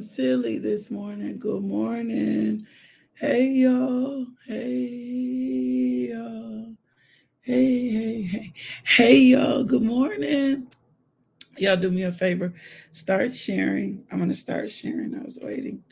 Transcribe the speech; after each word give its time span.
silly 0.00 0.58
this 0.58 0.90
morning. 0.90 1.38
Good 1.38 1.62
morning. 1.62 2.66
Hey, 3.14 3.46
y'all. 3.48 4.26
Hey, 4.46 6.10
y'all. 6.12 6.66
Hey, 7.40 7.88
hey, 7.88 8.22
hey. 8.22 8.52
Hey, 8.84 9.18
y'all. 9.20 9.64
Good 9.64 9.82
morning. 9.82 10.66
Y'all 11.56 11.78
do 11.78 11.90
me 11.90 12.02
a 12.02 12.12
favor. 12.12 12.52
Start 12.92 13.34
sharing. 13.34 14.04
I'm 14.12 14.18
going 14.18 14.28
to 14.28 14.34
start 14.34 14.70
sharing. 14.70 15.14
I 15.18 15.22
was 15.22 15.38
waiting. 15.40 15.82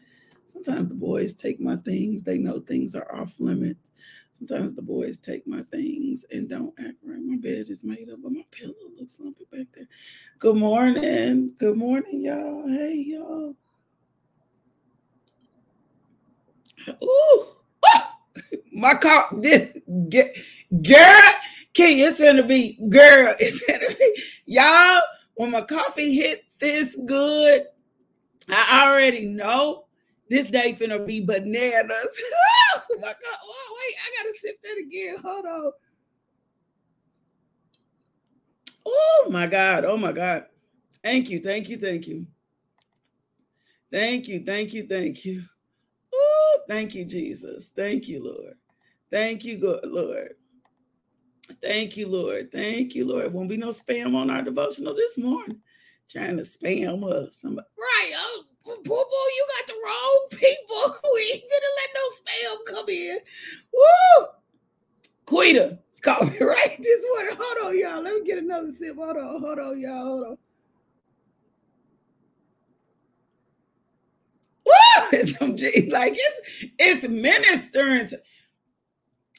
Sometimes 0.46 0.89
the 0.89 0.95
boys 0.95 1.32
take 1.32 1.59
my 1.59 1.77
things. 1.77 2.23
They 2.23 2.36
know 2.36 2.61
things 2.61 2.95
are 2.95 3.11
off 3.14 3.34
limits. 3.39 3.91
Sometimes 4.34 4.75
the 4.75 4.82
boys 4.82 5.16
take 5.16 5.46
my 5.46 5.62
things 5.70 6.27
and 6.30 6.48
don't 6.48 6.75
act 6.79 6.98
right. 7.05 7.23
My 7.23 7.36
bed 7.36 7.66
is 7.70 7.82
made 7.82 8.11
up, 8.11 8.18
but 8.23 8.32
my 8.32 8.45
pillow 8.50 8.75
looks 8.98 9.16
lumpy 9.18 9.46
back 9.50 9.66
there. 9.75 9.89
Good 10.39 10.57
morning. 10.57 11.54
Good 11.58 11.79
morning, 11.79 12.22
y'all. 12.22 12.68
Hey, 12.68 13.02
y'all. 13.07 13.57
Ooh. 16.89 16.96
Oh! 17.03 18.13
My 18.73 18.95
car, 18.95 19.27
this 19.41 19.77
get 20.09 20.37
girl, 20.82 21.21
Key, 21.75 22.03
it's 22.03 22.21
gonna 22.21 22.43
be 22.43 22.79
girl, 22.89 23.35
it's 23.41 23.63
gonna 23.67 23.95
be 23.96 24.23
y'all. 24.46 25.01
When 25.35 25.51
my 25.53 25.63
coffee 25.63 26.14
hit 26.14 26.45
this 26.59 26.96
good, 27.07 27.63
I 28.49 28.89
already 28.89 29.27
know 29.27 29.85
this 30.31 30.46
day 30.46 30.73
finna 30.73 31.07
be 31.07 31.21
bananas. 31.25 31.91
oh 32.91 32.97
my 33.01 33.09
God. 33.09 33.39
Oh, 33.45 33.77
wait, 33.77 33.95
I 34.05 34.23
gotta 34.23 34.34
sip 34.39 34.56
that 34.62 34.79
again. 34.79 35.17
Hold 35.23 35.47
on. 35.47 35.73
Oh 38.87 39.29
my 39.31 39.47
God. 39.47 39.84
Oh 39.84 39.97
my 39.97 40.12
God. 40.12 40.47
Thank 41.05 41.31
you. 41.31 41.41
Thank 41.41 41.69
you. 41.69 41.79
Thank 41.79 42.07
you. 42.09 42.27
Thank 43.92 44.29
you. 44.29 44.45
Thank 44.45 44.75
you. 44.75 44.87
Thank 44.89 45.25
you. 45.25 45.42
Oh, 46.14 46.59
thank 46.69 46.95
you, 46.95 47.05
Jesus. 47.05 47.70
Thank 47.75 48.09
you, 48.09 48.25
Lord. 48.25 48.55
Thank 49.11 49.45
you, 49.45 49.59
Lord. 49.84 50.34
Thank 51.62 51.97
you, 51.97 52.09
Lord. 52.09 52.53
Thank 52.53 52.95
you, 52.95 53.06
Lord. 53.06 53.33
Won't 53.33 53.48
be 53.48 53.56
no 53.56 53.69
spam 53.69 54.14
on 54.14 54.31
our 54.31 54.42
devotional 54.42 54.95
this 54.95 55.19
morning. 55.19 55.61
Trying 56.11 56.36
to 56.39 56.42
spam 56.42 57.05
us. 57.05 57.45
Right. 57.45 58.12
Oh, 58.14 58.45
Boo 58.69 58.83
boo, 58.84 58.92
you 58.92 59.47
got 59.56 59.67
the 59.67 59.81
wrong 59.84 60.27
people. 60.31 60.97
We 61.14 61.33
ain't 61.33 61.42
gonna 61.42 61.73
let 61.79 61.91
no 61.95 62.05
spam 62.19 62.75
come 62.77 62.89
in. 62.91 63.19
Woo! 63.73 64.27
Quita, 65.25 65.79
it's 65.89 66.01
called 66.01 66.31
me 66.31 66.39
right 66.41 66.77
this 66.79 67.06
morning. 67.11 67.36
Hold 67.39 67.67
on, 67.69 67.79
y'all. 67.79 68.03
Let 68.03 68.14
me 68.14 68.25
get 68.25 68.39
another 68.39 68.70
sip. 68.70 68.97
Hold 68.97 69.17
on, 69.17 69.41
hold 69.41 69.59
on, 69.59 69.81
y'all. 69.81 70.05
Hold 70.05 70.25
on. 70.27 70.39
It's. 75.12 75.41
Like 75.91 76.12
it's 76.14 76.41
it's 76.78 77.09
ministering 77.09 78.09
to 78.09 78.20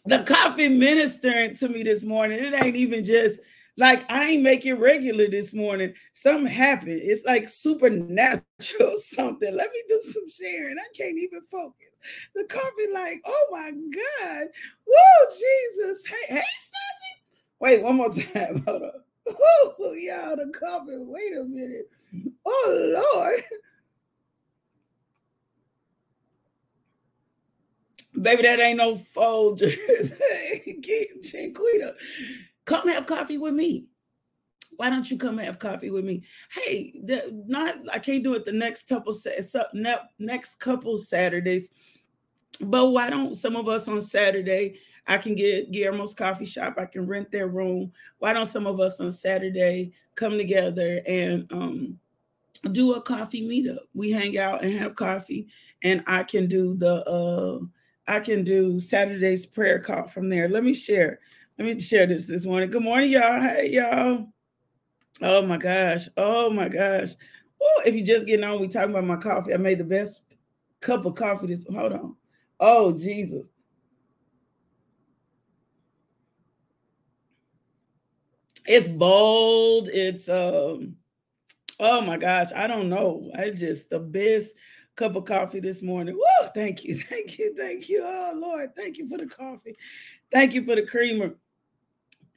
the 0.06 0.24
coffee 0.24 0.68
ministering 0.70 1.56
to 1.56 1.70
me 1.70 1.84
this 1.84 2.04
morning. 2.04 2.40
It 2.40 2.54
ain't 2.54 2.76
even 2.76 3.06
just 3.06 3.42
like 3.78 4.10
I 4.12 4.26
ain't 4.32 4.44
make 4.44 4.66
it 4.66 4.74
regular 4.74 5.28
this 5.30 5.54
morning. 5.54 5.94
Something 6.14 6.48
happened. 6.52 7.02
It's 7.04 7.26
like 7.26 7.48
supernatural 7.50 8.44
something. 8.98 9.56
Let 9.56 9.72
me 9.72 9.84
do 9.88 10.02
some 10.02 10.30
sharing. 10.30 10.78
I 10.78 10.88
can't 10.98 11.18
even 11.18 11.42
focus. 11.52 11.76
The 12.34 12.46
coffee, 12.46 12.92
like, 12.94 13.22
oh 13.26 13.48
my 13.52 13.72
God. 13.72 14.48
Whoa, 14.88 15.30
Jesus. 15.32 16.04
Hey, 16.06 16.36
hey, 16.36 16.44
Stacy. 16.58 17.24
Wait, 17.60 17.84
one 17.84 17.98
more 17.98 18.10
time. 18.14 18.64
Hold 18.66 18.84
on. 18.84 18.92
Oh, 19.28 19.94
y'all, 19.94 20.36
the 20.36 20.52
coffee. 20.58 20.98
Wait 20.98 21.38
a 21.38 21.44
minute. 21.44 21.90
Oh 22.46 23.14
Lord. 23.14 23.44
Baby, 28.22 28.44
that 28.44 28.60
ain't 28.60 28.78
no 28.78 28.96
Folgers. 28.96 30.14
hey, 30.54 30.78
Chiquita. 31.22 31.96
Come 32.66 32.88
have 32.90 33.06
coffee 33.06 33.38
with 33.38 33.54
me. 33.54 33.86
Why 34.76 34.90
don't 34.90 35.10
you 35.10 35.18
come 35.18 35.38
have 35.38 35.60
coffee 35.60 35.90
with 35.90 36.06
me? 36.06 36.24
Hey, 36.52 36.94
the, 37.04 37.44
not 37.48 37.78
I 37.92 38.00
can't 38.00 38.24
do 38.24 38.34
it 38.34 38.46
the 38.46 38.52
next 38.52 38.88
couple 38.88 39.14
next 40.20 40.56
couple 40.56 40.98
Saturdays, 40.98 41.70
but 42.62 42.88
why 42.88 43.10
don't 43.10 43.36
some 43.36 43.56
of 43.56 43.68
us 43.68 43.88
on 43.88 44.02
Saturday? 44.02 44.80
I 45.08 45.18
can 45.18 45.36
get 45.36 45.72
Guillermo's 45.72 46.14
coffee 46.14 46.46
shop. 46.46 46.76
I 46.78 46.86
can 46.86 47.08
rent 47.08 47.32
their 47.32 47.48
room. 47.48 47.92
Why 48.20 48.32
don't 48.32 48.46
some 48.46 48.68
of 48.68 48.80
us 48.80 49.00
on 49.00 49.12
Saturday 49.12 49.92
come 50.16 50.38
together 50.38 51.02
and 51.08 51.52
um, 51.52 52.00
do 52.72 52.94
a 52.94 53.02
coffee 53.02 53.48
meetup? 53.48 53.80
We 53.94 54.12
hang 54.12 54.38
out 54.38 54.64
and 54.64 54.78
have 54.78 54.96
coffee, 54.96 55.48
and 55.84 56.04
I 56.08 56.24
can 56.24 56.48
do 56.48 56.76
the 56.76 57.06
uh, 57.10 57.60
I 58.10 58.20
can 58.20 58.44
do 58.44 58.80
Saturday's 58.80 59.46
prayer 59.46 59.78
call 59.78 60.08
from 60.08 60.30
there. 60.30 60.50
Let 60.50 60.64
me 60.64 60.74
share. 60.74 61.20
Let 61.60 61.68
me 61.68 61.80
share 61.80 62.08
this 62.08 62.26
this 62.26 62.44
morning. 62.44 62.72
Good 62.72 62.82
morning, 62.82 63.12
y'all. 63.12 63.40
Hey, 63.40 63.70
y'all. 63.70 64.28
Oh 65.22 65.44
my 65.44 65.58
gosh. 65.58 66.08
Oh 66.18 66.50
my 66.50 66.70
gosh. 66.70 67.10
Oh, 67.62 67.84
if 67.86 67.94
you're 67.94 68.06
just 68.06 68.26
getting 68.26 68.44
on, 68.44 68.60
we 68.60 68.68
talking 68.68 68.90
about 68.90 69.04
my 69.04 69.16
coffee. 69.16 69.54
I 69.54 69.58
made 69.58 69.78
the 69.78 69.84
best 69.84 70.26
cup 70.82 71.06
of 71.06 71.14
coffee 71.14 71.46
this. 71.46 71.68
Hold 71.72 71.94
on. 71.94 72.16
Oh 72.60 72.92
Jesus. 72.98 73.46
It's 78.66 78.88
bold. 78.88 79.88
It's 79.90 80.28
um. 80.30 80.96
Oh 81.80 82.02
my 82.02 82.18
gosh. 82.18 82.50
I 82.56 82.66
don't 82.66 82.90
know. 82.90 83.30
I 83.36 83.52
just 83.52 83.92
the 83.92 84.00
best 84.00 84.56
cup 85.00 85.16
of 85.16 85.26
coffee 85.26 85.60
this 85.60 85.82
morning. 85.82 86.16
Woo! 86.16 86.50
Thank 86.54 86.84
you. 86.84 86.96
Thank 87.10 87.40
you. 87.40 87.56
Thank 87.56 87.90
you. 87.90 88.04
Oh 88.06 88.34
Lord. 88.36 88.76
Thank 88.76 88.98
you 88.98 89.10
for 89.10 89.18
the 89.18 89.26
coffee. 89.26 89.76
Thank 90.32 90.54
you 90.54 90.64
for 90.66 90.76
the 90.76 90.86
creamer 90.86 91.36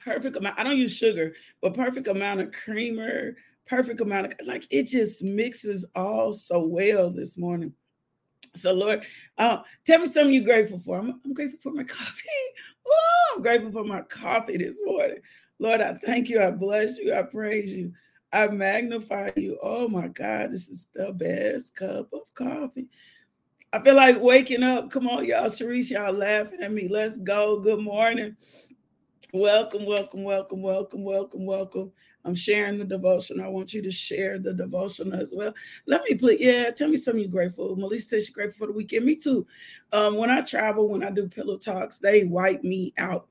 perfect 0.05 0.37
amount. 0.37 0.59
I 0.59 0.65
don't 0.65 0.77
use 0.77 0.97
sugar, 0.97 1.35
but 1.61 1.75
perfect 1.75 2.09
amount 2.09 2.41
of 2.41 2.53
creamer, 2.53 3.37
perfect 3.67 4.01
amount 4.01 4.27
of 4.27 4.47
like 4.47 4.67
it 4.71 4.85
just 4.85 5.23
mixes 5.23 5.85
all 5.95 6.33
so 6.33 6.67
well 6.67 7.11
this 7.11 7.39
morning. 7.39 7.73
So 8.55 8.73
Lord, 8.73 9.05
uh, 9.39 9.59
tell 9.85 10.01
me 10.01 10.09
something 10.09 10.35
you're 10.35 10.45
grateful 10.45 10.79
for. 10.79 10.99
I'm, 10.99 11.21
I'm 11.25 11.35
grateful 11.35 11.59
for 11.61 11.73
my 11.73 11.85
coffee. 11.85 12.23
Oh, 12.87 13.35
I'm 13.37 13.43
grateful 13.43 13.73
for 13.73 13.85
my 13.85 14.03
coffee 14.03 14.57
this 14.57 14.79
morning. 14.85 15.19
Lord, 15.59 15.81
I 15.81 15.95
thank 15.95 16.29
you. 16.29 16.43
I 16.43 16.51
bless 16.51 16.99
you. 16.99 17.15
I 17.15 17.23
praise 17.23 17.73
you. 17.73 17.93
I 18.33 18.49
magnify 18.49 19.33
you. 19.37 19.59
Oh 19.63 19.89
my 19.89 20.09
God, 20.09 20.53
this 20.53 20.69
is 20.69 20.89
the 20.95 21.13
best 21.13 21.77
cup 21.77 22.09
of 22.13 22.33
coffee. 22.35 22.89
I 23.75 23.83
feel 23.83 23.95
like 23.95 24.21
waking 24.21 24.63
up. 24.63 24.91
Come 24.91 25.07
on, 25.07 25.25
y'all. 25.25 25.51
Sharice, 25.51 25.91
y'all 25.91 26.13
laughing 26.13 26.63
at 26.63 26.73
me. 26.73 26.89
Let's 26.89 27.19
go. 27.19 27.61
Good 27.61 27.81
morning. 27.81 28.37
Welcome, 29.35 29.87
welcome, 29.87 30.25
welcome, 30.25 30.63
welcome, 30.63 31.05
welcome, 31.05 31.47
welcome. 31.47 31.93
I'm 32.25 32.35
sharing 32.35 32.79
the 32.79 32.85
devotion. 32.85 33.41
I 33.41 33.49
want 33.49 33.75
you 33.75 33.83
to 33.83 33.91
share 33.91 34.39
the 34.39 34.55
devotion 34.55 35.13
as 35.13 35.35
well. 35.37 35.55
Let 35.87 36.05
me 36.05 36.15
please, 36.15 36.41
yeah, 36.41 36.71
tell 36.71 36.89
me 36.89 36.97
something 36.97 37.23
you're 37.23 37.31
grateful. 37.31 37.75
Melissa 37.77 38.11
says 38.11 38.27
she's 38.27 38.35
grateful 38.35 38.67
for 38.67 38.73
the 38.73 38.77
weekend. 38.77 39.05
Me 39.05 39.17
too. 39.17 39.47
Um, 39.93 40.17
when 40.17 40.31
I 40.31 40.43
travel, 40.43 40.89
when 40.89 41.03
I 41.03 41.11
do 41.11 41.29
pillow 41.29 41.57
talks, 41.57 41.99
they 41.99 42.25
wipe 42.25 42.63
me 42.63 42.93
out 42.99 43.29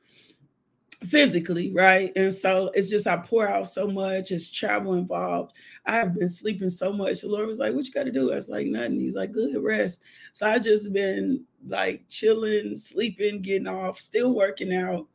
physically, 1.04 1.72
right? 1.74 2.12
And 2.16 2.34
so 2.34 2.70
it's 2.74 2.90
just 2.90 3.08
I 3.08 3.18
pour 3.18 3.48
out 3.48 3.68
so 3.68 3.88
much, 3.88 4.32
it's 4.32 4.50
travel 4.52 4.94
involved. 4.94 5.54
I 5.86 5.94
have 5.94 6.14
been 6.14 6.30
sleeping 6.30 6.70
so 6.70 6.94
much. 6.94 7.22
The 7.22 7.28
Lord 7.28 7.48
was 7.48 7.60
like, 7.60 7.74
What 7.74 7.86
you 7.86 7.92
got 7.92 8.04
to 8.04 8.12
do? 8.12 8.32
I 8.32 8.36
was 8.36 8.50
like, 8.50 8.68
Nothing. 8.68 9.00
He's 9.00 9.16
like, 9.16 9.32
Good 9.32 9.62
rest. 9.62 10.02
So 10.34 10.46
I 10.48 10.60
just 10.60 10.94
been 10.94 11.44
like 11.68 12.08
chilling, 12.10 12.76
sleeping, 12.78 13.42
getting 13.42 13.68
off, 13.68 14.00
still 14.00 14.34
working 14.34 14.74
out 14.74 15.08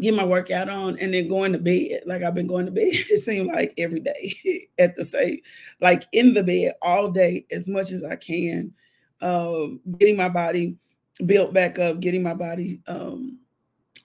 get 0.00 0.14
my 0.14 0.24
workout 0.24 0.68
on 0.68 0.98
and 0.98 1.14
then 1.14 1.28
going 1.28 1.52
to 1.52 1.58
bed. 1.58 2.02
Like 2.04 2.22
I've 2.22 2.34
been 2.34 2.46
going 2.46 2.66
to 2.66 2.72
bed, 2.72 2.88
it 2.90 3.22
seemed 3.22 3.48
like 3.48 3.72
every 3.78 4.00
day 4.00 4.68
at 4.78 4.96
the 4.96 5.04
same, 5.04 5.38
like 5.80 6.06
in 6.12 6.34
the 6.34 6.42
bed 6.42 6.74
all 6.82 7.08
day 7.08 7.46
as 7.50 7.68
much 7.68 7.90
as 7.90 8.04
I 8.04 8.16
can. 8.16 8.72
Um, 9.22 9.80
getting 9.98 10.16
my 10.16 10.28
body 10.28 10.76
built 11.24 11.54
back 11.54 11.78
up, 11.78 12.00
getting 12.00 12.22
my 12.22 12.34
body 12.34 12.82
um 12.86 13.38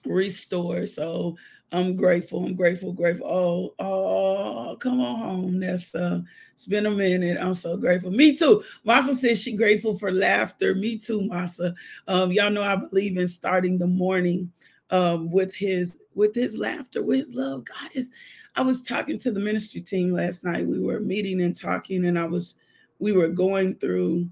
restored. 0.06 0.88
So 0.88 1.36
I'm 1.72 1.96
grateful. 1.96 2.44
I'm 2.44 2.54
grateful, 2.54 2.92
grateful. 2.92 3.26
Oh, 3.28 3.74
oh, 3.84 4.76
come 4.76 5.00
on 5.00 5.18
home. 5.18 5.64
Uh 5.94 6.20
it's 6.54 6.66
been 6.66 6.86
a 6.86 6.90
minute. 6.90 7.38
I'm 7.40 7.54
so 7.54 7.76
grateful. 7.76 8.10
Me 8.10 8.36
too. 8.36 8.62
Masa 8.86 9.14
says 9.14 9.40
she 9.42 9.54
grateful 9.56 9.98
for 9.98 10.12
laughter. 10.12 10.74
Me 10.74 10.96
too, 10.98 11.22
Masa. 11.22 11.74
Um, 12.08 12.32
y'all 12.32 12.50
know 12.50 12.62
I 12.62 12.76
believe 12.76 13.16
in 13.18 13.28
starting 13.28 13.78
the 13.78 13.86
morning 13.86 14.52
um, 14.90 15.30
with 15.30 15.54
his 15.54 15.96
with 16.14 16.34
his 16.34 16.58
laughter, 16.58 17.02
with 17.02 17.20
his 17.20 17.34
love. 17.34 17.64
God 17.64 17.90
is. 17.94 18.10
I 18.54 18.62
was 18.62 18.82
talking 18.82 19.18
to 19.20 19.32
the 19.32 19.40
ministry 19.40 19.80
team 19.80 20.12
last 20.12 20.44
night. 20.44 20.66
We 20.66 20.78
were 20.78 21.00
meeting 21.00 21.42
and 21.42 21.56
talking, 21.56 22.04
and 22.06 22.18
I 22.18 22.26
was 22.26 22.56
we 22.98 23.12
were 23.12 23.28
going 23.28 23.76
through 23.76 24.28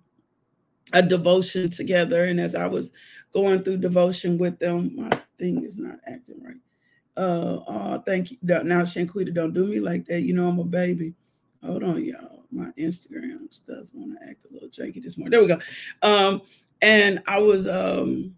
a 0.93 1.03
devotion 1.03 1.71
together. 1.71 2.25
And 2.25 2.41
as 2.41 2.55
I 2.55 2.67
was 2.67 2.93
going 3.33 3.63
through 3.63 3.79
devotion 3.79 4.39
with 4.39 4.59
them, 4.59 4.93
my 4.97 5.11
thing 5.39 5.65
is 5.65 5.79
not 5.79 5.99
acting 6.07 6.43
right. 6.43 6.57
Uh, 7.17 7.61
oh, 7.67 8.03
thank 8.07 8.31
you. 8.31 8.39
Now, 8.43 8.83
Shanquita, 8.83 9.35
don't 9.35 9.53
do 9.53 9.65
me 9.65 9.81
like 9.81 10.07
that. 10.07 10.23
You 10.23 10.35
know 10.35 10.49
I'm 10.49 10.59
a 10.59 10.65
baby. 10.65 11.15
Hold 11.65 11.83
on, 11.83 12.05
y'all. 12.05 12.45
my 12.51 12.71
Instagram 12.79 13.53
stuff 13.53 13.87
want 13.93 14.19
to 14.19 14.29
act 14.29 14.47
a 14.49 14.53
little 14.53 14.69
janky 14.69 15.03
this 15.03 15.19
morning. 15.19 15.33
There 15.33 15.43
we 15.43 15.49
go. 15.49 15.61
Um, 16.03 16.43
and 16.83 17.23
I 17.27 17.39
was 17.39 17.69
um 17.69 18.35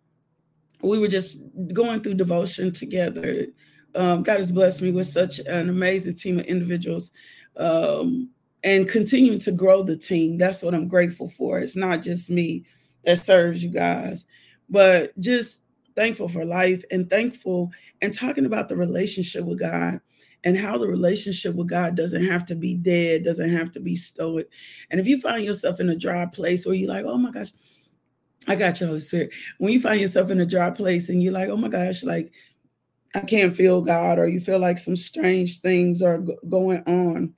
we 0.82 0.98
were 0.98 1.08
just 1.08 1.42
going 1.72 2.00
through 2.00 2.14
devotion 2.14 2.72
together. 2.72 3.46
Um, 3.94 4.22
God 4.22 4.38
has 4.38 4.50
blessed 4.50 4.82
me 4.82 4.90
with 4.90 5.06
such 5.06 5.38
an 5.38 5.68
amazing 5.68 6.14
team 6.14 6.38
of 6.38 6.46
individuals 6.46 7.12
um, 7.56 8.30
and 8.64 8.88
continuing 8.88 9.38
to 9.40 9.52
grow 9.52 9.82
the 9.82 9.96
team. 9.96 10.38
That's 10.38 10.62
what 10.62 10.74
I'm 10.74 10.88
grateful 10.88 11.28
for. 11.28 11.60
It's 11.60 11.76
not 11.76 12.02
just 12.02 12.30
me 12.30 12.64
that 13.04 13.18
serves 13.18 13.62
you 13.62 13.70
guys, 13.70 14.26
but 14.72 15.18
just 15.20 15.62
thankful 15.94 16.28
for 16.28 16.44
life 16.44 16.82
and 16.90 17.08
thankful 17.08 17.70
and 18.00 18.12
talking 18.12 18.46
about 18.46 18.68
the 18.68 18.76
relationship 18.76 19.44
with 19.44 19.60
God 19.60 20.00
and 20.44 20.56
how 20.56 20.78
the 20.78 20.88
relationship 20.88 21.54
with 21.54 21.68
God 21.68 21.94
doesn't 21.94 22.24
have 22.24 22.44
to 22.46 22.56
be 22.56 22.74
dead, 22.74 23.22
doesn't 23.22 23.52
have 23.52 23.70
to 23.72 23.80
be 23.80 23.94
stoic. 23.94 24.48
And 24.90 24.98
if 24.98 25.06
you 25.06 25.20
find 25.20 25.44
yourself 25.44 25.78
in 25.78 25.90
a 25.90 25.96
dry 25.96 26.26
place 26.26 26.64
where 26.64 26.74
you're 26.74 26.88
like, 26.88 27.04
oh 27.04 27.18
my 27.18 27.30
gosh, 27.30 27.52
I 28.48 28.56
got 28.56 28.80
you, 28.80 28.86
Holy 28.88 29.00
Spirit. 29.00 29.30
When 29.58 29.72
you 29.72 29.80
find 29.80 30.00
yourself 30.00 30.30
in 30.30 30.40
a 30.40 30.46
dry 30.46 30.70
place 30.70 31.10
and 31.10 31.22
you're 31.22 31.32
like, 31.32 31.48
oh 31.50 31.56
my 31.56 31.68
gosh, 31.68 32.02
like 32.02 32.32
I 33.14 33.20
can't 33.20 33.54
feel 33.54 33.82
God, 33.82 34.18
or 34.18 34.26
you 34.26 34.40
feel 34.40 34.58
like 34.58 34.78
some 34.78 34.96
strange 34.96 35.60
things 35.60 36.00
are 36.00 36.18
g- 36.18 36.34
going 36.48 36.82
on, 36.86 37.34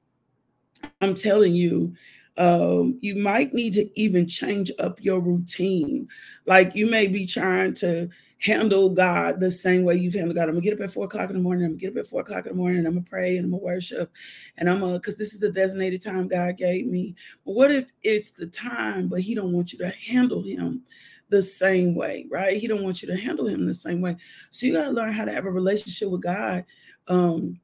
I'm 1.01 1.15
telling 1.15 1.53
you, 1.53 1.95
um, 2.37 2.99
you 3.01 3.17
might 3.17 3.55
need 3.55 3.73
to 3.75 3.89
even 4.01 4.27
change 4.27 4.73
up 4.79 5.03
your 5.03 5.21
routine. 5.21 6.09
Like 6.47 6.75
you 6.75 6.91
may 6.91 7.07
be 7.07 7.27
trying 7.27 7.75
to 7.75 8.09
handle 8.39 8.91
God 8.91 9.41
the 9.41 9.51
same 9.51 9.85
way 9.85 9.95
you've 9.95 10.15
handled 10.15 10.37
God. 10.37 10.49
I'm 10.49 10.55
gonna 10.55 10.61
get 10.61 10.75
up 10.75 10.81
at 10.81 10.91
four 10.91 11.05
o'clock 11.05 11.31
in 11.31 11.37
the 11.37 11.43
morning. 11.43 11.65
I'm 11.65 11.73
gonna 11.73 11.81
get 11.81 11.93
up 11.93 11.99
at 11.99 12.07
four 12.07 12.23
o'clock 12.23 12.47
in 12.47 12.53
the 12.53 12.59
morning. 12.59 12.87
I'm 12.87 12.95
gonna 12.95 13.07
pray 13.09 13.37
and 13.37 13.47
I'm 13.47 13.53
gonna 13.53 13.63
worship, 13.63 14.13
and 14.59 14.69
I'm 14.69 14.81
gonna 14.81 14.95
because 14.95 15.17
this 15.17 15.33
is 15.33 15.39
the 15.39 15.51
designated 15.53 16.03
time 16.03 16.29
God 16.29 16.57
gave 16.57 16.87
me. 16.87 17.15
But 17.45 17.55
what 17.55 17.71
if 17.71 17.93
it's 18.03 18.33
the 18.33 18.49
time, 18.49 19.09
but 19.09 19.21
He 19.21 19.35
don't 19.35 19.53
want 19.53 19.73
you 19.73 19.79
to 19.79 19.89
handle 19.91 20.43
Him 20.43 20.83
the 21.29 21.41
same 21.41 21.95
way, 21.95 22.27
right? 22.31 22.57
He 22.57 22.67
don't 22.67 22.83
want 22.83 23.01
you 23.01 23.09
to 23.09 23.17
handle 23.17 23.47
Him 23.47 23.65
the 23.65 23.75
same 23.75 24.01
way. 24.01 24.17
So 24.51 24.67
you 24.67 24.75
gotta 24.75 24.91
learn 24.91 25.13
how 25.13 25.25
to 25.25 25.33
have 25.33 25.47
a 25.47 25.51
relationship 25.51 26.11
with 26.11 26.23
God. 26.23 26.65
Um, 27.07 27.61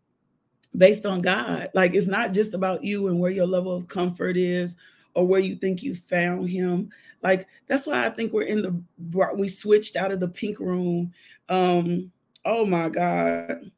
based 0.76 1.06
on 1.06 1.20
God. 1.20 1.70
Like 1.74 1.94
it's 1.94 2.06
not 2.06 2.32
just 2.32 2.54
about 2.54 2.84
you 2.84 3.08
and 3.08 3.18
where 3.18 3.30
your 3.30 3.46
level 3.46 3.74
of 3.74 3.88
comfort 3.88 4.36
is 4.36 4.76
or 5.14 5.26
where 5.26 5.40
you 5.40 5.56
think 5.56 5.82
you 5.82 5.94
found 5.94 6.48
him. 6.48 6.90
Like 7.22 7.46
that's 7.66 7.86
why 7.86 8.06
I 8.06 8.10
think 8.10 8.32
we're 8.32 8.42
in 8.42 8.62
the 8.62 9.34
we 9.36 9.48
switched 9.48 9.96
out 9.96 10.12
of 10.12 10.20
the 10.20 10.28
pink 10.28 10.60
room. 10.60 11.12
Um, 11.48 12.10
oh 12.44 12.64
my 12.64 12.88
God, 12.88 13.70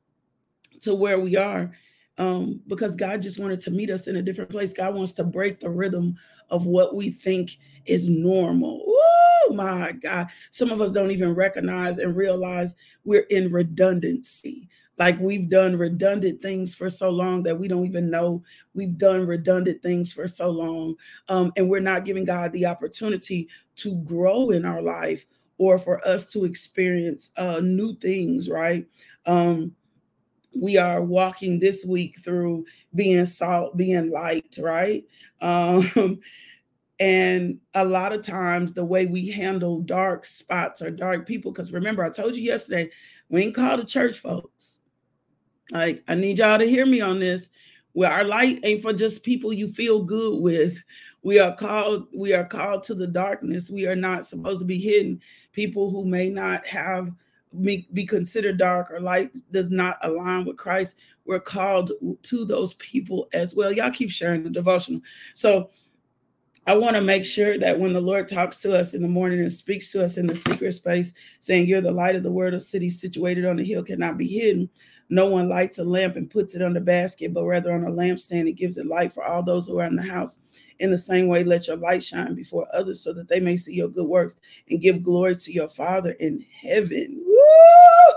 to 0.80 0.94
where 0.94 1.18
we 1.18 1.36
are. 1.36 1.72
Um, 2.18 2.60
because 2.66 2.94
God 2.94 3.22
just 3.22 3.40
wanted 3.40 3.60
to 3.60 3.70
meet 3.70 3.90
us 3.90 4.06
in 4.06 4.16
a 4.16 4.22
different 4.22 4.50
place. 4.50 4.72
God 4.74 4.94
wants 4.94 5.12
to 5.12 5.24
break 5.24 5.60
the 5.60 5.70
rhythm 5.70 6.16
of 6.50 6.66
what 6.66 6.94
we 6.94 7.10
think 7.10 7.58
is 7.86 8.08
normal. 8.08 8.84
Oh 8.86 9.52
my 9.54 9.92
God. 9.92 10.28
Some 10.50 10.70
of 10.70 10.80
us 10.80 10.92
don't 10.92 11.10
even 11.10 11.34
recognize 11.34 11.98
and 11.98 12.14
realize 12.14 12.76
we're 13.04 13.26
in 13.30 13.50
redundancy. 13.50 14.68
Like 14.98 15.18
we've 15.18 15.48
done 15.48 15.76
redundant 15.76 16.42
things 16.42 16.74
for 16.74 16.88
so 16.88 17.10
long 17.10 17.42
that 17.44 17.58
we 17.58 17.66
don't 17.66 17.86
even 17.86 18.10
know 18.10 18.42
we've 18.74 18.96
done 18.98 19.26
redundant 19.26 19.82
things 19.82 20.12
for 20.12 20.28
so 20.28 20.50
long. 20.50 20.94
Um, 21.28 21.52
and 21.56 21.68
we're 21.68 21.80
not 21.80 22.04
giving 22.04 22.24
God 22.24 22.52
the 22.52 22.66
opportunity 22.66 23.48
to 23.76 23.94
grow 23.96 24.50
in 24.50 24.64
our 24.64 24.82
life 24.82 25.24
or 25.58 25.78
for 25.78 26.06
us 26.06 26.26
to 26.32 26.44
experience 26.44 27.32
uh, 27.36 27.60
new 27.62 27.94
things, 27.96 28.48
right? 28.48 28.86
Um, 29.26 29.74
we 30.54 30.76
are 30.76 31.02
walking 31.02 31.58
this 31.58 31.84
week 31.84 32.18
through 32.20 32.66
being 32.94 33.24
salt, 33.24 33.76
being 33.76 34.10
light, 34.10 34.58
right? 34.60 35.04
Um, 35.42 36.20
and 37.00 37.58
a 37.74 37.84
lot 37.84 38.12
of 38.12 38.22
times, 38.22 38.72
the 38.72 38.84
way 38.84 39.06
we 39.06 39.28
handle 39.28 39.80
dark 39.80 40.24
spots 40.24 40.80
or 40.80 40.88
dark 40.92 41.26
people, 41.26 41.50
because 41.50 41.72
remember, 41.72 42.04
I 42.04 42.10
told 42.10 42.36
you 42.36 42.44
yesterday, 42.44 42.90
we 43.28 43.42
ain't 43.42 43.56
called 43.56 43.80
the 43.80 43.84
church 43.84 44.20
folks. 44.20 44.71
Like, 45.72 46.04
I 46.06 46.14
need 46.14 46.38
y'all 46.38 46.58
to 46.58 46.68
hear 46.68 46.86
me 46.86 47.00
on 47.00 47.18
this. 47.18 47.50
Where 47.94 48.10
our 48.10 48.24
light 48.24 48.60
ain't 48.62 48.80
for 48.80 48.92
just 48.92 49.22
people 49.22 49.52
you 49.52 49.68
feel 49.68 50.02
good 50.02 50.40
with. 50.40 50.82
We 51.22 51.38
are 51.38 51.54
called, 51.54 52.06
we 52.14 52.32
are 52.32 52.44
called 52.44 52.82
to 52.84 52.94
the 52.94 53.06
darkness. 53.06 53.70
We 53.70 53.86
are 53.86 53.96
not 53.96 54.24
supposed 54.24 54.60
to 54.60 54.66
be 54.66 54.78
hidden. 54.78 55.20
People 55.52 55.90
who 55.90 56.06
may 56.06 56.30
not 56.30 56.66
have 56.66 57.12
be, 57.60 57.86
be 57.92 58.06
considered 58.06 58.56
dark 58.56 58.90
or 58.90 59.00
light 59.00 59.30
does 59.50 59.70
not 59.70 59.98
align 60.02 60.46
with 60.46 60.56
Christ. 60.56 60.96
We're 61.26 61.40
called 61.40 61.92
to 62.22 62.44
those 62.44 62.74
people 62.74 63.28
as 63.34 63.54
well. 63.54 63.72
Y'all 63.72 63.90
keep 63.90 64.10
sharing 64.10 64.42
the 64.42 64.50
devotional. 64.50 65.02
So 65.34 65.70
I 66.66 66.76
want 66.76 66.96
to 66.96 67.02
make 67.02 67.24
sure 67.24 67.58
that 67.58 67.78
when 67.78 67.92
the 67.92 68.00
Lord 68.00 68.28
talks 68.28 68.58
to 68.58 68.78
us 68.78 68.94
in 68.94 69.02
the 69.02 69.08
morning 69.08 69.40
and 69.40 69.50
speaks 69.50 69.90
to 69.92 70.04
us 70.04 70.16
in 70.16 70.26
the 70.26 70.34
secret 70.36 70.72
space, 70.72 71.12
saying, 71.40 71.66
You're 71.66 71.80
the 71.80 71.90
light 71.90 72.16
of 72.16 72.22
the 72.22 72.32
world, 72.32 72.54
a 72.54 72.60
city 72.60 72.88
situated 72.88 73.44
on 73.44 73.58
a 73.58 73.64
hill 73.64 73.82
cannot 73.82 74.16
be 74.16 74.28
hidden, 74.28 74.70
no 75.12 75.26
one 75.26 75.46
lights 75.46 75.78
a 75.78 75.84
lamp 75.84 76.16
and 76.16 76.30
puts 76.30 76.54
it 76.54 76.62
on 76.62 76.72
the 76.72 76.80
basket, 76.80 77.34
but 77.34 77.44
rather 77.44 77.70
on 77.70 77.84
a 77.84 77.90
lampstand. 77.90 78.48
It 78.48 78.54
gives 78.54 78.78
it 78.78 78.86
light 78.86 79.12
for 79.12 79.22
all 79.22 79.42
those 79.42 79.66
who 79.66 79.78
are 79.78 79.84
in 79.84 79.94
the 79.94 80.02
house. 80.02 80.38
In 80.78 80.90
the 80.90 80.96
same 80.96 81.28
way, 81.28 81.44
let 81.44 81.68
your 81.68 81.76
light 81.76 82.02
shine 82.02 82.34
before 82.34 82.66
others 82.72 83.02
so 83.02 83.12
that 83.12 83.28
they 83.28 83.38
may 83.38 83.58
see 83.58 83.74
your 83.74 83.90
good 83.90 84.06
works 84.06 84.36
and 84.70 84.80
give 84.80 85.02
glory 85.02 85.36
to 85.36 85.52
your 85.52 85.68
Father 85.68 86.12
in 86.12 86.42
heaven. 86.50 87.22
Woo! 87.26 88.14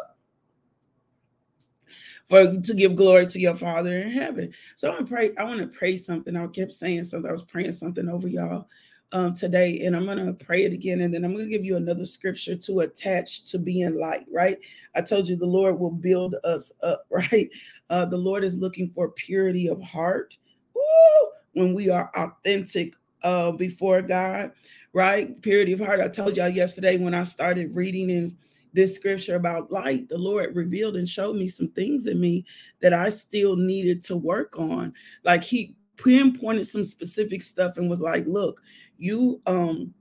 For 2.28 2.62
to 2.62 2.74
give 2.74 2.96
glory 2.96 3.26
to 3.26 3.42
your 3.42 3.56
Father 3.56 3.92
in 3.92 4.12
heaven. 4.12 4.54
So 4.78 4.98
I 4.98 5.02
pray. 5.04 5.36
I 5.38 5.44
want 5.44 5.60
to 5.60 5.68
pray 5.68 5.98
something. 5.98 6.34
I 6.38 6.48
kept 6.48 6.72
saying 6.72 7.04
something. 7.04 7.28
I 7.28 7.34
was 7.34 7.44
praying 7.44 7.74
something 7.74 8.08
over 8.08 8.30
y'all 8.30 8.70
um, 9.16 9.34
today, 9.34 9.80
and 9.86 9.96
I'm 9.96 10.06
going 10.06 10.24
to 10.26 10.34
pray 10.34 10.66
it 10.66 10.74
again, 10.74 11.00
and 11.00 11.14
then 11.14 11.24
I'm 11.24 11.32
going 11.32 11.46
to 11.46 11.50
give 11.50 11.64
you 11.64 11.78
another 11.78 12.06
scripture 12.06 12.58
to 12.58 12.82
attach 12.82 13.50
to 13.50 13.58
being 13.58 13.98
light, 13.98 14.26
right? 14.30 14.58
I 14.94 15.02
told 15.02 15.30
you 15.30 15.38
the 15.38 15.46
Lord 15.46 15.80
will 15.80 15.90
build 15.90 16.36
us 16.44 16.74
up, 16.84 17.06
right? 17.10 17.50
Uh, 17.90 18.04
the 18.04 18.18
Lord 18.18 18.44
is 18.44 18.58
looking 18.58 18.90
for 18.90 19.12
purity 19.12 19.70
of 19.70 19.82
heart 19.82 20.36
Woo! 20.76 21.30
when 21.54 21.74
we 21.74 21.90
are 21.90 22.12
authentic 22.18 22.94
uh, 23.24 23.54
before 23.54 24.02
God, 24.02 24.52
right? 24.92 25.42
Purity 25.42 25.72
of 25.72 25.80
heart. 25.80 26.02
I 26.02 26.10
told 26.10 26.36
y'all 26.36 26.50
yesterday 26.50 26.98
when 26.98 27.14
I 27.14 27.24
started 27.24 27.74
reading 27.74 28.10
in 28.10 28.38
this 28.74 28.98
scripture 28.98 29.36
about 29.36 29.72
light, 29.72 30.10
the 30.10 30.18
Lord 30.18 30.58
revealed 30.58 30.98
and 30.98 31.08
showed 31.08 31.38
me 31.38 31.48
some 31.48 31.70
things 31.70 32.08
in 32.08 32.20
me 32.20 32.44
that 32.82 32.92
I 32.92 33.08
still 33.08 33.56
needed 33.56 34.02
to 34.04 34.18
work 34.18 34.60
on. 34.60 34.94
Like 35.24 35.42
He 35.46 35.74
pinpointed 35.98 36.68
some 36.68 36.84
specific 36.84 37.42
stuff 37.42 37.78
and 37.78 37.90
was 37.90 38.02
like, 38.02 38.26
look, 38.28 38.62
you 38.98 39.42
um 39.46 39.94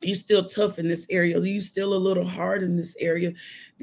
you 0.00 0.14
still 0.16 0.44
tough 0.44 0.80
in 0.80 0.88
this 0.88 1.06
area. 1.10 1.38
You 1.38 1.60
still 1.60 1.94
a 1.94 1.96
little 1.96 2.24
hard 2.24 2.62
in 2.64 2.76
this 2.76 2.96
area. 2.98 3.32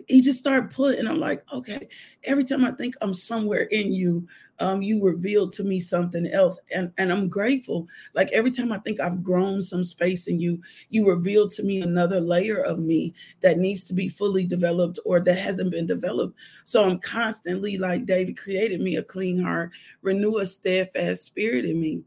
He 0.08 0.22
just 0.22 0.40
started 0.40 0.70
pulling 0.72 1.00
and 1.00 1.10
i'm 1.10 1.20
like 1.20 1.44
okay 1.52 1.88
every 2.24 2.44
time 2.44 2.64
i 2.64 2.72
think 2.72 2.96
i'm 3.02 3.14
somewhere 3.14 3.64
in 3.64 3.92
you 3.92 4.26
um, 4.60 4.82
you 4.82 5.04
revealed 5.04 5.52
to 5.54 5.64
me 5.64 5.80
something 5.80 6.28
else. 6.28 6.60
And, 6.74 6.92
and 6.98 7.12
i'm 7.12 7.30
grateful. 7.30 7.88
Like 8.14 8.32
every 8.32 8.52
time 8.52 8.72
i 8.72 8.78
think 8.80 9.00
i've 9.00 9.24
grown 9.24 9.62
some 9.62 9.84
space 9.84 10.28
in 10.28 10.40
you 10.40 10.62
you 10.90 11.08
revealed 11.08 11.52
to 11.52 11.64
me 11.64 11.82
another 11.82 12.20
layer 12.20 12.62
of 12.62 12.80
me 12.80 13.14
that 13.42 13.58
needs 13.58 13.84
to 13.84 13.94
be 13.94 14.10
fully 14.10 14.46
developed 14.46 15.00
or 15.06 15.20
that 15.20 15.38
hasn't 15.38 15.72
been 15.72 15.86
developed. 15.86 16.36
So 16.64 16.84
i'm 16.84 17.00
constantly 17.00 17.78
like 17.78 18.06
david 18.06 18.38
created 18.38 18.82
me 18.82 18.98
a 18.98 19.04
clean 19.04 19.42
heart 19.42 19.72
renew 20.02 20.38
a 20.38 20.46
steadfast 20.46 21.26
spirit 21.26 21.66
in 21.66 21.80
me 21.80 22.04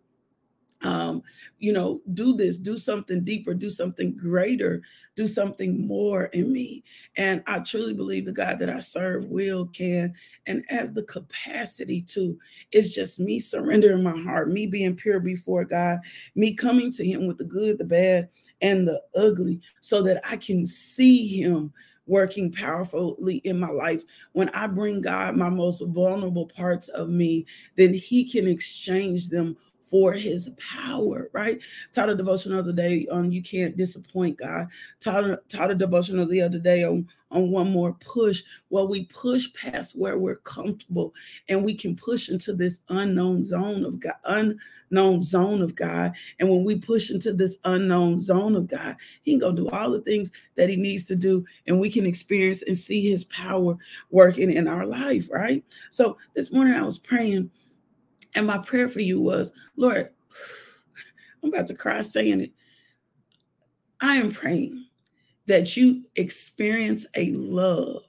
um, 0.85 1.23
you 1.59 1.73
know, 1.73 2.01
do 2.13 2.35
this, 2.35 2.59
do 2.59 2.77
something 2.77 3.23
deeper, 3.25 3.55
do 3.55 3.71
something 3.71 4.17
greater, 4.17 4.83
do 5.15 5.27
something 5.27 5.87
more 5.87 6.25
in 6.27 6.53
me. 6.53 6.83
And 7.17 7.43
I 7.47 7.61
truly 7.61 7.95
believe 7.95 8.25
the 8.25 8.33
God 8.33 8.59
that 8.59 8.71
I 8.71 8.81
serve 8.81 9.27
will, 9.27 9.67
can, 9.67 10.15
and 10.47 10.65
has 10.69 10.93
the 10.93 11.05
capacity 11.05 12.03
to. 12.03 12.39
It's 12.73 12.91
just 12.91 13.21
me 13.21 13.39
surrendering 13.39 14.03
my 14.03 14.19
heart, 14.23 14.51
me 14.51 14.67
being 14.67 14.97
pure 14.97 15.21
before 15.21 15.65
God, 15.65 16.01
me 16.35 16.55
coming 16.55 16.91
to 16.93 17.05
Him 17.05 17.27
with 17.27 17.39
the 17.39 17.45
good, 17.45 17.79
the 17.79 17.85
bad, 17.85 18.29
and 18.61 18.87
the 18.87 19.01
ugly, 19.15 19.61
so 19.81 20.03
that 20.03 20.21
I 20.29 20.37
can 20.37 20.67
see 20.67 21.27
Him 21.27 21.73
working 22.07 22.51
powerfully 22.51 23.37
in 23.45 23.59
my 23.59 23.71
life. 23.71 24.03
When 24.33 24.49
I 24.51 24.67
bring 24.67 25.01
God 25.01 25.37
my 25.37 25.49
most 25.49 25.83
vulnerable 25.87 26.47
parts 26.47 26.89
of 26.89 27.09
me, 27.09 27.47
then 27.77 27.95
He 27.95 28.25
can 28.25 28.49
exchange 28.49 29.29
them 29.29 29.57
for 29.93 30.15
his 30.15 30.49
power, 30.57 31.29
right? 31.35 31.61
Taught 31.93 32.09
a 32.09 32.17
devotion 32.17 32.53
the 32.53 32.59
other 32.59 32.73
day 32.73 33.07
on 33.13 33.31
you 33.31 33.43
can't 33.43 33.77
disappoint 33.77 34.39
God. 34.39 34.69
Taught, 35.01 35.47
taught 35.51 35.71
a 35.71 35.75
devotional 35.75 36.25
the 36.25 36.41
other 36.41 36.59
day 36.59 36.83
on, 36.83 37.07
on 37.31 37.51
one 37.51 37.71
more 37.71 37.93
push. 38.01 38.43
Well, 38.71 38.89
we 38.89 39.05
push 39.05 39.53
past 39.53 39.95
where 39.95 40.17
we're 40.17 40.37
comfortable 40.37 41.13
and 41.51 41.63
we 41.63 41.75
can 41.75 41.95
push 41.95 42.31
into 42.31 42.55
this 42.55 42.81
unknown 42.89 43.45
zone 43.45 43.85
of 43.85 44.01
God, 44.01 44.15
unknown 44.25 45.21
zone 45.21 45.61
of 45.61 45.75
God. 45.75 46.15
And 46.41 46.49
when 46.49 46.65
we 46.65 46.77
push 46.77 47.11
into 47.11 47.35
this 47.35 47.59
unknown 47.67 48.19
zone 48.19 48.57
of 48.57 48.69
God, 48.69 48.97
he 49.25 49.33
can 49.33 49.41
go 49.41 49.53
do 49.53 49.69
all 49.69 49.91
the 49.91 50.01
things 50.01 50.33
that 50.55 50.71
he 50.71 50.77
needs 50.77 51.05
to 51.05 51.17
do, 51.17 51.45
and 51.67 51.79
we 51.79 51.91
can 51.91 52.07
experience 52.07 52.63
and 52.63 52.79
see 52.79 53.11
his 53.11 53.25
power 53.25 53.77
working 54.11 54.51
in 54.51 54.67
our 54.67 54.87
life, 54.87 55.29
right? 55.31 55.63
So 55.91 56.17
this 56.35 56.51
morning 56.51 56.73
I 56.73 56.83
was 56.83 56.99
praying 56.99 57.51
and 58.35 58.47
my 58.47 58.59
prayer 58.59 58.89
for 58.89 59.01
you 59.01 59.21
was, 59.21 59.53
Lord, 59.77 60.11
I'm 61.43 61.53
about 61.53 61.67
to 61.69 61.75
cry 61.75 62.01
saying 62.03 62.41
it. 62.41 62.53
I 64.01 64.17
am 64.17 64.33
praying 64.33 64.87
that 65.47 65.77
you 65.77 66.05
experience 66.17 67.07
a 67.17 67.31
love. 67.33 68.03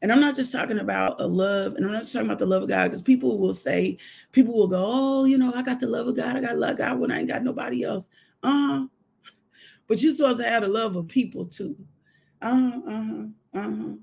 And 0.00 0.12
I'm 0.12 0.20
not 0.20 0.36
just 0.36 0.52
talking 0.52 0.78
about 0.78 1.20
a 1.20 1.26
love, 1.26 1.74
and 1.74 1.84
I'm 1.84 1.92
not 1.92 2.02
just 2.02 2.12
talking 2.12 2.28
about 2.28 2.38
the 2.38 2.46
love 2.46 2.62
of 2.62 2.68
God, 2.68 2.84
because 2.84 3.02
people 3.02 3.36
will 3.38 3.52
say, 3.52 3.98
people 4.30 4.54
will 4.54 4.68
go, 4.68 4.84
Oh, 4.86 5.24
you 5.24 5.38
know, 5.38 5.52
I 5.52 5.62
got 5.62 5.80
the 5.80 5.88
love 5.88 6.06
of 6.06 6.16
God, 6.16 6.36
I 6.36 6.40
got 6.40 6.56
love 6.56 6.78
God 6.78 7.00
when 7.00 7.10
I 7.10 7.18
ain't 7.18 7.28
got 7.28 7.42
nobody 7.42 7.82
else. 7.82 8.08
Uh-huh. 8.44 8.86
But 9.88 10.00
you're 10.00 10.12
supposed 10.12 10.38
to 10.40 10.48
have 10.48 10.62
the 10.62 10.68
love 10.68 10.94
of 10.94 11.08
people 11.08 11.46
too. 11.46 11.76
Uh-huh, 12.42 12.80
uh-huh, 12.86 13.24
uh-huh. 13.54 13.60
Uh, 13.60 13.94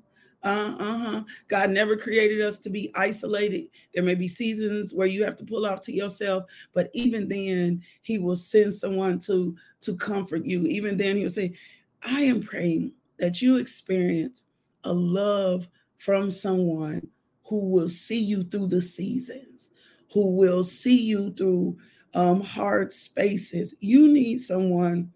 uh-huh. 0.45 1.23
God 1.47 1.71
never 1.71 1.97
created 1.97 2.41
us 2.41 2.59
to 2.59 2.69
be 2.69 2.91
isolated. 2.95 3.67
There 3.93 4.03
may 4.03 4.15
be 4.15 4.27
seasons 4.27 4.93
where 4.93 5.07
you 5.07 5.23
have 5.23 5.35
to 5.37 5.45
pull 5.45 5.65
off 5.65 5.81
to 5.81 5.93
yourself, 5.93 6.45
but 6.73 6.89
even 6.93 7.27
then, 7.27 7.81
He 8.03 8.19
will 8.19 8.35
send 8.35 8.73
someone 8.73 9.19
to 9.19 9.55
to 9.81 9.95
comfort 9.95 10.45
you. 10.45 10.65
Even 10.67 10.97
then, 10.97 11.17
He'll 11.17 11.29
say, 11.29 11.53
"I 12.03 12.21
am 12.21 12.41
praying 12.41 12.93
that 13.17 13.41
you 13.41 13.57
experience 13.57 14.45
a 14.83 14.93
love 14.93 15.67
from 15.97 16.29
someone 16.29 17.07
who 17.43 17.69
will 17.69 17.89
see 17.89 18.19
you 18.19 18.43
through 18.43 18.67
the 18.67 18.81
seasons, 18.81 19.71
who 20.11 20.27
will 20.35 20.63
see 20.63 21.01
you 21.01 21.31
through 21.33 21.77
um, 22.13 22.41
hard 22.41 22.91
spaces. 22.91 23.73
You 23.79 24.11
need 24.11 24.41
someone 24.41 25.11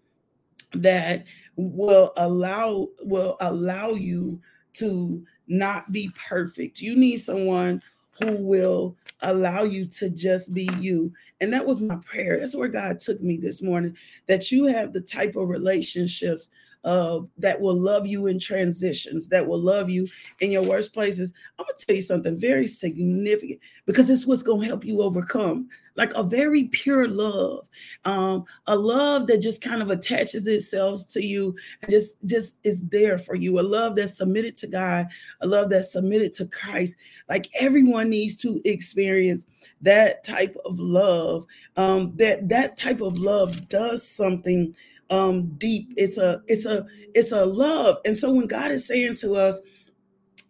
that 0.72 1.24
will 1.56 2.12
allow 2.16 2.88
will 3.02 3.36
allow 3.40 3.90
you 3.90 4.40
to 4.74 5.24
not 5.48 5.90
be 5.92 6.10
perfect. 6.28 6.80
You 6.80 6.96
need 6.96 7.16
someone 7.16 7.82
who 8.22 8.32
will 8.32 8.96
allow 9.22 9.62
you 9.62 9.86
to 9.86 10.10
just 10.10 10.52
be 10.54 10.68
you. 10.78 11.12
And 11.40 11.52
that 11.52 11.66
was 11.66 11.80
my 11.80 11.96
prayer. 11.96 12.38
That's 12.38 12.56
where 12.56 12.68
God 12.68 13.00
took 13.00 13.20
me 13.22 13.36
this 13.36 13.62
morning 13.62 13.96
that 14.26 14.50
you 14.52 14.66
have 14.66 14.92
the 14.92 15.00
type 15.00 15.36
of 15.36 15.48
relationships 15.48 16.48
uh, 16.84 17.20
that 17.38 17.60
will 17.60 17.78
love 17.78 18.06
you 18.06 18.26
in 18.26 18.38
transitions, 18.38 19.28
that 19.28 19.46
will 19.46 19.60
love 19.60 19.90
you 19.90 20.06
in 20.40 20.50
your 20.50 20.62
worst 20.62 20.92
places. 20.92 21.32
I'm 21.58 21.64
gonna 21.64 21.78
tell 21.78 21.96
you 21.96 22.02
something 22.02 22.38
very 22.38 22.66
significant 22.66 23.60
because 23.86 24.08
it's 24.08 24.26
what's 24.26 24.42
gonna 24.42 24.66
help 24.66 24.84
you 24.84 25.02
overcome. 25.02 25.68
Like 25.96 26.12
a 26.14 26.22
very 26.22 26.64
pure 26.64 27.08
love, 27.08 27.68
um, 28.04 28.44
a 28.66 28.76
love 28.76 29.26
that 29.26 29.42
just 29.42 29.60
kind 29.60 29.82
of 29.82 29.90
attaches 29.90 30.46
itself 30.46 31.06
to 31.10 31.22
you 31.22 31.54
and 31.82 31.90
just 31.90 32.16
just 32.24 32.56
is 32.64 32.82
there 32.88 33.18
for 33.18 33.34
you. 33.34 33.58
A 33.58 33.62
love 33.62 33.96
that's 33.96 34.16
submitted 34.16 34.56
to 34.58 34.66
God, 34.66 35.08
a 35.42 35.46
love 35.46 35.68
that's 35.68 35.92
submitted 35.92 36.32
to 36.34 36.46
Christ. 36.46 36.96
Like 37.28 37.48
everyone 37.58 38.08
needs 38.08 38.36
to 38.36 38.62
experience 38.64 39.46
that 39.82 40.24
type 40.24 40.56
of 40.64 40.78
love. 40.78 41.44
Um, 41.76 42.12
that 42.16 42.48
that 42.48 42.78
type 42.78 43.02
of 43.02 43.18
love 43.18 43.68
does 43.68 44.06
something 44.06 44.74
um 45.10 45.46
deep. 45.58 45.92
It's 45.96 46.18
a 46.18 46.42
it's 46.46 46.66
a 46.66 46.86
it's 47.14 47.32
a 47.32 47.44
love. 47.44 47.98
And 48.04 48.16
so 48.16 48.32
when 48.32 48.46
god 48.46 48.70
is 48.70 48.86
saying 48.86 49.16
to 49.16 49.34
us 49.34 49.60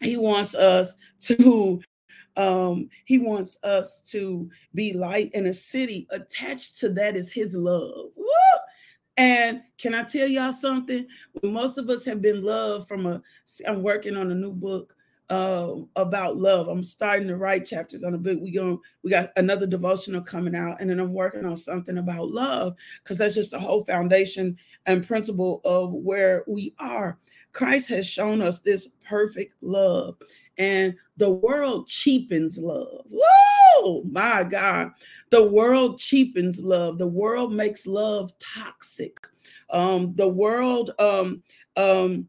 he 0.01 0.17
wants 0.17 0.55
us 0.55 0.95
to 1.21 1.81
um 2.37 2.89
he 3.05 3.19
wants 3.19 3.59
us 3.63 4.01
to 4.03 4.49
be 4.75 4.93
light 4.93 5.31
in 5.35 5.47
a 5.47 5.53
city 5.53 6.07
attached 6.11 6.79
to 6.79 6.89
that 6.91 7.17
is 7.17 7.33
his 7.33 7.55
love. 7.55 8.11
Woo! 8.17 8.27
and 9.17 9.61
can 9.77 9.95
i 9.95 10.03
tell 10.03 10.29
y'all 10.29 10.53
something? 10.53 11.07
Most 11.43 11.77
of 11.79 11.91
us 11.91 12.05
have 12.05 12.23
been 12.23 12.43
loved 12.43 12.89
from 12.89 13.07
a 13.07 13.23
i'm 13.69 13.83
working 13.83 14.17
on 14.17 14.31
a 14.31 14.35
new 14.35 14.53
book 14.53 14.95
uh, 15.31 15.77
about 15.95 16.37
love. 16.37 16.67
I'm 16.67 16.83
starting 16.83 17.29
to 17.29 17.37
write 17.37 17.65
chapters 17.65 18.03
on 18.03 18.13
the 18.13 18.19
book. 18.19 18.41
We 18.43 18.51
going 18.51 18.79
we 19.03 19.11
got 19.11 19.31
another 19.37 19.67
devotional 19.67 20.21
coming 20.21 20.57
out, 20.57 20.81
and 20.81 20.91
then 20.91 20.99
I'm 20.99 21.15
working 21.15 21.45
on 21.47 21.57
something 21.57 21.99
about 21.99 22.31
love 22.31 22.75
because 23.03 23.17
that's 23.17 23.37
just 23.37 23.53
the 23.53 23.59
whole 23.59 23.85
foundation 23.85 24.57
and 24.87 25.07
principle 25.07 25.61
of 25.65 25.93
where 25.93 26.45
we 26.49 26.75
are. 26.81 27.19
Christ 27.53 27.89
has 27.89 28.07
shown 28.07 28.43
us 28.43 28.59
this 28.59 28.89
perfect 29.09 29.55
love, 29.63 30.17
and 30.59 30.95
the 31.17 31.31
world 31.31 31.87
cheapens 31.87 32.59
love. 32.59 33.07
Whoa, 33.09 34.03
my 34.11 34.43
God, 34.43 34.91
the 35.31 35.47
world 35.47 36.01
cheapens 36.01 36.61
love. 36.61 36.99
The 36.99 37.07
world 37.07 37.53
makes 37.53 37.87
love 37.87 38.33
toxic. 38.41 39.27
Um, 39.71 40.13
the 40.17 40.29
world, 40.29 40.91
um, 40.99 41.45
um, 41.77 42.29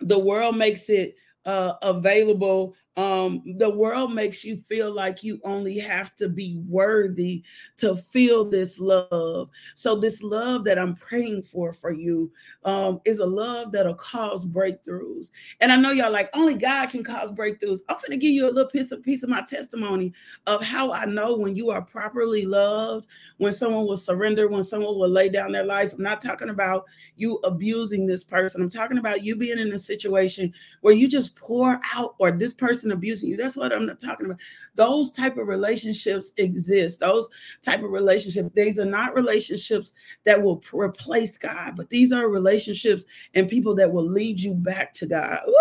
the 0.00 0.18
world 0.18 0.56
makes 0.56 0.88
it 0.88 1.16
uh, 1.46 1.74
available. 1.82 2.74
Um, 2.98 3.44
the 3.58 3.70
world 3.70 4.12
makes 4.12 4.44
you 4.44 4.56
feel 4.56 4.92
like 4.92 5.22
you 5.22 5.40
only 5.44 5.78
have 5.78 6.16
to 6.16 6.28
be 6.28 6.58
worthy 6.66 7.44
to 7.76 7.94
feel 7.94 8.44
this 8.44 8.80
love. 8.80 9.50
So, 9.76 9.94
this 9.94 10.20
love 10.20 10.64
that 10.64 10.80
I'm 10.80 10.96
praying 10.96 11.42
for 11.42 11.72
for 11.72 11.92
you 11.92 12.32
um, 12.64 13.00
is 13.04 13.20
a 13.20 13.26
love 13.26 13.70
that'll 13.70 13.94
cause 13.94 14.44
breakthroughs. 14.44 15.30
And 15.60 15.70
I 15.70 15.76
know 15.76 15.92
y'all 15.92 16.10
like 16.10 16.28
only 16.34 16.56
God 16.56 16.90
can 16.90 17.04
cause 17.04 17.30
breakthroughs. 17.30 17.82
I'm 17.88 17.98
to 18.10 18.16
give 18.16 18.32
you 18.32 18.46
a 18.46 18.50
little 18.50 18.70
piece 18.70 18.90
of 18.90 19.02
piece 19.02 19.22
of 19.22 19.28
my 19.28 19.42
testimony 19.42 20.12
of 20.46 20.62
how 20.62 20.92
I 20.92 21.04
know 21.04 21.36
when 21.36 21.54
you 21.54 21.70
are 21.70 21.82
properly 21.82 22.46
loved, 22.46 23.06
when 23.36 23.52
someone 23.52 23.86
will 23.86 23.96
surrender, 23.96 24.48
when 24.48 24.62
someone 24.62 24.98
will 24.98 25.08
lay 25.08 25.28
down 25.28 25.52
their 25.52 25.64
life. 25.64 25.92
I'm 25.92 26.02
not 26.02 26.20
talking 26.20 26.48
about 26.48 26.86
you 27.16 27.36
abusing 27.44 28.06
this 28.06 28.24
person. 28.24 28.62
I'm 28.62 28.68
talking 28.68 28.98
about 28.98 29.22
you 29.22 29.36
being 29.36 29.58
in 29.58 29.72
a 29.72 29.78
situation 29.78 30.52
where 30.80 30.94
you 30.94 31.06
just 31.06 31.36
pour 31.36 31.80
out, 31.94 32.16
or 32.18 32.32
this 32.32 32.54
person 32.54 32.87
abusing 32.92 33.28
you. 33.28 33.36
That's 33.36 33.56
what 33.56 33.72
I'm 33.72 33.86
not 33.86 34.00
talking 34.00 34.26
about. 34.26 34.38
Those 34.74 35.10
type 35.10 35.36
of 35.36 35.48
relationships 35.48 36.32
exist. 36.36 37.00
Those 37.00 37.28
type 37.62 37.82
of 37.82 37.90
relationships. 37.90 38.50
These 38.54 38.78
are 38.78 38.84
not 38.84 39.14
relationships 39.14 39.92
that 40.24 40.40
will 40.42 40.62
replace 40.72 41.38
God, 41.38 41.74
but 41.76 41.90
these 41.90 42.12
are 42.12 42.28
relationships 42.28 43.04
and 43.34 43.48
people 43.48 43.74
that 43.76 43.92
will 43.92 44.06
lead 44.06 44.40
you 44.40 44.54
back 44.54 44.92
to 44.94 45.06
God. 45.06 45.40
Woo! 45.46 45.54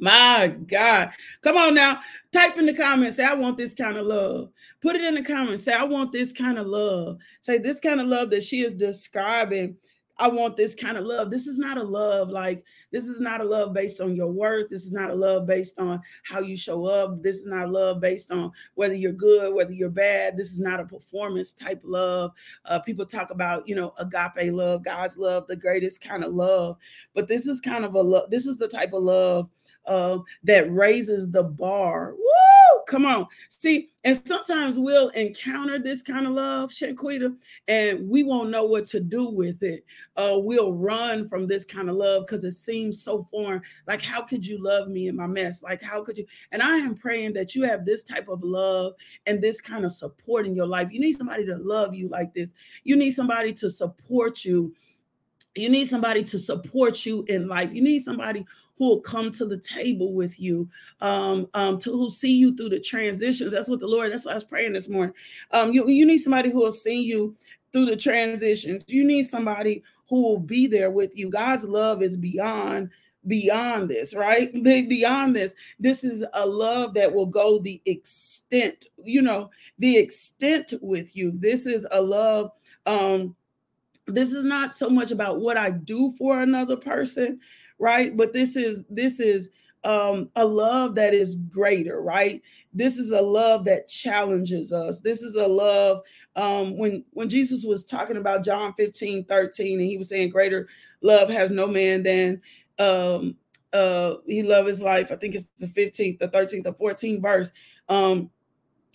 My 0.00 0.54
God. 0.66 1.10
Come 1.40 1.56
on 1.56 1.74
now. 1.74 2.00
Type 2.32 2.56
in 2.56 2.66
the 2.66 2.74
comments. 2.74 3.16
Say, 3.16 3.24
I 3.24 3.34
want 3.34 3.56
this 3.56 3.74
kind 3.74 3.96
of 3.96 4.06
love. 4.06 4.50
Put 4.80 4.96
it 4.96 5.02
in 5.02 5.14
the 5.14 5.22
comments. 5.22 5.64
Say, 5.64 5.72
I 5.72 5.84
want 5.84 6.12
this 6.12 6.32
kind 6.32 6.58
of 6.58 6.66
love. 6.66 7.18
Say, 7.40 7.58
this 7.58 7.80
kind 7.80 8.00
of 8.00 8.06
love 8.06 8.30
that 8.30 8.44
she 8.44 8.62
is 8.62 8.74
describing. 8.74 9.76
I 10.20 10.28
want 10.28 10.56
this 10.56 10.74
kind 10.74 10.98
of 10.98 11.04
love. 11.04 11.30
This 11.30 11.46
is 11.46 11.58
not 11.58 11.78
a 11.78 11.82
love 11.82 12.28
like 12.28 12.64
this 12.90 13.04
is 13.04 13.20
not 13.20 13.40
a 13.40 13.44
love 13.44 13.72
based 13.72 14.00
on 14.00 14.16
your 14.16 14.32
worth. 14.32 14.68
This 14.68 14.84
is 14.84 14.90
not 14.90 15.10
a 15.10 15.14
love 15.14 15.46
based 15.46 15.78
on 15.78 16.00
how 16.24 16.40
you 16.40 16.56
show 16.56 16.86
up. 16.86 17.22
This 17.22 17.36
is 17.36 17.46
not 17.46 17.68
a 17.68 17.70
love 17.70 18.00
based 18.00 18.32
on 18.32 18.50
whether 18.74 18.94
you're 18.94 19.12
good, 19.12 19.54
whether 19.54 19.72
you're 19.72 19.90
bad. 19.90 20.36
This 20.36 20.50
is 20.50 20.58
not 20.58 20.80
a 20.80 20.84
performance 20.84 21.52
type 21.52 21.80
love. 21.84 22.32
Uh, 22.64 22.80
people 22.80 23.06
talk 23.06 23.30
about, 23.30 23.68
you 23.68 23.76
know, 23.76 23.92
agape 23.98 24.52
love, 24.52 24.84
God's 24.84 25.18
love, 25.18 25.46
the 25.46 25.56
greatest 25.56 26.00
kind 26.00 26.24
of 26.24 26.34
love. 26.34 26.78
But 27.14 27.28
this 27.28 27.46
is 27.46 27.60
kind 27.60 27.84
of 27.84 27.94
a 27.94 28.02
love. 28.02 28.30
This 28.30 28.46
is 28.46 28.56
the 28.56 28.68
type 28.68 28.92
of 28.92 29.04
love 29.04 29.48
uh, 29.86 30.18
that 30.42 30.72
raises 30.72 31.30
the 31.30 31.44
bar. 31.44 32.14
Woo! 32.14 32.57
Come 32.88 33.04
on. 33.04 33.26
See, 33.50 33.90
and 34.04 34.18
sometimes 34.26 34.78
we'll 34.78 35.10
encounter 35.10 35.78
this 35.78 36.00
kind 36.00 36.26
of 36.26 36.32
love, 36.32 36.70
Shaquita, 36.70 37.36
and 37.68 38.08
we 38.08 38.22
won't 38.22 38.48
know 38.48 38.64
what 38.64 38.86
to 38.86 38.98
do 38.98 39.28
with 39.28 39.62
it. 39.62 39.84
Uh, 40.16 40.38
we'll 40.40 40.72
run 40.72 41.28
from 41.28 41.46
this 41.46 41.66
kind 41.66 41.90
of 41.90 41.96
love 41.96 42.24
because 42.24 42.44
it 42.44 42.52
seems 42.52 43.02
so 43.02 43.24
foreign. 43.24 43.60
Like, 43.86 44.00
how 44.00 44.22
could 44.22 44.46
you 44.46 44.56
love 44.62 44.88
me 44.88 45.08
in 45.08 45.16
my 45.16 45.26
mess? 45.26 45.62
Like, 45.62 45.82
how 45.82 46.02
could 46.02 46.16
you? 46.16 46.24
And 46.50 46.62
I 46.62 46.78
am 46.78 46.94
praying 46.94 47.34
that 47.34 47.54
you 47.54 47.62
have 47.64 47.84
this 47.84 48.02
type 48.02 48.28
of 48.28 48.42
love 48.42 48.94
and 49.26 49.42
this 49.42 49.60
kind 49.60 49.84
of 49.84 49.92
support 49.92 50.46
in 50.46 50.56
your 50.56 50.66
life. 50.66 50.90
You 50.90 51.00
need 51.00 51.12
somebody 51.12 51.44
to 51.44 51.56
love 51.58 51.94
you 51.94 52.08
like 52.08 52.32
this. 52.32 52.54
You 52.84 52.96
need 52.96 53.10
somebody 53.10 53.52
to 53.52 53.68
support 53.68 54.46
you. 54.46 54.74
You 55.54 55.68
need 55.68 55.88
somebody 55.88 56.24
to 56.24 56.38
support 56.38 57.04
you 57.04 57.22
in 57.28 57.48
life. 57.48 57.70
You 57.70 57.82
need 57.82 57.98
somebody 57.98 58.46
who 58.78 58.88
will 58.88 59.00
come 59.00 59.30
to 59.32 59.44
the 59.44 59.58
table 59.58 60.12
with 60.12 60.38
you, 60.38 60.68
um, 61.00 61.48
um, 61.54 61.78
to 61.78 61.90
who 61.90 62.08
see 62.08 62.32
you 62.32 62.54
through 62.56 62.68
the 62.68 62.80
transitions. 62.80 63.52
That's 63.52 63.68
what 63.68 63.80
the 63.80 63.88
Lord, 63.88 64.12
that's 64.12 64.24
why 64.24 64.32
I 64.32 64.36
was 64.36 64.44
praying 64.44 64.72
this 64.72 64.88
morning. 64.88 65.14
Um, 65.50 65.72
you, 65.72 65.88
you 65.88 66.06
need 66.06 66.18
somebody 66.18 66.50
who 66.50 66.58
will 66.58 66.72
see 66.72 67.02
you 67.02 67.36
through 67.72 67.86
the 67.86 67.96
transitions. 67.96 68.84
You 68.86 69.04
need 69.04 69.24
somebody 69.24 69.82
who 70.08 70.22
will 70.22 70.38
be 70.38 70.66
there 70.66 70.90
with 70.90 71.16
you. 71.16 71.28
God's 71.28 71.64
love 71.64 72.02
is 72.02 72.16
beyond 72.16 72.90
beyond 73.26 73.90
this, 73.90 74.14
right? 74.14 74.50
beyond 74.62 75.36
this, 75.36 75.54
this 75.78 76.04
is 76.04 76.24
a 76.32 76.46
love 76.46 76.94
that 76.94 77.12
will 77.12 77.26
go 77.26 77.58
the 77.58 77.82
extent, 77.84 78.86
you 78.96 79.20
know, 79.20 79.50
the 79.78 79.98
extent 79.98 80.72
with 80.80 81.14
you. 81.16 81.32
This 81.34 81.66
is 81.66 81.86
a 81.90 82.00
love 82.00 82.52
um 82.86 83.34
this 84.06 84.32
is 84.32 84.44
not 84.44 84.74
so 84.74 84.88
much 84.88 85.10
about 85.10 85.40
what 85.40 85.56
I 85.58 85.70
do 85.70 86.10
for 86.12 86.40
another 86.40 86.76
person, 86.76 87.40
right? 87.78 88.16
But 88.16 88.32
this 88.32 88.56
is 88.56 88.84
this 88.90 89.20
is 89.20 89.50
um, 89.84 90.28
a 90.36 90.44
love 90.44 90.94
that 90.96 91.14
is 91.14 91.36
greater, 91.36 92.02
right? 92.02 92.42
This 92.74 92.98
is 92.98 93.10
a 93.10 93.20
love 93.20 93.64
that 93.64 93.88
challenges 93.88 94.72
us. 94.72 95.00
This 95.00 95.22
is 95.22 95.36
a 95.36 95.46
love 95.46 96.00
um, 96.36 96.76
when 96.76 97.04
when 97.12 97.28
Jesus 97.28 97.64
was 97.64 97.84
talking 97.84 98.16
about 98.16 98.44
John 98.44 98.74
15, 98.74 99.24
13, 99.24 99.80
and 99.80 99.88
he 99.88 99.96
was 99.96 100.08
saying, 100.08 100.30
Greater 100.30 100.68
love 101.00 101.28
has 101.28 101.50
no 101.50 101.66
man 101.66 102.02
than 102.02 102.40
um, 102.78 103.36
uh, 103.72 104.16
he 104.26 104.42
love 104.42 104.66
his 104.66 104.80
life. 104.80 105.10
I 105.12 105.16
think 105.16 105.34
it's 105.34 105.46
the 105.58 105.66
15th, 105.66 106.18
the 106.18 106.28
13th, 106.28 106.64
the 106.64 106.72
14th 106.72 107.22
verse. 107.22 107.52
Um, 107.88 108.30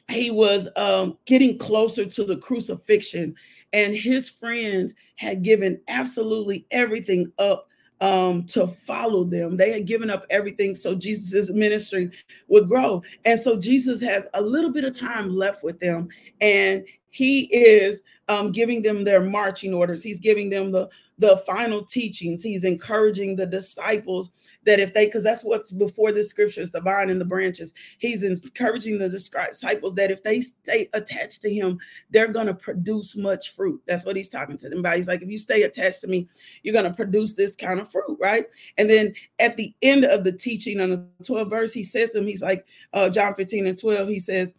he 0.10 0.32
was 0.32 0.68
um, 0.76 1.18
getting 1.26 1.58
closer 1.58 2.06
to 2.06 2.24
the 2.24 2.38
crucifixion, 2.38 3.36
and 3.72 3.96
his 3.96 4.30
friends 4.30 4.94
had 5.16 5.44
given 5.44 5.80
absolutely 5.88 6.66
everything 6.72 7.32
up 7.40 7.70
um, 8.04 8.44
to 8.48 8.68
follow 8.68 9.24
them. 9.24 9.56
They 9.56 9.72
had 9.72 9.88
given 9.88 10.10
up 10.10 10.26
everything 10.30 10.76
so 10.76 10.94
Jesus's 10.94 11.52
ministry 11.52 12.12
would 12.50 12.68
grow. 12.68 13.02
And 13.24 13.40
so 13.40 13.58
Jesus 13.58 14.02
has 14.02 14.28
a 14.34 14.42
little 14.42 14.72
bit 14.72 14.84
of 14.84 14.98
time 14.98 15.34
left 15.34 15.64
with 15.64 15.80
them, 15.80 16.10
and 16.42 16.84
he 17.14 17.42
is 17.54 18.02
um, 18.28 18.52
giving 18.52 18.82
them 18.82 19.04
their 19.04 19.22
marching 19.22 19.72
orders. 19.72 20.02
He's 20.02 20.20
giving 20.20 20.50
them 20.50 20.72
the 20.72 20.90
the 21.20 21.38
final 21.46 21.86
teachings. 21.86 22.42
He's 22.42 22.64
encouraging 22.64 23.36
the 23.36 23.46
disciples 23.46 24.32
that 24.66 24.80
if 24.80 24.96
they, 24.96 25.06
because 25.06 25.24
that's 25.24 25.44
what's 25.44 25.72
before 25.72 26.12
the 26.12 26.24
scriptures, 26.24 26.72
the 26.72 26.82
vine 26.82 27.12
and 27.12 27.22
the 27.22 27.26
branches, 27.26 27.72
he's 28.00 28.24
encouraging 28.24 28.98
the 28.98 29.10
disciples 29.10 29.94
that 29.94 30.10
if 30.10 30.24
they 30.24 30.42
stay 30.42 30.90
attached 30.94 31.44
to 31.44 31.54
him, 31.54 31.78
they're 32.10 32.28
going 32.28 32.48
to 32.48 32.54
produce 32.56 33.16
much 33.16 33.52
fruit. 33.52 33.80
That's 33.86 34.08
what 34.08 34.16
he's 34.16 34.30
talking 34.30 34.58
to 34.58 34.70
them 34.70 34.80
about. 34.80 34.98
He's 34.98 35.08
like, 35.08 35.22
if 35.22 35.30
you 35.30 35.38
stay 35.38 35.64
attached 35.64 36.02
to 36.02 36.08
me, 36.08 36.28
you're 36.64 36.74
going 36.74 36.86
to 36.86 36.94
produce 36.94 37.34
this 37.34 37.56
kind 37.56 37.80
of 37.80 37.92
fruit, 37.92 38.18
right? 38.20 38.48
And 38.80 38.90
then 38.90 39.14
at 39.40 39.56
the 39.56 39.72
end 39.84 40.06
of 40.06 40.24
the 40.24 40.32
teaching 40.34 40.82
on 40.82 40.90
the 40.90 41.06
12th 41.22 41.50
verse, 41.50 41.74
he 41.74 41.84
says 41.84 42.10
to 42.12 42.18
him, 42.18 42.26
he's 42.26 42.42
like, 42.42 42.66
uh, 42.94 43.10
John 43.10 43.36
15 43.36 43.68
and 43.68 43.78
12, 43.78 44.10
he 44.10 44.20
says, 44.20 44.56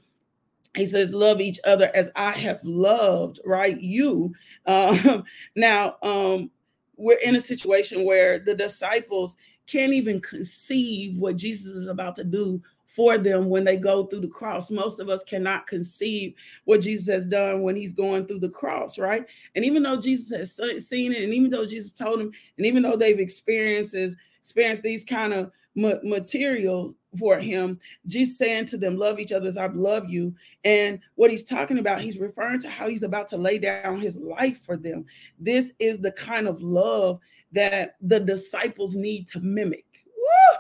he 0.76 0.87
says 0.87 1.12
love 1.12 1.40
each 1.40 1.59
other 1.64 1.90
as 1.95 2.11
i 2.16 2.33
have 2.33 2.61
loved 2.62 3.40
right 3.45 3.81
you 3.81 4.33
um, 4.66 5.25
now 5.57 5.97
um, 6.02 6.50
we're 6.97 7.19
in 7.25 7.37
a 7.37 7.40
situation 7.40 8.04
where 8.04 8.38
the 8.38 8.54
disciples 8.54 9.37
can't 9.66 9.93
even 9.93 10.21
conceive 10.21 11.19
what 11.19 11.37
Jesus 11.37 11.73
is 11.73 11.88
about 11.88 12.14
to 12.16 12.25
do 12.25 12.61
for 12.85 13.16
them 13.16 13.49
when 13.49 13.64
they 13.64 13.76
go 13.76 14.04
through 14.04 14.21
the 14.21 14.28
cross. 14.28 14.71
Most 14.71 15.00
of 15.00 15.09
us 15.09 15.25
cannot 15.25 15.66
conceive 15.66 16.35
what 16.64 16.83
Jesus 16.83 17.12
has 17.12 17.26
done 17.26 17.62
when 17.62 17.75
he's 17.75 17.93
going 17.93 18.26
through 18.26 18.40
the 18.40 18.50
cross, 18.50 18.99
right? 18.99 19.25
And 19.54 19.64
even 19.64 19.83
though 19.83 20.00
Jesus 20.00 20.57
has 20.59 20.88
seen 20.88 21.12
it, 21.12 21.23
and 21.23 21.33
even 21.33 21.50
though 21.50 21.66
Jesus 21.66 21.93
told 21.93 22.21
them, 22.21 22.31
and 22.59 22.66
even 22.66 22.83
though 22.83 22.97
they've 22.97 23.19
experienced 23.19 23.97
experienced 24.38 24.83
these 24.83 25.04
kind 25.04 25.33
of 25.33 25.50
materials 25.75 26.95
for 27.19 27.38
him, 27.38 27.78
Jesus 28.07 28.38
saying 28.38 28.66
to 28.66 28.76
them, 28.76 28.97
Love 28.97 29.19
each 29.19 29.33
other 29.33 29.49
as 29.49 29.57
I 29.57 29.66
love 29.66 30.09
you. 30.09 30.35
And 30.64 31.00
what 31.14 31.31
he's 31.31 31.45
talking 31.45 31.78
about, 31.78 32.00
he's 32.00 32.19
referring 32.19 32.61
to 32.61 32.69
how 32.69 32.88
he's 32.88 33.02
about 33.02 33.28
to 33.28 33.37
lay 33.37 33.59
down 33.59 34.00
his 34.00 34.16
life 34.16 34.61
for 34.61 34.76
them. 34.76 35.04
This 35.38 35.73
is 35.78 35.99
the 35.99 36.12
kind 36.12 36.49
of 36.49 36.62
love 36.62 37.21
that 37.52 37.97
the 38.00 38.21
disciples 38.21 38.95
need 38.95 39.28
to 39.28 39.40
mimic. 39.40 39.87
Woo! 40.07 40.59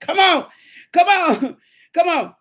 Come 0.00 0.18
on, 0.18 0.46
come 0.92 1.08
on, 1.08 1.56
come 1.94 2.08
on. 2.08 2.34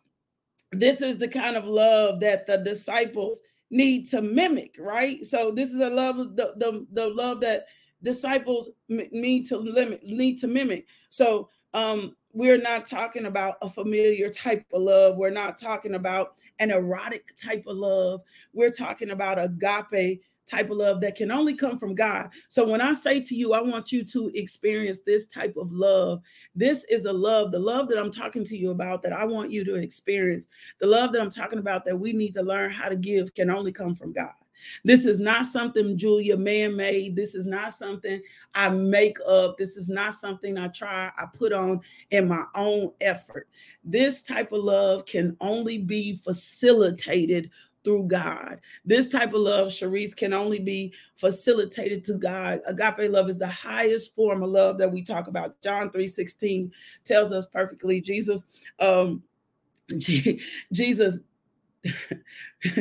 This 0.71 1.01
is 1.01 1.17
the 1.17 1.27
kind 1.27 1.55
of 1.55 1.65
love 1.65 2.19
that 2.21 2.47
the 2.47 2.57
disciples 2.57 3.39
need 3.69 4.07
to 4.09 4.21
mimic, 4.21 4.75
right? 4.79 5.25
So 5.25 5.51
this 5.51 5.71
is 5.71 5.79
a 5.79 5.89
love, 5.89 6.35
the, 6.35 6.53
the, 6.57 6.85
the 6.91 7.07
love 7.07 7.41
that 7.41 7.65
disciples 8.03 8.69
need 8.87 9.45
to 9.47 9.57
limit, 9.57 10.03
need 10.03 10.37
to 10.39 10.47
mimic. 10.47 10.85
So 11.09 11.49
um, 11.73 12.15
we're 12.33 12.57
not 12.57 12.85
talking 12.85 13.25
about 13.25 13.55
a 13.61 13.69
familiar 13.69 14.29
type 14.29 14.65
of 14.73 14.81
love. 14.83 15.17
We're 15.17 15.31
not 15.31 15.57
talking 15.57 15.95
about 15.95 16.35
an 16.59 16.71
erotic 16.71 17.35
type 17.35 17.65
of 17.65 17.77
love. 17.77 18.21
We're 18.53 18.71
talking 18.71 19.11
about 19.11 19.39
agape 19.39 20.21
type 20.45 20.69
of 20.69 20.77
love 20.77 20.99
that 21.01 21.15
can 21.15 21.31
only 21.31 21.53
come 21.53 21.79
from 21.79 21.95
God. 21.95 22.29
So 22.49 22.67
when 22.67 22.81
I 22.81 22.93
say 22.93 23.21
to 23.21 23.35
you, 23.35 23.53
I 23.53 23.61
want 23.61 23.91
you 23.91 24.03
to 24.03 24.29
experience 24.35 24.99
this 24.99 25.25
type 25.25 25.55
of 25.57 25.71
love. 25.71 26.21
This 26.53 26.83
is 26.85 27.05
a 27.05 27.13
love, 27.13 27.51
the 27.51 27.59
love 27.59 27.87
that 27.89 27.97
I'm 27.97 28.11
talking 28.11 28.43
to 28.45 28.57
you 28.57 28.71
about 28.71 29.01
that 29.03 29.13
I 29.13 29.25
want 29.25 29.51
you 29.51 29.63
to 29.63 29.75
experience. 29.75 30.47
The 30.79 30.87
love 30.87 31.13
that 31.13 31.21
I'm 31.21 31.29
talking 31.29 31.59
about 31.59 31.85
that 31.85 31.97
we 31.97 32.11
need 32.11 32.33
to 32.33 32.43
learn 32.43 32.71
how 32.71 32.89
to 32.89 32.95
give 32.95 33.33
can 33.33 33.49
only 33.49 33.71
come 33.71 33.95
from 33.95 34.11
God. 34.11 34.33
This 34.83 35.05
is 35.05 35.19
not 35.19 35.45
something 35.45 35.97
Julia 35.97 36.37
man 36.37 36.75
made. 36.75 37.15
This 37.15 37.35
is 37.35 37.45
not 37.45 37.73
something 37.73 38.21
I 38.55 38.69
make 38.69 39.17
up. 39.27 39.57
This 39.57 39.77
is 39.77 39.89
not 39.89 40.13
something 40.13 40.57
I 40.57 40.67
try, 40.69 41.11
I 41.17 41.25
put 41.33 41.53
on 41.53 41.81
in 42.11 42.27
my 42.27 42.43
own 42.55 42.91
effort. 43.01 43.47
This 43.83 44.21
type 44.21 44.51
of 44.51 44.63
love 44.63 45.05
can 45.05 45.35
only 45.41 45.77
be 45.77 46.15
facilitated 46.15 47.51
through 47.83 48.07
God. 48.07 48.59
This 48.85 49.09
type 49.09 49.33
of 49.33 49.41
love, 49.41 49.67
Sharice, 49.67 50.15
can 50.15 50.33
only 50.33 50.59
be 50.59 50.93
facilitated 51.15 52.03
to 52.05 52.13
God. 52.13 52.61
Agape 52.65 53.11
love 53.11 53.29
is 53.29 53.37
the 53.37 53.47
highest 53.47 54.15
form 54.15 54.41
of 54.43 54.49
love 54.49 54.77
that 54.77 54.91
we 54.91 55.03
talk 55.03 55.27
about. 55.27 55.61
John 55.61 55.89
3 55.91 56.07
16 56.07 56.71
tells 57.03 57.31
us 57.31 57.45
perfectly. 57.45 58.01
Jesus, 58.01 58.45
um, 58.79 59.23
Jesus, 60.71 61.19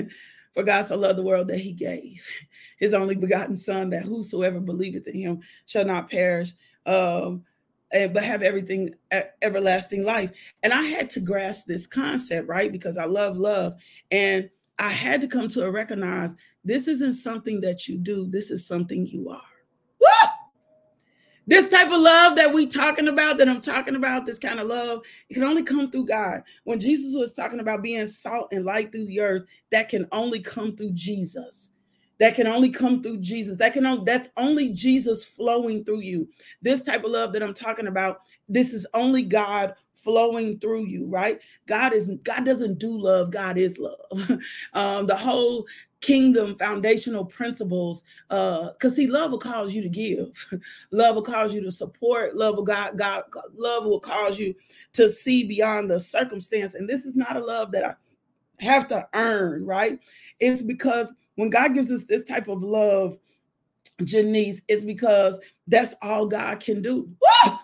for 0.55 0.63
God 0.63 0.83
so 0.83 0.97
loved 0.97 1.19
the 1.19 1.25
world 1.25 1.49
that 1.49 1.59
he 1.59 1.73
gave 1.73 2.25
his 2.79 2.95
only 2.95 3.15
begotten 3.15 3.57
son, 3.57 3.91
that 3.91 4.05
whosoever 4.05 4.61
believeth 4.61 5.07
in 5.09 5.15
him 5.15 5.41
shall 5.67 5.85
not 5.85 6.11
perish. 6.11 6.53
Um, 6.87 7.45
but 7.93 8.25
have 8.25 8.43
everything 8.43 8.95
everlasting 9.43 10.03
life. 10.03 10.31
And 10.63 10.73
I 10.73 10.83
had 10.83 11.11
to 11.11 11.21
grasp 11.21 11.67
this 11.67 11.87
concept, 11.87 12.49
right? 12.49 12.73
Because 12.73 12.97
I 12.97 13.05
love 13.05 13.37
love. 13.37 13.75
And 14.11 14.49
I 14.79 14.89
had 14.89 15.21
to 15.21 15.29
come 15.29 15.49
to 15.49 15.65
a 15.65 15.71
recognize 15.71 16.35
this 16.65 16.89
isn't 16.89 17.15
something 17.15 17.61
that 17.61 17.89
you 17.89 17.99
do, 17.99 18.27
this 18.27 18.51
is 18.51 18.67
something 18.67 19.07
you 19.07 19.29
are. 19.29 19.52
This 21.47 21.69
type 21.69 21.89
of 21.91 21.99
love 21.99 22.37
that 22.37 22.53
we 22.53 22.67
talking 22.67 23.09
about, 23.09 23.39
that 23.39 23.49
I'm 23.49 23.61
talking 23.61 23.97
about, 23.97 24.27
this 24.27 24.39
kind 24.39 24.61
of 24.61 24.69
love, 24.69 25.03
it 25.29 25.35
can 25.35 25.43
only 25.43 25.65
come 25.65 25.91
through 25.91 26.07
God. 26.07 26.43
When 26.65 26.79
Jesus 26.79 27.17
was 27.17 27.33
talking 27.33 27.61
about 27.61 27.83
being 27.83 28.07
salt 28.07 28.49
and 28.53 28.65
light 28.65 28.93
through 28.93 29.07
the 29.07 29.21
earth, 29.21 29.43
that 29.71 29.89
can 29.89 30.07
only 30.13 30.41
come 30.41 30.77
through 30.77 30.93
Jesus. 30.93 31.71
That 32.21 32.37
can 32.37 32.47
only 32.47 32.71
come 32.71 33.03
through 33.03 33.19
Jesus. 33.19 33.59
That 33.59 33.73
can 33.73 33.85
only, 33.85 34.05
that's 34.07 34.29
only 34.37 34.69
Jesus 34.73 35.25
flowing 35.25 35.85
through 35.85 36.03
you. 36.03 36.29
This 36.61 36.83
type 36.83 37.03
of 37.03 37.11
love 37.11 37.33
that 37.33 37.43
I'm 37.43 37.55
talking 37.55 37.89
about, 37.89 38.21
this 38.49 38.73
is 38.73 38.87
only 38.95 39.25
God 39.25 39.75
flowing 39.97 40.59
through 40.61 40.87
you, 40.87 41.07
right? 41.07 41.41
God 41.67 41.93
is 41.93 42.09
God 42.23 42.45
doesn't 42.45 42.79
do 42.79 42.97
love, 42.97 43.33
God 43.33 43.59
is 43.59 43.79
love. 43.79 43.99
um, 44.75 45.07
the 45.07 45.17
whole 45.17 45.67
kingdom 46.03 46.57
foundational 46.57 47.25
principles 47.25 48.03
uh 48.31 48.73
because 48.73 48.97
see 48.97 49.07
love 49.07 49.31
will 49.31 49.39
cause 49.39 49.73
you 49.73 49.81
to 49.83 49.89
give. 49.89 50.29
Love 50.91 51.15
will 51.15 51.23
cause 51.23 51.55
you 51.55 51.63
to 51.63 51.71
support. 51.71 52.37
Love 52.37 52.57
will 52.57 52.65
god 52.65 52.99
god 52.99 53.25
love 53.55 53.85
will 53.85 54.01
cause 54.01 54.39
you 54.39 54.55
to 54.93 55.09
see 55.09 55.45
beyond 55.45 55.91
the 55.91 55.99
circumstance. 55.99 56.75
And 56.75 56.89
this 56.89 57.05
is 57.05 57.17
not 57.17 57.37
a 57.37 57.41
love 57.41 57.73
that 57.73 57.85
i 57.85 57.95
have 58.65 58.87
to 58.89 59.07
earn 59.15 59.65
right? 59.65 59.99
It's 60.41 60.63
because 60.63 61.13
when 61.37 61.51
god 61.51 61.75
gives 61.75 61.91
us 61.91 62.05
this 62.05 62.25
type 62.25 62.49
of 62.49 62.63
love 62.63 63.17
janice 64.05 64.61
it's 64.69 64.85
because 64.85 65.39
that's 65.67 65.95
all 66.03 66.27
god 66.27 66.61
can 66.61 66.83
do. 66.83 67.09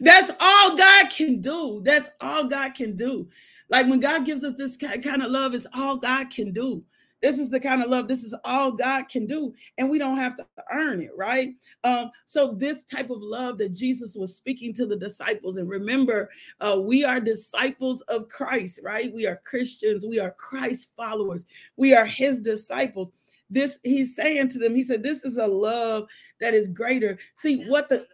That's 0.00 0.30
all 0.40 0.76
God 0.76 1.10
can 1.10 1.40
do. 1.40 1.80
That's 1.84 2.10
all 2.20 2.44
God 2.44 2.74
can 2.74 2.96
do. 2.96 3.28
Like 3.68 3.86
when 3.86 4.00
God 4.00 4.24
gives 4.24 4.44
us 4.44 4.54
this 4.54 4.76
kind 4.76 5.22
of 5.22 5.30
love, 5.30 5.54
it's 5.54 5.66
all 5.74 5.96
God 5.96 6.30
can 6.30 6.52
do. 6.52 6.84
This 7.22 7.38
is 7.38 7.48
the 7.48 7.58
kind 7.58 7.82
of 7.82 7.88
love, 7.88 8.08
this 8.08 8.22
is 8.22 8.34
all 8.44 8.72
God 8.72 9.08
can 9.08 9.26
do. 9.26 9.54
And 9.78 9.88
we 9.88 9.98
don't 9.98 10.18
have 10.18 10.36
to 10.36 10.46
earn 10.70 11.00
it, 11.00 11.10
right? 11.16 11.54
Um, 11.82 12.10
so, 12.26 12.52
this 12.52 12.84
type 12.84 13.10
of 13.10 13.22
love 13.22 13.58
that 13.58 13.72
Jesus 13.72 14.14
was 14.14 14.36
speaking 14.36 14.74
to 14.74 14.86
the 14.86 14.96
disciples, 14.96 15.56
and 15.56 15.68
remember, 15.68 16.30
uh, 16.60 16.78
we 16.78 17.04
are 17.04 17.18
disciples 17.18 18.02
of 18.02 18.28
Christ, 18.28 18.80
right? 18.82 19.12
We 19.12 19.26
are 19.26 19.40
Christians, 19.44 20.04
we 20.06 20.20
are 20.20 20.32
Christ 20.32 20.90
followers, 20.96 21.46
we 21.76 21.94
are 21.94 22.06
his 22.06 22.38
disciples. 22.38 23.12
This 23.48 23.78
he's 23.82 24.14
saying 24.14 24.50
to 24.50 24.58
them, 24.58 24.74
he 24.74 24.82
said, 24.82 25.02
This 25.02 25.24
is 25.24 25.38
a 25.38 25.46
love 25.46 26.06
that 26.40 26.52
is 26.52 26.68
greater. 26.68 27.18
See 27.34 27.64
what 27.64 27.88
the 27.88 28.06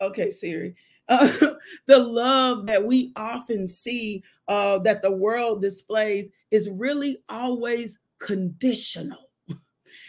okay, 0.00 0.30
Siri. 0.30 0.74
Uh, 1.08 1.32
the 1.86 1.98
love 1.98 2.66
that 2.66 2.84
we 2.84 3.12
often 3.16 3.66
see 3.66 4.22
uh, 4.48 4.78
that 4.80 5.02
the 5.02 5.10
world 5.10 5.60
displays 5.60 6.30
is 6.50 6.70
really 6.70 7.18
always 7.28 7.98
conditional. 8.18 9.30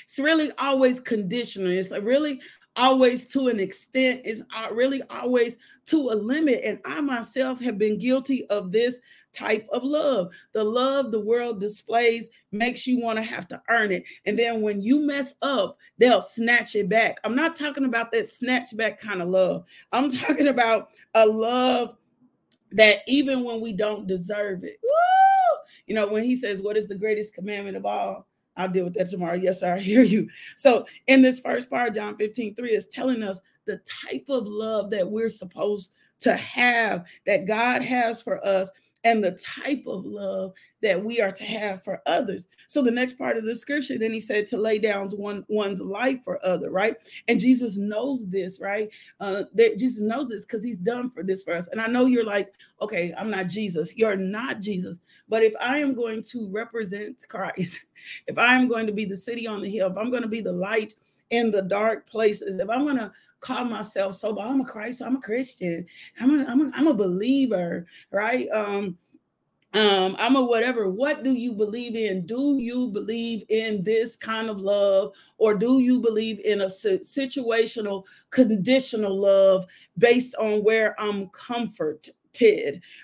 It's 0.05 0.17
really 0.17 0.51
always 0.57 0.99
conditional. 0.99 1.69
It's 1.69 1.91
really 1.91 2.41
always 2.75 3.27
to 3.27 3.47
an 3.47 3.59
extent. 3.59 4.21
It's 4.25 4.41
uh, 4.55 4.73
really 4.73 5.03
always 5.09 5.57
to 5.85 6.09
a 6.09 6.15
limit. 6.15 6.61
And 6.65 6.79
I 6.83 6.99
myself 7.01 7.59
have 7.59 7.77
been 7.77 7.99
guilty 7.99 8.45
of 8.47 8.71
this 8.71 8.99
type 9.39 9.67
of 9.71 9.83
love. 9.83 10.33
The 10.53 10.63
love 10.63 11.11
the 11.11 11.19
world 11.19 11.59
displays 11.59 12.29
makes 12.51 12.85
you 12.85 12.99
want 12.99 13.17
to 13.17 13.23
have 13.23 13.47
to 13.49 13.61
earn 13.69 13.91
it. 13.91 14.03
And 14.25 14.37
then 14.37 14.61
when 14.61 14.81
you 14.81 14.99
mess 14.99 15.35
up, 15.41 15.77
they'll 15.97 16.21
snatch 16.21 16.75
it 16.75 16.89
back. 16.89 17.19
I'm 17.23 17.35
not 17.35 17.55
talking 17.55 17.85
about 17.85 18.11
that 18.11 18.27
snatch 18.27 18.75
back 18.75 18.99
kind 18.99 19.21
of 19.21 19.29
love. 19.29 19.63
I'm 19.91 20.09
talking 20.11 20.47
about 20.47 20.89
a 21.13 21.25
love 21.25 21.95
that 22.71 22.99
even 23.07 23.43
when 23.43 23.61
we 23.61 23.73
don't 23.73 24.07
deserve 24.07 24.63
it, 24.63 24.79
woo, 24.83 25.57
you 25.87 25.95
know, 25.95 26.07
when 26.07 26.23
he 26.23 26.35
says, 26.35 26.61
What 26.61 26.77
is 26.77 26.87
the 26.87 26.95
greatest 26.95 27.33
commandment 27.33 27.77
of 27.77 27.85
all? 27.85 28.27
I'll 28.57 28.67
deal 28.67 28.83
with 28.83 28.93
that 28.95 29.09
tomorrow. 29.09 29.35
Yes, 29.35 29.61
sir, 29.61 29.75
I 29.75 29.79
hear 29.79 30.03
you. 30.03 30.27
So, 30.57 30.85
in 31.07 31.21
this 31.21 31.39
first 31.39 31.69
part, 31.69 31.95
John 31.95 32.17
15 32.17 32.55
3 32.55 32.69
is 32.69 32.87
telling 32.87 33.23
us 33.23 33.41
the 33.65 33.79
type 34.05 34.25
of 34.27 34.45
love 34.47 34.89
that 34.91 35.09
we're 35.09 35.29
supposed 35.29 35.91
to 36.19 36.35
have, 36.35 37.05
that 37.25 37.47
God 37.47 37.81
has 37.81 38.21
for 38.21 38.45
us 38.45 38.69
and 39.03 39.23
the 39.23 39.31
type 39.31 39.83
of 39.87 40.05
love 40.05 40.53
that 40.81 41.03
we 41.03 41.21
are 41.21 41.31
to 41.31 41.43
have 41.43 41.83
for 41.83 42.01
others. 42.05 42.47
So 42.67 42.81
the 42.81 42.91
next 42.91 43.13
part 43.13 43.37
of 43.37 43.45
the 43.45 43.55
scripture, 43.55 43.97
then 43.97 44.11
he 44.11 44.19
said 44.19 44.47
to 44.47 44.57
lay 44.57 44.79
down 44.79 45.09
one 45.09 45.45
one's 45.47 45.81
life 45.81 46.23
for 46.23 46.43
other, 46.45 46.69
right? 46.69 46.95
And 47.27 47.39
Jesus 47.39 47.77
knows 47.77 48.27
this, 48.27 48.59
right? 48.59 48.89
Uh, 49.19 49.43
that 49.53 49.79
Jesus 49.79 50.01
knows 50.01 50.27
this 50.27 50.45
because 50.45 50.63
he's 50.63 50.77
done 50.77 51.09
for 51.09 51.23
this 51.23 51.43
for 51.43 51.53
us. 51.53 51.67
And 51.69 51.79
I 51.79 51.87
know 51.87 52.05
you're 52.05 52.25
like, 52.25 52.51
okay, 52.81 53.13
I'm 53.17 53.29
not 53.29 53.47
Jesus. 53.47 53.95
You're 53.95 54.17
not 54.17 54.59
Jesus. 54.59 54.97
But 55.29 55.43
if 55.43 55.53
I 55.59 55.77
am 55.77 55.93
going 55.93 56.23
to 56.23 56.49
represent 56.49 57.25
Christ, 57.29 57.85
if 58.27 58.37
I 58.37 58.55
am 58.55 58.67
going 58.67 58.87
to 58.87 58.93
be 58.93 59.05
the 59.05 59.17
city 59.17 59.47
on 59.47 59.61
the 59.61 59.69
hill, 59.69 59.89
if 59.89 59.97
I'm 59.97 60.09
going 60.09 60.23
to 60.23 60.29
be 60.29 60.41
the 60.41 60.51
light 60.51 60.93
in 61.29 61.51
the 61.51 61.61
dark 61.61 62.07
places, 62.09 62.59
if 62.59 62.69
I'm 62.69 62.85
going 62.85 62.97
to 62.97 63.11
call 63.39 63.65
myself 63.65 64.15
sober, 64.15 64.41
I'm 64.41 64.61
a 64.61 64.65
Christ, 64.65 65.01
I'm 65.01 65.15
a 65.15 65.21
Christian, 65.21 65.85
I'm 66.19 66.39
a, 66.39 66.45
I'm 66.45 66.61
a, 66.61 66.71
I'm 66.75 66.87
a 66.87 66.93
believer, 66.93 67.85
right? 68.11 68.49
Um, 68.49 68.97
um 69.75 70.15
i'm 70.17 70.35
a 70.35 70.43
whatever. 70.43 70.89
What 70.89 71.23
do 71.23 71.31
you 71.33 71.53
believe 71.53 71.95
in? 71.95 72.25
Do 72.25 72.57
you 72.57 72.87
believe 72.87 73.43
in 73.49 73.83
this 73.83 74.15
kind 74.15 74.49
of 74.49 74.61
love 74.61 75.13
or 75.37 75.53
do 75.53 75.79
you 75.79 75.99
believe 75.99 76.39
in 76.39 76.61
a 76.61 76.65
situational 76.65 78.03
conditional 78.31 79.15
love 79.15 79.65
based 79.99 80.33
on 80.35 80.63
where 80.63 80.99
i'm 80.99 81.29
comforted 81.29 82.15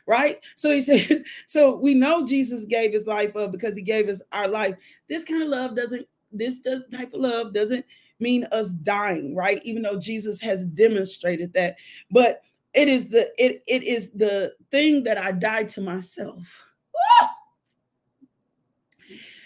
right? 0.08 0.40
So 0.56 0.72
he 0.72 0.82
says 0.82 1.24
so 1.46 1.76
we 1.76 1.94
know 1.94 2.26
jesus 2.26 2.66
gave 2.66 2.94
his 2.94 3.06
life 3.06 3.36
up 3.36 3.52
because 3.52 3.76
he 3.76 3.82
gave 3.82 4.10
us 4.10 4.22
our 4.32 4.48
life. 4.48 4.76
This 5.08 5.24
kind 5.24 5.44
of 5.44 5.50
love 5.50 5.76
doesn't 5.76 6.08
this 6.32 6.60
does 6.60 6.82
type 6.92 7.14
of 7.14 7.22
love 7.22 7.54
doesn't 7.54 7.86
mean 8.20 8.46
us 8.52 8.70
dying 8.70 9.36
right 9.36 9.62
even 9.64 9.82
though 9.82 10.00
jesus 10.00 10.40
has 10.40 10.66
demonstrated 10.66 11.52
that 11.54 11.76
but 12.12 12.42
it 12.76 12.90
is 12.90 13.08
the 13.08 13.32
it 13.44 13.64
it 13.68 13.84
is 13.84 14.12
the 14.12 14.54
thing 14.70 15.04
that 15.06 15.18
I 15.18 15.32
died 15.32 15.70
to 15.70 15.82
myself. 15.82 16.62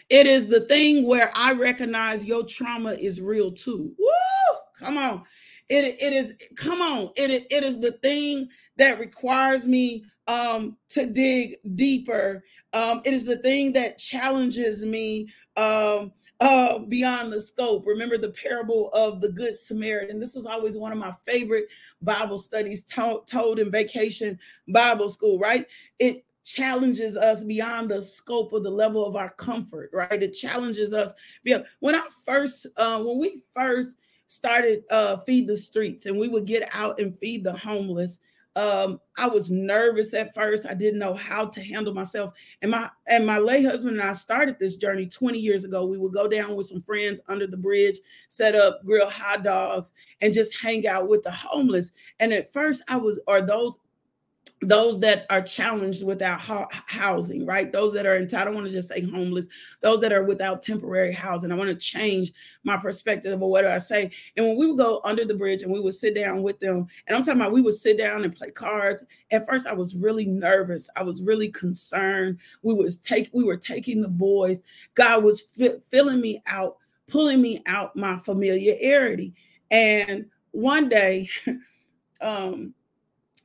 It 0.09 0.25
is 0.25 0.47
the 0.47 0.61
thing 0.61 1.05
where 1.05 1.31
I 1.35 1.53
recognize 1.53 2.25
your 2.25 2.43
trauma 2.43 2.93
is 2.93 3.21
real 3.21 3.51
too. 3.51 3.93
Woo! 3.99 4.57
Come 4.79 4.97
on. 4.97 5.23
It, 5.69 6.01
it 6.01 6.13
is 6.13 6.33
come 6.55 6.81
on. 6.81 7.11
It, 7.15 7.45
it 7.51 7.63
is 7.63 7.79
the 7.79 7.91
thing 8.01 8.49
that 8.77 8.99
requires 8.99 9.67
me 9.67 10.03
um 10.27 10.77
to 10.89 11.05
dig 11.05 11.57
deeper. 11.75 12.43
Um, 12.73 13.01
it 13.05 13.13
is 13.13 13.25
the 13.25 13.37
thing 13.37 13.73
that 13.73 13.99
challenges 13.99 14.83
me 14.83 15.27
um 15.55 16.11
uh, 16.39 16.79
beyond 16.79 17.33
the 17.33 17.41
scope. 17.41 17.85
Remember 17.85 18.17
the 18.17 18.29
parable 18.31 18.89
of 18.93 19.21
the 19.21 19.29
Good 19.29 19.55
Samaritan. 19.55 20.19
This 20.19 20.35
was 20.35 20.45
always 20.45 20.77
one 20.77 20.91
of 20.91 20.97
my 20.97 21.11
favorite 21.23 21.67
Bible 22.01 22.37
studies 22.37 22.83
to- 22.85 23.23
told 23.25 23.59
in 23.59 23.71
vacation 23.71 24.39
Bible 24.69 25.09
school, 25.09 25.37
right? 25.39 25.65
It 25.99 26.25
challenges 26.45 27.15
us 27.17 27.43
beyond 27.43 27.91
the 27.91 28.01
scope 28.01 28.53
of 28.53 28.63
the 28.63 28.69
level 28.69 29.05
of 29.05 29.15
our 29.15 29.29
comfort, 29.29 29.91
right? 29.93 30.23
It 30.23 30.31
challenges 30.33 30.93
us. 30.93 31.13
When 31.79 31.95
I 31.95 32.07
first, 32.25 32.67
uh, 32.77 33.03
when 33.03 33.19
we 33.19 33.41
first 33.51 33.97
started 34.27 34.83
uh, 34.89 35.17
Feed 35.25 35.47
the 35.47 35.57
Streets 35.57 36.05
and 36.05 36.17
we 36.17 36.27
would 36.27 36.45
get 36.45 36.69
out 36.71 36.99
and 36.99 37.17
feed 37.19 37.43
the 37.43 37.53
homeless, 37.53 38.19
um, 38.59 38.99
I 39.17 39.25
was 39.25 39.49
nervous 39.49 40.13
at 40.13 40.35
first. 40.35 40.65
I 40.65 40.73
didn't 40.73 40.99
know 40.99 41.13
how 41.13 41.45
to 41.45 41.63
handle 41.63 41.93
myself. 41.93 42.33
And 42.61 42.71
my 42.71 42.89
and 43.07 43.25
my 43.25 43.37
late 43.37 43.63
husband 43.63 43.97
and 43.97 44.09
I 44.09 44.11
started 44.11 44.59
this 44.59 44.75
journey 44.75 45.05
20 45.05 45.39
years 45.39 45.63
ago. 45.63 45.85
We 45.85 45.97
would 45.97 46.11
go 46.11 46.27
down 46.27 46.55
with 46.57 46.65
some 46.65 46.81
friends 46.81 47.21
under 47.29 47.47
the 47.47 47.55
bridge, 47.55 47.99
set 48.27 48.55
up, 48.55 48.83
grill 48.85 49.09
hot 49.09 49.43
dogs, 49.43 49.93
and 50.19 50.33
just 50.33 50.59
hang 50.59 50.85
out 50.87 51.07
with 51.07 51.23
the 51.23 51.31
homeless. 51.31 51.93
And 52.19 52.33
at 52.33 52.51
first, 52.51 52.83
I 52.89 52.97
was, 52.97 53.17
or 53.27 53.41
those 53.41 53.79
those 54.61 54.99
that 54.99 55.25
are 55.29 55.41
challenged 55.41 56.03
without 56.03 56.39
housing, 56.41 57.45
right? 57.45 57.71
Those 57.71 57.93
that 57.93 58.05
are 58.05 58.17
entitled, 58.17 58.41
I 58.41 58.45
don't 58.45 58.55
want 58.55 58.67
to 58.67 58.73
just 58.73 58.89
say 58.89 59.01
homeless, 59.01 59.47
those 59.79 60.01
that 60.01 60.11
are 60.11 60.23
without 60.23 60.61
temporary 60.61 61.13
housing. 61.13 61.51
I 61.51 61.55
want 61.55 61.69
to 61.69 61.75
change 61.75 62.33
my 62.63 62.75
perspective 62.75 63.31
of 63.31 63.39
what 63.39 63.61
do 63.61 63.69
I 63.69 63.77
say. 63.77 64.11
And 64.35 64.45
when 64.45 64.57
we 64.57 64.67
would 64.67 64.77
go 64.77 64.99
under 65.05 65.23
the 65.23 65.33
bridge 65.33 65.63
and 65.63 65.71
we 65.71 65.79
would 65.79 65.93
sit 65.93 66.13
down 66.13 66.43
with 66.43 66.59
them, 66.59 66.87
and 67.07 67.15
I'm 67.15 67.23
talking 67.23 67.39
about 67.39 67.53
we 67.53 67.61
would 67.61 67.73
sit 67.73 67.97
down 67.97 68.25
and 68.25 68.35
play 68.35 68.51
cards. 68.51 69.03
At 69.31 69.47
first, 69.47 69.65
I 69.65 69.73
was 69.73 69.95
really 69.95 70.25
nervous. 70.25 70.89
I 70.97 71.03
was 71.03 71.21
really 71.21 71.49
concerned. 71.49 72.37
We 72.61 72.73
was 72.73 72.97
take 72.97 73.29
we 73.31 73.45
were 73.45 73.57
taking 73.57 74.01
the 74.01 74.09
boys. 74.09 74.61
God 74.95 75.23
was 75.23 75.39
fi- 75.41 75.79
filling 75.89 76.19
me 76.19 76.43
out, 76.47 76.77
pulling 77.07 77.41
me 77.41 77.61
out 77.65 77.95
my 77.95 78.17
familiarity. 78.17 79.33
And 79.71 80.25
one 80.51 80.89
day, 80.89 81.29
um, 82.21 82.73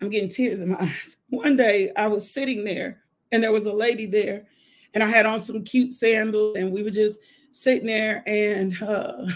I'm 0.04 0.10
getting 0.10 0.28
tears 0.28 0.60
in 0.60 0.68
my 0.70 0.80
eyes. 0.80 1.16
One 1.30 1.56
day 1.56 1.90
I 1.96 2.06
was 2.06 2.30
sitting 2.30 2.62
there 2.62 3.02
and 3.32 3.42
there 3.42 3.52
was 3.52 3.66
a 3.66 3.72
lady 3.72 4.06
there 4.06 4.46
and 4.92 5.02
I 5.02 5.06
had 5.06 5.26
on 5.26 5.40
some 5.40 5.64
cute 5.64 5.90
sandals 5.90 6.56
and 6.56 6.70
we 6.70 6.82
were 6.82 6.90
just 6.90 7.18
sitting 7.50 7.86
there 7.86 8.22
and 8.26 8.80
uh 8.82 9.26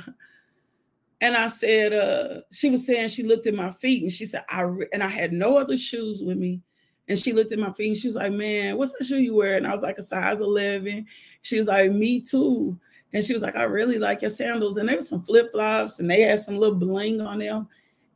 and 1.21 1.37
I 1.37 1.49
said 1.49 1.93
uh 1.93 2.43
she 2.53 2.71
was 2.71 2.87
saying 2.87 3.09
she 3.09 3.23
looked 3.23 3.47
at 3.47 3.55
my 3.55 3.71
feet 3.71 4.03
and 4.03 4.13
she 4.13 4.27
said 4.27 4.45
I 4.51 4.63
re-, 4.63 4.89
and 4.93 5.03
I 5.03 5.09
had 5.09 5.33
no 5.33 5.57
other 5.57 5.77
shoes 5.77 6.23
with 6.23 6.37
me 6.37 6.61
and 7.09 7.19
she 7.19 7.33
looked 7.33 7.53
at 7.53 7.59
my 7.59 7.73
feet 7.73 7.89
and 7.89 7.97
she 7.97 8.07
was 8.07 8.17
like 8.17 8.33
man 8.33 8.77
what's 8.77 8.93
the 8.99 9.05
shoe 9.05 9.19
you 9.19 9.35
wear? 9.35 9.57
And 9.57 9.67
I 9.67 9.73
was 9.73 9.83
like 9.83 9.99
a 9.99 10.03
size 10.03 10.41
11 10.41 11.07
she 11.43 11.57
was 11.57 11.67
like 11.67 11.91
me 11.91 12.21
too. 12.21 12.79
And 13.15 13.25
she 13.25 13.33
was 13.33 13.43
like 13.43 13.57
I 13.57 13.65
really 13.65 13.99
like 13.99 14.21
your 14.21 14.31
sandals. 14.31 14.77
And 14.77 14.87
there 14.89 14.97
was 14.97 15.09
some 15.09 15.23
flip-flops 15.23 15.99
and 15.99 16.11
they 16.11 16.21
had 16.21 16.41
some 16.41 16.59
little 16.59 16.77
bling 16.77 17.23
on 17.23 17.39
them 17.39 17.69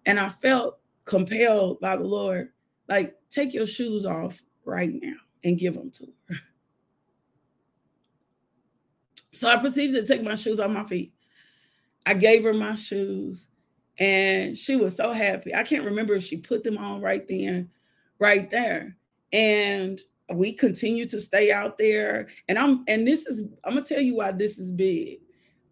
and 0.04 0.20
I 0.20 0.28
felt 0.28 0.78
compelled 1.04 1.80
by 1.80 1.96
the 1.96 2.04
Lord, 2.04 2.50
like, 2.88 3.14
take 3.30 3.54
your 3.54 3.66
shoes 3.66 4.06
off 4.06 4.42
right 4.64 4.92
now 4.92 5.14
and 5.44 5.58
give 5.58 5.74
them 5.74 5.90
to 5.90 6.06
her. 6.28 6.36
So 9.32 9.48
I 9.48 9.56
proceeded 9.56 10.00
to 10.00 10.06
take 10.06 10.22
my 10.22 10.34
shoes 10.34 10.60
off 10.60 10.70
my 10.70 10.84
feet. 10.84 11.12
I 12.04 12.14
gave 12.14 12.44
her 12.44 12.52
my 12.52 12.74
shoes 12.74 13.46
and 13.98 14.56
she 14.56 14.76
was 14.76 14.96
so 14.96 15.12
happy. 15.12 15.54
I 15.54 15.62
can't 15.62 15.84
remember 15.84 16.14
if 16.14 16.24
she 16.24 16.36
put 16.36 16.64
them 16.64 16.78
on 16.78 17.00
right 17.00 17.26
then, 17.26 17.70
right 18.18 18.50
there. 18.50 18.96
And 19.32 20.00
we 20.34 20.52
continue 20.52 21.06
to 21.06 21.20
stay 21.20 21.50
out 21.52 21.78
there. 21.78 22.28
And 22.48 22.58
I'm 22.58 22.84
and 22.88 23.06
this 23.06 23.26
is 23.26 23.42
I'm 23.64 23.74
gonna 23.74 23.84
tell 23.84 24.00
you 24.00 24.16
why 24.16 24.32
this 24.32 24.58
is 24.58 24.70
big. 24.70 25.20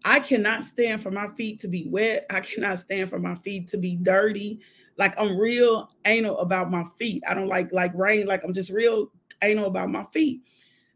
I 0.04 0.20
cannot 0.20 0.64
stand 0.64 1.02
for 1.02 1.10
my 1.10 1.28
feet 1.28 1.60
to 1.60 1.68
be 1.68 1.86
wet. 1.88 2.26
I 2.30 2.40
cannot 2.40 2.78
stand 2.78 3.10
for 3.10 3.18
my 3.18 3.34
feet 3.34 3.68
to 3.68 3.76
be 3.76 3.96
dirty 3.96 4.60
like 5.00 5.18
I'm 5.18 5.38
real 5.38 5.90
anal 6.04 6.38
about 6.38 6.70
my 6.70 6.84
feet. 6.98 7.24
I 7.26 7.32
don't 7.32 7.48
like 7.48 7.72
like 7.72 7.92
rain, 7.94 8.26
like 8.26 8.44
I'm 8.44 8.52
just 8.52 8.70
real 8.70 9.10
anal 9.42 9.64
about 9.64 9.88
my 9.88 10.04
feet. 10.12 10.42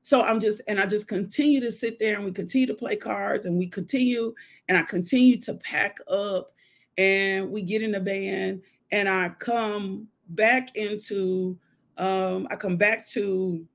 So 0.03 0.21
I'm 0.21 0.39
just, 0.39 0.61
and 0.69 0.79
I 0.79 0.85
just 0.85 1.09
continue 1.09 1.59
to 1.63 1.73
sit 1.73 1.99
there 1.99 2.17
and 2.17 2.25
we 2.27 2.31
continue 2.31 2.67
to 2.67 2.75
play 2.75 2.97
cards 2.97 3.47
and 3.47 3.57
we 3.57 3.67
continue, 3.67 4.35
and 4.69 4.77
I 4.77 4.83
continue 4.83 5.41
to 5.41 5.55
pack 5.55 5.97
up 6.07 6.53
and 6.99 7.51
we 7.51 7.63
get 7.63 7.81
in 7.81 7.93
the 7.93 8.01
van 8.01 8.61
and 8.93 9.09
I 9.09 9.31
come 9.39 10.07
back 10.29 10.77
into, 10.77 11.59
um, 11.97 12.47
I 12.51 12.57
come 12.57 12.77
back 12.77 13.09
to 13.09 13.67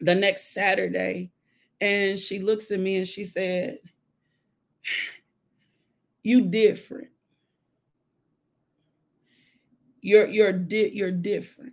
the 0.00 0.14
next 0.14 0.52
Saturday 0.52 1.30
and 1.80 2.18
she 2.18 2.40
looks 2.40 2.70
at 2.70 2.78
me 2.80 2.96
and 2.96 3.06
she 3.06 3.24
said, 3.24 3.78
You 6.22 6.42
different 6.42 7.08
you're 10.06 10.28
you're 10.28 10.52
di- 10.52 10.92
you're 10.94 11.10
different. 11.10 11.72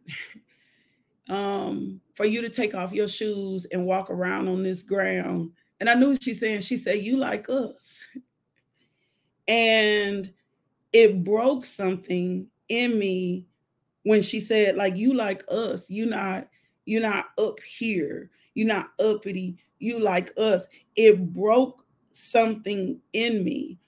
um, 1.30 2.02
for 2.16 2.26
you 2.26 2.42
to 2.42 2.50
take 2.50 2.74
off 2.74 2.92
your 2.92 3.08
shoes 3.08 3.66
and 3.72 3.86
walk 3.86 4.10
around 4.10 4.48
on 4.48 4.64
this 4.64 4.82
ground. 4.82 5.52
And 5.80 5.88
I 5.88 5.94
knew 5.94 6.18
she's 6.20 6.40
saying, 6.40 6.62
she 6.62 6.78
said, 6.78 7.04
You 7.04 7.18
like 7.18 7.48
us. 7.50 8.04
And 9.46 10.34
it 10.94 11.26
broke 11.26 11.66
something 11.66 12.48
in 12.70 12.98
me 12.98 13.46
when 14.04 14.22
she 14.22 14.40
said, 14.40 14.78
like, 14.78 14.96
you 14.96 15.14
like 15.14 15.44
us, 15.50 15.90
you 15.90 16.06
not, 16.06 16.48
you're 16.86 17.02
not 17.02 17.26
up 17.38 17.60
here, 17.60 18.30
you're 18.54 18.68
not 18.68 18.92
uppity, 19.02 19.58
you 19.80 20.00
like 20.00 20.32
us. 20.38 20.66
It 20.96 21.34
broke 21.34 21.86
something 22.14 23.02
in 23.12 23.44
me 23.44 23.80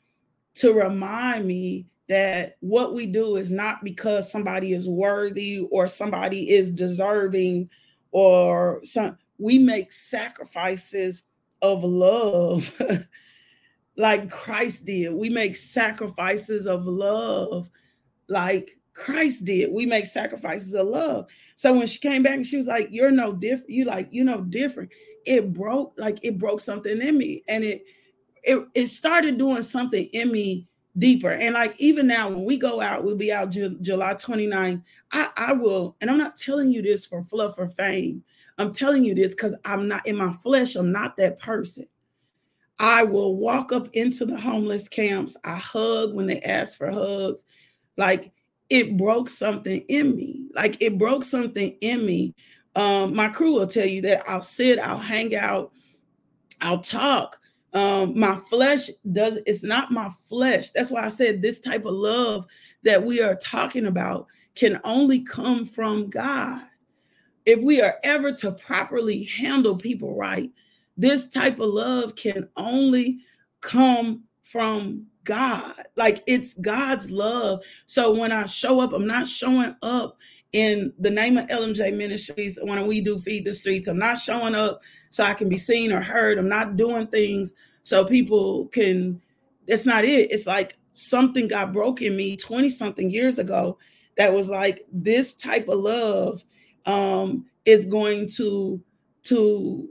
to 0.56 0.74
remind 0.74 1.48
me 1.48 1.88
that 2.08 2.58
what 2.60 2.94
we 2.94 3.06
do 3.06 3.36
is 3.36 3.50
not 3.50 3.84
because 3.84 4.32
somebody 4.32 4.74
is 4.74 4.88
worthy 4.88 5.60
or 5.72 5.88
somebody 5.88 6.50
is 6.52 6.70
deserving 6.70 7.70
or 8.12 8.80
some 8.84 9.18
we 9.38 9.58
make 9.58 9.92
sacrifices 9.92 11.24
of 11.62 11.84
love 11.84 12.72
like 13.98 14.30
Christ 14.30 14.86
did. 14.86 15.14
We 15.14 15.30
make 15.30 15.56
sacrifices 15.56 16.68
of 16.68 16.86
love 16.86 17.70
like 18.28 18.72
Christ 18.94 19.46
did. 19.46 19.72
We 19.72 19.86
make 19.86 20.06
sacrifices 20.06 20.74
of 20.74 20.88
love. 20.88 21.28
So 21.56 21.74
when 21.74 21.88
she 21.88 22.00
came 22.00 22.24
back 22.24 22.36
and 22.36 22.46
she 22.46 22.58
was 22.58 22.68
like, 22.68 22.90
You're 22.92 23.12
no 23.12 23.34
different, 23.34 23.70
you 23.70 23.86
like, 23.86 24.10
you 24.12 24.24
know, 24.24 24.42
different. 24.42 24.92
It 25.26 25.54
broke, 25.54 25.94
like 25.98 26.24
it 26.24 26.38
broke 26.38 26.62
something 26.62 27.02
in 27.02 27.18
me. 27.18 27.44
And 27.48 27.64
it 27.64 27.84
it 28.44 28.64
it 28.76 28.88
started 28.88 29.38
doing 29.38 29.62
something 29.64 30.06
in 30.14 30.32
me 30.32 30.68
deeper. 30.98 31.32
And 31.32 31.54
like 31.54 31.80
even 31.80 32.08
now, 32.08 32.30
when 32.30 32.46
we 32.46 32.58
go 32.58 32.82
out, 32.82 33.04
we'll 33.04 33.16
be 33.16 33.32
out 33.32 33.52
Ju- 33.52 33.78
July 33.82 34.14
29th. 34.14 34.82
I, 35.12 35.30
I 35.36 35.54
will, 35.54 35.96
and 36.02 36.10
I'm 36.10 36.18
not 36.18 36.38
telling 36.38 36.72
you 36.72 36.82
this 36.82 37.06
for 37.06 37.24
fluff 37.24 37.58
or 37.58 37.68
fame. 37.68 38.24
I'm 38.58 38.72
telling 38.72 39.04
you 39.04 39.14
this 39.14 39.32
because 39.32 39.56
I'm 39.66 39.88
not 39.88 40.08
in 40.08 40.16
my 40.16 40.32
flesh, 40.32 40.76
I'm 40.76 40.92
not 40.92 41.18
that 41.18 41.40
person. 41.40 41.86
I 42.80 43.04
will 43.04 43.38
walk 43.38 43.72
up 43.72 43.88
into 43.94 44.26
the 44.26 44.40
homeless 44.40 44.88
camps. 44.88 45.38
I 45.46 45.56
hug 45.56 46.14
when 46.14 46.26
they 46.26 46.42
ask 46.42 46.78
for 46.78 46.92
hugs. 46.92 47.46
Like 47.98 48.32
it 48.70 48.98
broke 48.98 49.30
something 49.30 49.82
in 49.88 50.16
me. 50.16 50.48
Like 50.54 50.82
it 50.82 50.98
broke 50.98 51.24
something 51.24 51.76
in 51.82 52.06
me. 52.06 52.36
Um, 52.76 53.16
my 53.16 53.30
crew 53.30 53.54
will 53.54 53.68
tell 53.68 53.86
you 53.86 54.02
that 54.02 54.30
I'll 54.30 54.42
sit, 54.42 54.80
I'll 54.80 54.98
hang 54.98 55.34
out, 55.36 55.72
I'll 56.60 56.80
talk. 56.82 57.40
Um, 57.76 58.18
my 58.18 58.38
flesh 58.38 58.90
does 59.12 59.38
it's 59.46 59.62
not 59.62 59.92
my 59.92 60.10
flesh. 60.28 60.72
That's 60.72 60.90
why 60.90 61.04
I 61.04 61.10
said 61.10 61.42
this 61.42 61.60
type 61.60 61.86
of 61.86 61.94
love 61.94 62.48
that 62.84 63.04
we 63.04 63.22
are 63.22 63.36
talking 63.36 63.86
about 63.86 64.28
can 64.56 64.80
only 64.86 65.20
come 65.20 65.66
from 65.66 66.10
God. 66.10 66.62
If 67.46 67.62
we 67.62 67.82
are 67.82 67.98
ever 68.04 68.32
to 68.32 68.54
properly 68.54 69.26
handle 69.26 69.76
people 69.76 70.16
right, 70.16 70.50
this 70.96 71.28
type 71.28 71.60
of 71.60 71.70
love 71.70 72.16
can 72.16 72.48
only 72.56 73.20
come 73.60 74.24
from 74.44 75.06
God. 75.26 75.76
Like 75.98 76.24
it's 76.28 76.54
God's 76.54 77.12
love. 77.12 77.62
So 77.88 78.18
when 78.18 78.32
I 78.32 78.46
show 78.46 78.80
up, 78.80 78.94
I'm 78.94 79.06
not 79.06 79.28
showing 79.28 79.76
up 79.82 80.18
in 80.54 80.94
the 81.00 81.10
name 81.10 81.38
of 81.38 81.48
LMJ 81.48 81.96
Ministries 81.96 82.58
when 82.62 82.86
we 82.88 83.02
do 83.02 83.18
Feed 83.18 83.46
the 83.46 83.54
Streets. 83.54 83.88
I'm 83.88 83.98
not 83.98 84.18
showing 84.18 84.56
up 84.56 84.82
so 85.10 85.24
I 85.24 85.34
can 85.34 85.50
be 85.50 85.58
seen 85.58 85.92
or 85.92 86.02
heard. 86.02 86.38
I'm 86.38 86.50
not 86.50 86.78
doing 86.78 87.08
things 87.08 87.54
so 87.84 88.06
people 88.06 88.68
can, 88.68 89.22
that's 89.68 89.86
not 89.86 90.06
it. 90.06 90.32
It's 90.32 90.48
like 90.48 90.78
something 90.94 91.48
got 91.48 91.74
broken 91.74 92.08
in 92.08 92.16
me 92.16 92.38
20 92.38 92.70
something 92.70 93.10
years 93.10 93.38
ago 93.38 93.78
that 94.18 94.34
was 94.34 94.50
like 94.50 94.86
this 94.92 95.34
type 95.34 95.68
of 95.68 95.80
love 95.80 96.44
um, 96.86 97.46
is 97.66 97.86
going 97.86 98.30
to 98.30 98.82
to 99.24 99.90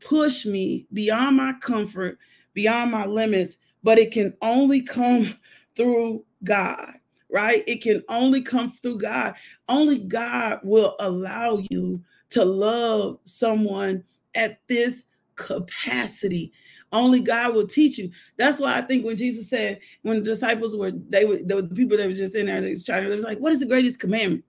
push 0.00 0.46
me 0.46 0.86
beyond 0.92 1.36
my 1.36 1.52
comfort, 1.60 2.18
beyond 2.54 2.90
my 2.90 3.06
limits, 3.06 3.58
but 3.82 3.98
it 3.98 4.12
can 4.12 4.34
only 4.40 4.80
come 4.80 5.36
through 5.76 6.24
God, 6.44 6.94
right? 7.32 7.64
It 7.66 7.82
can 7.82 8.02
only 8.08 8.42
come 8.42 8.70
through 8.70 8.98
God. 8.98 9.34
Only 9.68 9.98
God 9.98 10.60
will 10.62 10.94
allow 11.00 11.62
you 11.70 12.02
to 12.30 12.44
love 12.44 13.18
someone 13.24 14.04
at 14.34 14.60
this 14.68 15.06
capacity. 15.36 16.52
Only 16.92 17.20
God 17.20 17.54
will 17.54 17.66
teach 17.66 17.96
you. 17.96 18.10
That's 18.36 18.60
why 18.60 18.76
I 18.76 18.82
think 18.82 19.04
when 19.04 19.16
Jesus 19.16 19.48
said, 19.48 19.80
when 20.02 20.18
the 20.18 20.22
disciples 20.22 20.76
were, 20.76 20.92
they 21.08 21.24
were 21.24 21.36
the 21.36 21.62
people 21.74 21.96
that 21.96 22.06
were 22.06 22.12
just 22.12 22.34
in 22.34 22.46
there, 22.46 22.60
they 22.60 22.72
was 22.72 22.84
trying, 22.84 23.08
they 23.08 23.14
was 23.14 23.24
like, 23.24 23.38
what 23.38 23.52
is 23.52 23.60
the 23.60 23.66
greatest 23.66 23.98
commandment? 23.98 24.44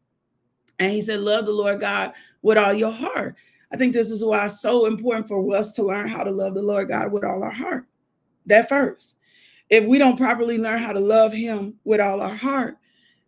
And 0.80 0.92
he 0.92 1.00
said, 1.00 1.22
love 1.22 1.46
the 1.46 1.54
Lord 1.54 1.80
God 1.80 2.12
with 2.42 2.58
all 2.58 2.74
your 2.74 2.92
heart. 2.92 3.36
I 3.72 3.78
think 3.78 3.94
this 3.94 4.12
is 4.12 4.24
why 4.24 4.46
it's 4.46 4.60
so 4.60 4.86
important 4.86 5.28
for 5.28 5.56
us 5.56 5.74
to 5.76 5.84
learn 5.84 6.08
how 6.08 6.24
to 6.24 6.32
love 6.32 6.54
the 6.54 6.62
Lord 6.62 6.90
God 6.90 7.12
with 7.12 7.24
all 7.24 7.44
our 7.44 7.52
heart. 7.52 7.88
That 8.46 8.68
first. 8.68 9.16
If 9.74 9.86
we 9.86 9.98
don't 9.98 10.18
properly 10.20 10.60
learn 10.60 10.78
how 10.84 10.94
to 10.94 11.00
love 11.00 11.34
him 11.34 11.74
with 11.84 12.00
all 12.00 12.22
our 12.22 12.36
heart, 12.36 12.78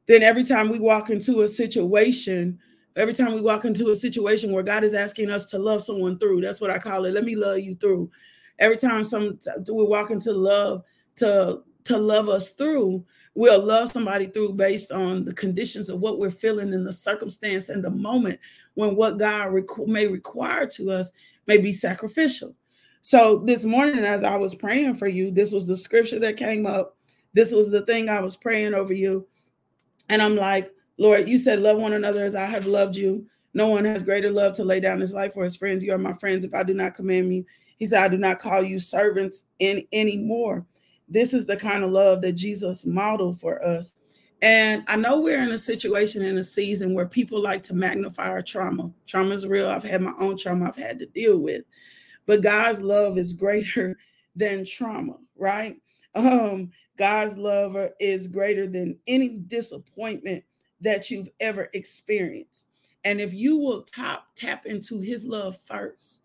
then 0.06 0.22
every 0.22 0.44
time 0.44 0.70
we 0.70 0.78
walk 0.78 1.10
into 1.10 1.42
a 1.42 1.48
situation, 1.48 2.60
every 2.96 3.16
time 3.16 3.34
we 3.34 3.42
walk 3.42 3.66
into 3.66 3.90
a 3.90 3.96
situation 3.96 4.52
where 4.52 4.62
God 4.62 4.84
is 4.84 4.94
asking 4.94 5.32
us 5.32 5.48
to 5.48 5.58
love 5.58 5.82
someone 5.82 6.20
through, 6.20 6.42
that's 6.42 6.62
what 6.62 6.70
I 6.70 6.78
call 6.78 7.06
it. 7.06 7.16
Let 7.16 7.24
me 7.24 7.36
love 7.36 7.62
you 7.62 7.74
through. 7.74 8.12
Every 8.60 8.78
time 8.78 9.04
some 9.04 9.40
we 9.58 9.86
walk 9.86 10.12
into 10.12 10.34
love 10.34 10.84
to 11.16 11.64
to 11.86 11.98
love 11.98 12.30
us 12.30 12.52
through, 12.52 13.04
we'll 13.34 13.66
love 13.66 13.92
somebody 13.92 14.28
through 14.28 14.54
based 14.54 14.92
on 14.92 15.26
the 15.26 15.34
conditions 15.34 15.90
of 15.90 16.00
what 16.00 16.20
we're 16.20 16.30
feeling 16.30 16.74
in 16.74 16.84
the 16.84 16.94
circumstance 16.94 17.70
and 17.70 17.84
the 17.84 17.90
moment 17.90 18.40
when 18.76 18.96
what 18.96 19.18
God 19.18 19.48
requ- 19.48 19.88
may 19.88 20.06
require 20.06 20.68
to 20.68 20.92
us 20.92 21.12
may 21.48 21.58
be 21.58 21.72
sacrificial. 21.72 22.56
So 23.06 23.38
this 23.38 23.66
morning, 23.66 24.04
as 24.04 24.24
I 24.24 24.36
was 24.36 24.56
praying 24.56 24.96
for 24.96 25.06
you, 25.06 25.30
this 25.30 25.52
was 25.54 25.68
the 25.68 25.76
scripture 25.76 26.18
that 26.18 26.38
came 26.38 26.66
up. 26.66 26.98
This 27.36 27.52
was 27.52 27.70
the 27.70 27.86
thing 27.86 28.10
I 28.10 28.20
was 28.20 28.36
praying 28.36 28.74
over 28.74 28.94
you. 28.94 29.28
And 30.10 30.24
I'm 30.24 30.36
like, 30.36 30.72
Lord, 30.98 31.30
you 31.30 31.38
said, 31.38 31.60
Love 31.60 31.78
one 31.78 31.94
another 31.94 32.24
as 32.24 32.34
I 32.34 32.48
have 32.48 32.66
loved 32.66 32.96
you. 32.96 33.28
No 33.54 33.68
one 33.68 33.86
has 33.86 34.02
greater 34.02 34.32
love 34.32 34.56
to 34.56 34.64
lay 34.64 34.80
down 34.80 35.00
his 35.00 35.14
life 35.14 35.36
for 35.36 35.44
his 35.44 35.56
friends. 35.56 35.84
You 35.84 35.94
are 35.94 36.00
my 36.00 36.14
friends 36.14 36.44
if 36.44 36.56
I 36.56 36.64
do 36.64 36.74
not 36.74 36.96
command 36.96 37.32
you. 37.32 37.46
He 37.78 37.86
said, 37.86 38.04
I 38.04 38.08
do 38.08 38.18
not 38.18 38.40
call 38.40 38.64
you 38.64 38.80
servants 38.80 39.46
in 39.60 39.86
anymore. 39.94 40.66
This 41.08 41.32
is 41.32 41.46
the 41.46 41.58
kind 41.58 41.84
of 41.84 41.92
love 41.92 42.24
that 42.24 42.34
Jesus 42.34 42.88
modeled 42.88 43.40
for 43.40 43.64
us. 43.64 43.94
And 44.42 44.84
I 44.88 44.96
know 44.96 45.22
we're 45.22 45.44
in 45.44 45.52
a 45.52 45.60
situation 45.60 46.26
in 46.26 46.40
a 46.40 46.44
season 46.44 46.96
where 46.96 47.06
people 47.06 47.40
like 47.40 47.62
to 47.64 47.76
magnify 47.76 48.30
our 48.30 48.42
trauma. 48.42 48.90
Trauma 49.06 49.36
is 49.36 49.46
real. 49.46 49.70
I've 49.70 49.84
had 49.84 50.02
my 50.02 50.14
own 50.20 50.38
trauma 50.38 50.70
I've 50.70 50.76
had 50.76 50.98
to 50.98 51.06
deal 51.06 51.38
with. 51.38 51.66
But 52.26 52.42
God's 52.42 52.82
love 52.82 53.18
is 53.18 53.34
greater 53.34 53.98
than 54.36 54.66
trauma, 54.66 55.18
right? 55.38 55.78
Um, 56.14 56.72
God's 56.98 57.38
love 57.38 57.78
is 58.00 58.28
greater 58.28 58.68
than 58.68 58.98
any 59.08 59.30
disappointment 59.30 60.44
that 60.82 61.10
you've 61.10 61.30
ever 61.40 61.70
experienced. 61.74 62.66
And 63.04 63.22
if 63.22 63.34
you 63.34 63.58
will 63.58 63.84
tap 63.84 64.26
tap 64.36 64.66
into 64.66 65.00
his 65.00 65.26
love 65.26 65.58
first, 65.58 66.22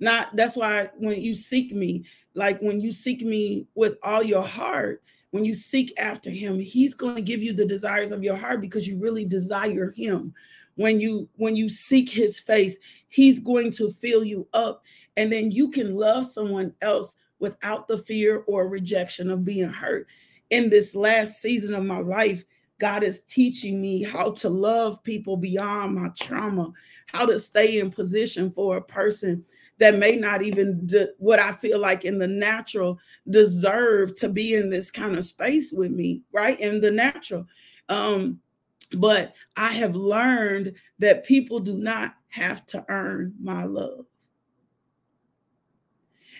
not 0.00 0.34
that's 0.36 0.56
why 0.56 0.90
when 0.96 1.20
you 1.20 1.34
seek 1.34 1.72
me, 1.72 2.04
like 2.34 2.60
when 2.60 2.80
you 2.80 2.92
seek 2.92 3.22
me 3.22 3.66
with 3.74 3.96
all 4.02 4.22
your 4.22 4.42
heart, 4.42 5.02
when 5.36 5.44
you 5.44 5.54
seek 5.54 5.92
after 5.98 6.30
him 6.30 6.58
he's 6.58 6.94
going 6.94 7.14
to 7.14 7.20
give 7.20 7.42
you 7.42 7.52
the 7.52 7.66
desires 7.66 8.10
of 8.10 8.24
your 8.24 8.36
heart 8.36 8.60
because 8.60 8.88
you 8.88 8.98
really 8.98 9.26
desire 9.26 9.90
him 9.90 10.32
when 10.76 10.98
you 10.98 11.28
when 11.36 11.54
you 11.54 11.68
seek 11.68 12.08
his 12.08 12.40
face 12.40 12.78
he's 13.08 13.38
going 13.38 13.70
to 13.70 13.90
fill 13.90 14.24
you 14.24 14.48
up 14.54 14.82
and 15.16 15.32
then 15.32 15.50
you 15.50 15.70
can 15.70 15.94
love 15.94 16.26
someone 16.26 16.72
else 16.82 17.14
without 17.38 17.86
the 17.88 17.98
fear 17.98 18.44
or 18.46 18.68
rejection 18.68 19.30
of 19.30 19.44
being 19.44 19.68
hurt 19.68 20.06
in 20.50 20.70
this 20.70 20.94
last 20.94 21.40
season 21.40 21.74
of 21.74 21.84
my 21.84 21.98
life 21.98 22.44
god 22.78 23.02
is 23.02 23.24
teaching 23.24 23.80
me 23.80 24.02
how 24.02 24.30
to 24.30 24.48
love 24.48 25.02
people 25.02 25.36
beyond 25.36 25.94
my 25.94 26.08
trauma 26.18 26.72
how 27.06 27.24
to 27.26 27.38
stay 27.38 27.78
in 27.78 27.90
position 27.90 28.50
for 28.50 28.76
a 28.76 28.82
person 28.82 29.44
that 29.78 29.98
may 29.98 30.16
not 30.16 30.42
even 30.42 30.86
de- 30.86 31.10
what 31.18 31.38
I 31.38 31.52
feel 31.52 31.78
like 31.78 32.04
in 32.04 32.18
the 32.18 32.26
natural 32.26 32.98
deserve 33.28 34.16
to 34.16 34.28
be 34.28 34.54
in 34.54 34.70
this 34.70 34.90
kind 34.90 35.16
of 35.16 35.24
space 35.24 35.72
with 35.72 35.90
me, 35.90 36.22
right? 36.32 36.58
In 36.58 36.80
the 36.80 36.90
natural. 36.90 37.46
Um, 37.88 38.40
but 38.92 39.34
I 39.56 39.72
have 39.72 39.94
learned 39.94 40.74
that 40.98 41.26
people 41.26 41.60
do 41.60 41.76
not 41.76 42.14
have 42.28 42.64
to 42.66 42.84
earn 42.88 43.34
my 43.40 43.64
love. 43.64 44.06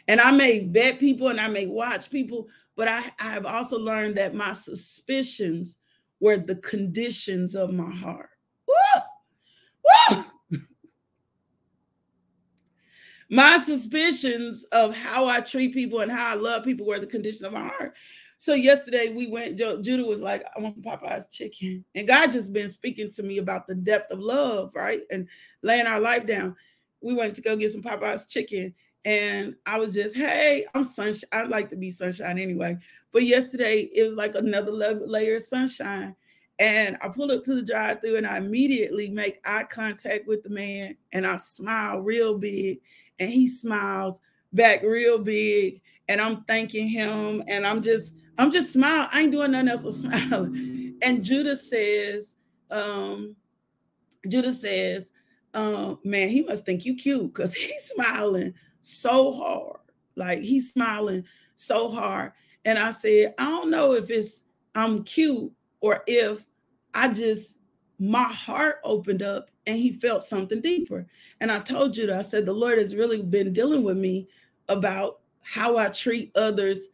And 0.08 0.20
I 0.20 0.30
may 0.30 0.60
vet 0.60 0.98
people 0.98 1.28
and 1.28 1.40
I 1.40 1.48
may 1.48 1.66
watch 1.66 2.10
people, 2.10 2.48
but 2.76 2.88
I, 2.88 3.02
I 3.18 3.30
have 3.30 3.46
also 3.46 3.78
learned 3.78 4.16
that 4.16 4.34
my 4.34 4.52
suspicions 4.52 5.78
were 6.20 6.36
the 6.36 6.56
conditions 6.56 7.54
of 7.54 7.72
my 7.72 7.90
heart. 7.90 8.30
Woo! 8.68 9.02
Woo! 10.10 10.24
my 13.30 13.58
suspicions 13.58 14.64
of 14.64 14.94
how 14.94 15.26
I 15.26 15.40
treat 15.40 15.74
people 15.74 16.00
and 16.00 16.10
how 16.10 16.28
I 16.28 16.34
love 16.34 16.64
people 16.64 16.86
were 16.86 17.00
the 17.00 17.06
condition 17.06 17.44
of 17.44 17.52
my 17.52 17.66
heart. 17.66 17.94
So 18.38 18.54
yesterday 18.54 19.08
we 19.08 19.28
went, 19.28 19.56
Judah 19.56 20.04
was 20.04 20.20
like, 20.20 20.44
I 20.54 20.60
want 20.60 20.74
some 20.74 20.82
Popeyes 20.82 21.30
chicken. 21.30 21.84
And 21.94 22.06
God 22.06 22.32
just 22.32 22.52
been 22.52 22.68
speaking 22.68 23.10
to 23.12 23.22
me 23.22 23.38
about 23.38 23.66
the 23.66 23.74
depth 23.74 24.12
of 24.12 24.20
love, 24.20 24.72
right? 24.74 25.00
And 25.10 25.26
laying 25.62 25.86
our 25.86 26.00
life 26.00 26.26
down. 26.26 26.54
We 27.00 27.14
went 27.14 27.34
to 27.36 27.42
go 27.42 27.56
get 27.56 27.70
some 27.70 27.82
Popeyes 27.82 28.28
chicken. 28.28 28.74
And 29.06 29.54
I 29.66 29.78
was 29.78 29.94
just, 29.94 30.16
hey, 30.16 30.66
I'm 30.74 30.82
sunshine. 30.82 31.30
I'd 31.30 31.48
like 31.48 31.68
to 31.68 31.76
be 31.76 31.92
sunshine 31.92 32.40
anyway. 32.40 32.76
But 33.12 33.22
yesterday 33.22 33.88
it 33.94 34.02
was 34.02 34.14
like 34.14 34.34
another 34.34 34.72
layer 34.72 35.36
of 35.36 35.44
sunshine. 35.44 36.16
And 36.58 36.98
I 37.00 37.08
pull 37.08 37.30
up 37.30 37.44
to 37.44 37.54
the 37.54 37.62
drive 37.62 38.00
through 38.00 38.16
and 38.16 38.26
I 38.26 38.38
immediately 38.38 39.08
make 39.08 39.40
eye 39.46 39.62
contact 39.62 40.26
with 40.26 40.42
the 40.42 40.50
man 40.50 40.96
and 41.12 41.24
I 41.24 41.36
smile 41.36 42.00
real 42.00 42.36
big 42.36 42.80
and 43.20 43.30
he 43.30 43.46
smiles 43.46 44.20
back 44.52 44.82
real 44.82 45.20
big 45.20 45.82
and 46.08 46.20
I'm 46.20 46.42
thanking 46.44 46.88
him 46.88 47.44
and 47.46 47.64
I'm 47.64 47.82
just 47.82 48.16
I'm 48.38 48.50
just 48.50 48.72
smiling. 48.72 49.08
I 49.12 49.20
ain't 49.22 49.32
doing 49.32 49.52
nothing 49.52 49.68
else 49.68 49.84
but 49.84 49.92
smiling. 49.92 50.98
And 51.02 51.22
Judah 51.22 51.54
says, 51.54 52.34
um, 52.72 53.36
Judah 54.26 54.52
says, 54.52 55.12
um, 55.54 56.00
man, 56.02 56.28
he 56.28 56.42
must 56.42 56.66
think 56.66 56.84
you 56.84 56.96
cute 56.96 57.32
because 57.32 57.54
he's 57.54 57.84
smiling 57.84 58.52
so 58.86 59.32
hard. 59.32 59.80
Like 60.14 60.40
he's 60.40 60.70
smiling 60.70 61.24
so 61.56 61.88
hard. 61.88 62.32
And 62.64 62.78
I 62.78 62.90
said, 62.92 63.34
I 63.38 63.44
don't 63.50 63.70
know 63.70 63.92
if 63.92 64.10
it's 64.10 64.44
I'm 64.74 65.02
cute 65.04 65.50
or 65.80 66.02
if 66.06 66.44
I 66.94 67.08
just 67.08 67.58
my 67.98 68.24
heart 68.24 68.76
opened 68.84 69.22
up 69.22 69.50
and 69.66 69.76
he 69.76 69.90
felt 69.90 70.22
something 70.22 70.60
deeper. 70.60 71.06
And 71.40 71.50
I 71.50 71.58
told 71.60 71.96
you 71.96 72.06
that 72.06 72.18
I 72.18 72.22
said 72.22 72.46
the 72.46 72.52
Lord 72.52 72.78
has 72.78 72.94
really 72.94 73.22
been 73.22 73.52
dealing 73.52 73.82
with 73.82 73.96
me 73.96 74.28
about 74.68 75.20
how 75.42 75.76
I 75.76 75.88
treat 75.88 76.30
others 76.36 76.88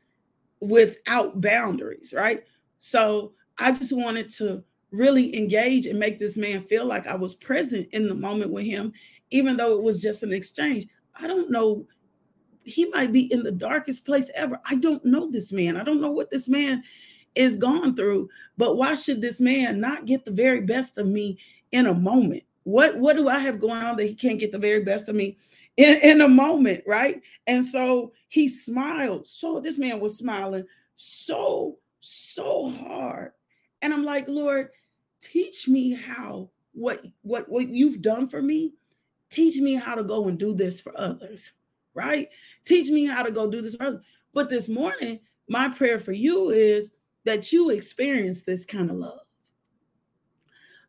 without 0.60 1.40
boundaries, 1.40 2.14
right? 2.16 2.44
So 2.78 3.32
I 3.58 3.72
just 3.72 3.92
wanted 3.92 4.30
to 4.34 4.62
really 4.92 5.36
engage 5.36 5.86
and 5.86 5.98
make 5.98 6.18
this 6.18 6.36
man 6.36 6.60
feel 6.60 6.86
like 6.86 7.06
I 7.06 7.14
was 7.16 7.34
present 7.34 7.88
in 7.92 8.08
the 8.08 8.14
moment 8.14 8.50
with 8.52 8.64
him, 8.64 8.92
even 9.30 9.56
though 9.56 9.76
it 9.76 9.82
was 9.82 10.00
just 10.00 10.22
an 10.22 10.32
exchange. 10.32 10.86
I 11.14 11.26
don't 11.26 11.50
know. 11.50 11.86
He 12.64 12.86
might 12.86 13.12
be 13.12 13.32
in 13.32 13.42
the 13.42 13.52
darkest 13.52 14.04
place 14.04 14.30
ever. 14.34 14.60
I 14.64 14.76
don't 14.76 15.04
know 15.04 15.30
this 15.30 15.52
man. 15.52 15.76
I 15.76 15.84
don't 15.84 16.00
know 16.00 16.10
what 16.10 16.30
this 16.30 16.48
man 16.48 16.82
is 17.34 17.56
gone 17.56 17.96
through. 17.96 18.28
But 18.56 18.76
why 18.76 18.94
should 18.94 19.20
this 19.20 19.40
man 19.40 19.80
not 19.80 20.06
get 20.06 20.24
the 20.24 20.30
very 20.30 20.60
best 20.60 20.98
of 20.98 21.06
me 21.06 21.38
in 21.72 21.86
a 21.86 21.94
moment? 21.94 22.44
What 22.64 22.96
what 22.96 23.16
do 23.16 23.28
I 23.28 23.38
have 23.38 23.58
going 23.58 23.82
on 23.82 23.96
that 23.96 24.06
he 24.06 24.14
can't 24.14 24.38
get 24.38 24.52
the 24.52 24.58
very 24.58 24.84
best 24.84 25.08
of 25.08 25.16
me 25.16 25.36
in, 25.76 25.96
in 25.98 26.20
a 26.20 26.28
moment, 26.28 26.84
right? 26.86 27.20
And 27.46 27.64
so 27.64 28.12
he 28.28 28.48
smiled. 28.48 29.26
So 29.26 29.60
this 29.60 29.78
man 29.78 30.00
was 30.00 30.16
smiling 30.16 30.64
so, 30.94 31.78
so 32.00 32.70
hard. 32.70 33.32
And 33.80 33.92
I'm 33.92 34.04
like, 34.04 34.28
Lord, 34.28 34.70
teach 35.20 35.68
me 35.68 35.92
how 35.92 36.50
what 36.74 37.04
what 37.22 37.48
what 37.50 37.68
you've 37.68 38.00
done 38.00 38.26
for 38.26 38.40
me 38.40 38.72
teach 39.32 39.56
me 39.56 39.74
how 39.74 39.94
to 39.94 40.04
go 40.04 40.28
and 40.28 40.38
do 40.38 40.54
this 40.54 40.80
for 40.80 40.92
others 40.96 41.52
right? 41.94 42.28
Teach 42.64 42.90
me 42.90 43.06
how 43.06 43.22
to 43.22 43.30
go 43.30 43.50
do 43.50 43.62
this 43.62 43.76
for 43.76 43.84
others. 43.84 44.02
But 44.32 44.48
this 44.48 44.68
morning 44.68 45.20
my 45.48 45.68
prayer 45.68 45.98
for 45.98 46.12
you 46.12 46.50
is 46.50 46.90
that 47.24 47.52
you 47.52 47.70
experience 47.70 48.42
this 48.42 48.64
kind 48.64 48.90
of 48.90 48.96
love. 48.96 49.20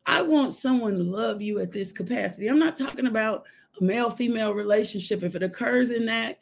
I 0.05 0.21
want 0.21 0.53
someone 0.53 0.97
to 0.97 1.03
love 1.03 1.41
you 1.41 1.59
at 1.59 1.71
this 1.71 1.91
capacity. 1.91 2.47
I'm 2.47 2.59
not 2.59 2.75
talking 2.75 3.07
about 3.07 3.43
a 3.79 3.83
male 3.83 4.09
female 4.09 4.53
relationship. 4.53 5.23
If 5.23 5.35
it 5.35 5.43
occurs 5.43 5.91
in 5.91 6.05
that 6.07 6.39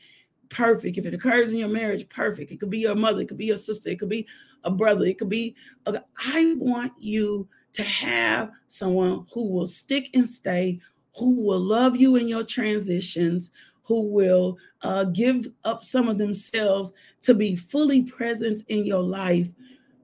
perfect. 0.50 0.98
If 0.98 1.06
it 1.06 1.14
occurs 1.14 1.52
in 1.52 1.60
your 1.60 1.70
marriage 1.70 2.10
perfect. 2.10 2.52
It 2.52 2.60
could 2.60 2.70
be 2.70 2.80
your 2.80 2.96
mother 2.96 3.22
it 3.22 3.28
could 3.28 3.38
be 3.38 3.46
your 3.46 3.58
sister 3.58 3.90
it 3.90 4.00
could 4.00 4.10
be 4.10 4.28
a 4.64 4.72
brother 4.72 5.06
it 5.06 5.18
could 5.18 5.30
be 5.30 5.56
a, 5.88 6.04
i 6.20 6.54
want 6.60 6.92
you 7.00 7.48
to 7.74 7.84
have 7.84 8.52
someone 8.68 9.26
who 9.34 9.50
will 9.50 9.68
stick 9.68 10.10
and 10.14 10.28
stay, 10.28 10.80
who 11.18 11.36
will 11.36 11.60
love 11.60 11.96
you 11.96 12.16
in 12.16 12.28
your 12.28 12.44
transitions, 12.44 13.52
who 13.84 14.02
will 14.02 14.58
uh, 14.84 15.06
give 15.06 15.48
up 15.66 15.84
some 15.84 16.08
of 16.08 16.18
themselves 16.18 16.94
to 17.22 17.34
be 17.34 17.56
fully 17.56 18.04
present 18.04 18.62
in 18.70 18.86
your 18.86 19.02
life 19.04 19.52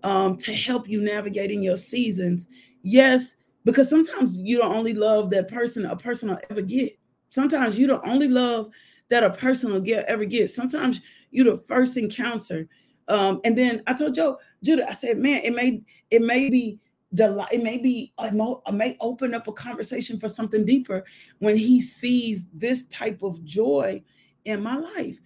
um, 0.04 0.36
to 0.38 0.54
help 0.54 0.88
you 0.88 1.02
navigate 1.02 1.52
in 1.52 1.64
your 1.64 1.78
seasons. 1.78 2.48
Yes, 2.84 3.36
because 3.64 3.90
sometimes 3.90 4.38
you 4.40 4.58
don't 4.58 4.74
only 4.74 4.94
love 4.94 5.30
that 5.32 5.48
person 5.48 5.86
a 5.86 5.96
person 5.96 6.30
will 6.30 6.40
ever 6.50 6.62
get. 6.62 6.98
Sometimes 7.30 7.78
you 7.78 7.88
don't 7.88 8.06
only 8.08 8.28
love 8.28 8.70
that 9.10 9.24
a 9.24 9.30
person 9.30 9.72
will 9.72 9.82
get 9.82 10.06
ever 10.06 10.26
get. 10.26 10.50
Sometimes 10.50 11.02
you're 11.32 11.56
the 11.56 11.64
first 11.64 11.98
encounter. 11.98 12.68
Um, 13.08 13.40
and 13.46 13.58
then 13.58 13.82
I 13.88 13.94
told 13.94 14.16
Joe, 14.16 14.38
Judah, 14.64 14.90
I 14.90 14.94
said, 14.94 15.18
man, 15.18 15.42
it 15.44 15.54
may 15.54 15.82
it 16.12 16.22
may 16.22 16.50
be 16.50 16.80
delight 17.14 17.54
it 17.54 17.64
may 17.64 17.78
be 17.78 18.14
it 18.20 18.74
may 18.74 18.98
open 19.00 19.34
up 19.34 19.48
a 19.48 19.52
conversation 19.54 20.20
for 20.20 20.28
something 20.28 20.66
deeper 20.66 21.06
when 21.40 21.56
he 21.56 21.80
sees 21.80 22.46
this 22.54 22.86
type 22.88 23.24
of 23.24 23.44
joy 23.46 24.02
in 24.46 24.62
my 24.62 24.76
life. 24.76 25.18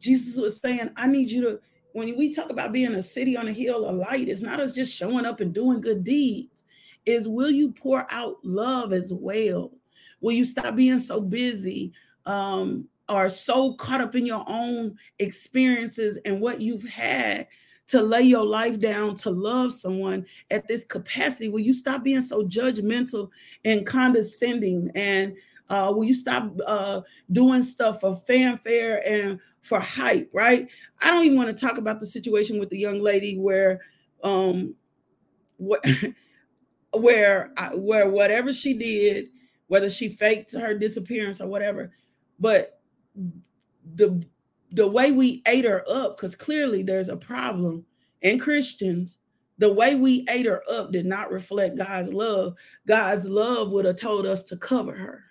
Jesus 0.00 0.36
was 0.36 0.58
saying 0.58 0.90
i 0.96 1.06
need 1.06 1.30
you 1.30 1.40
to 1.42 1.60
when 1.92 2.16
we 2.16 2.32
talk 2.32 2.50
about 2.50 2.72
being 2.72 2.94
a 2.94 3.02
city 3.02 3.36
on 3.36 3.48
a 3.48 3.52
hill 3.52 3.88
a 3.88 3.92
light 3.92 4.28
it's 4.28 4.40
not 4.40 4.58
us 4.58 4.72
just 4.72 4.96
showing 4.96 5.24
up 5.24 5.40
and 5.40 5.54
doing 5.54 5.80
good 5.80 6.04
deeds. 6.04 6.64
Is 7.06 7.28
will 7.28 7.50
you 7.50 7.72
pour 7.72 8.06
out 8.10 8.36
love 8.44 8.92
as 8.92 9.12
well? 9.12 9.72
Will 10.20 10.32
you 10.32 10.44
stop 10.44 10.74
being 10.74 10.98
so 10.98 11.20
busy 11.20 11.92
um 12.26 12.88
or 13.08 13.28
so 13.28 13.74
caught 13.74 14.00
up 14.00 14.14
in 14.14 14.26
your 14.26 14.44
own 14.46 14.96
experiences 15.18 16.18
and 16.24 16.40
what 16.40 16.60
you've 16.60 16.84
had 16.84 17.46
to 17.92 18.02
lay 18.02 18.22
your 18.22 18.46
life 18.46 18.80
down 18.80 19.14
to 19.14 19.28
love 19.28 19.70
someone 19.70 20.24
at 20.50 20.66
this 20.66 20.82
capacity? 20.82 21.50
Will 21.50 21.60
you 21.60 21.74
stop 21.74 22.02
being 22.02 22.22
so 22.22 22.42
judgmental 22.42 23.28
and 23.66 23.84
condescending? 23.84 24.90
And 24.94 25.36
uh, 25.68 25.92
will 25.94 26.04
you 26.04 26.14
stop 26.14 26.50
uh, 26.66 27.02
doing 27.32 27.62
stuff 27.62 28.00
for 28.00 28.16
fanfare 28.16 29.06
and 29.06 29.38
for 29.60 29.78
hype? 29.78 30.30
Right? 30.32 30.68
I 31.02 31.10
don't 31.10 31.26
even 31.26 31.36
want 31.36 31.54
to 31.54 31.66
talk 31.66 31.76
about 31.76 32.00
the 32.00 32.06
situation 32.06 32.58
with 32.58 32.70
the 32.70 32.78
young 32.78 32.98
lady 32.98 33.36
where, 33.36 33.82
um, 34.24 34.74
where, 36.94 37.52
I, 37.58 37.74
where 37.74 38.08
whatever 38.08 38.54
she 38.54 38.72
did, 38.72 39.28
whether 39.66 39.90
she 39.90 40.08
faked 40.08 40.54
her 40.54 40.72
disappearance 40.72 41.42
or 41.42 41.46
whatever, 41.46 41.92
but 42.40 42.80
the 43.96 44.24
the 44.72 44.88
way 44.88 45.12
we 45.12 45.42
ate 45.46 45.64
her 45.64 45.84
up, 45.88 46.16
because 46.16 46.34
clearly 46.34 46.82
there's 46.82 47.08
a 47.08 47.16
problem 47.16 47.84
in 48.22 48.38
Christians, 48.38 49.18
the 49.58 49.72
way 49.72 49.94
we 49.94 50.24
ate 50.28 50.46
her 50.46 50.62
up 50.70 50.92
did 50.92 51.06
not 51.06 51.30
reflect 51.30 51.76
God's 51.76 52.12
love. 52.12 52.54
God's 52.86 53.28
love 53.28 53.70
would 53.70 53.84
have 53.84 53.96
told 53.96 54.26
us 54.26 54.42
to 54.44 54.56
cover 54.56 54.92
her. 54.92 55.24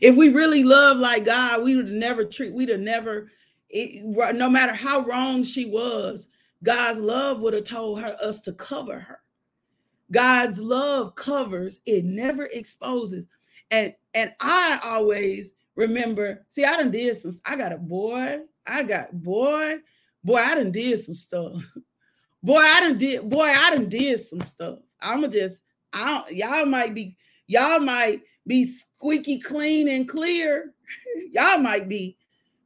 If 0.00 0.16
we 0.16 0.28
really 0.28 0.62
love 0.62 0.98
like 0.98 1.24
God, 1.24 1.62
we 1.64 1.74
would 1.74 1.90
never 1.90 2.24
treat, 2.24 2.52
we'd 2.52 2.68
have 2.68 2.80
never, 2.80 3.30
it, 3.68 4.04
no 4.36 4.48
matter 4.48 4.72
how 4.72 5.00
wrong 5.00 5.42
she 5.42 5.66
was, 5.66 6.28
God's 6.62 7.00
love 7.00 7.40
would 7.40 7.54
have 7.54 7.64
told 7.64 8.00
her 8.00 8.16
us 8.22 8.40
to 8.42 8.52
cover 8.52 8.98
her. 8.98 9.20
God's 10.10 10.60
love 10.60 11.14
covers, 11.14 11.80
it 11.84 12.04
never 12.04 12.46
exposes. 12.46 13.26
And 13.70 13.92
and 14.14 14.32
I 14.40 14.80
always 14.82 15.52
remember, 15.78 16.44
see, 16.48 16.64
I 16.64 16.76
done 16.76 16.90
did 16.90 17.16
some, 17.16 17.30
I 17.46 17.54
got 17.54 17.72
a 17.72 17.78
boy, 17.78 18.40
I 18.66 18.82
got, 18.82 19.12
boy, 19.12 19.76
boy, 20.24 20.36
I 20.36 20.56
done 20.56 20.72
did 20.72 20.98
some 20.98 21.14
stuff. 21.14 21.54
boy, 22.42 22.58
I 22.58 22.80
done 22.80 22.98
did, 22.98 23.28
boy, 23.28 23.46
I 23.46 23.70
done 23.70 23.88
did 23.88 24.20
some 24.20 24.40
stuff. 24.40 24.80
I'ma 25.00 25.28
just, 25.28 25.62
I 25.92 26.10
don't, 26.10 26.32
y'all 26.36 26.66
might 26.66 26.94
be, 26.94 27.16
y'all 27.46 27.78
might 27.78 28.22
be 28.44 28.64
squeaky 28.64 29.38
clean 29.38 29.88
and 29.88 30.08
clear. 30.08 30.74
y'all 31.30 31.58
might 31.58 31.88
be, 31.88 32.16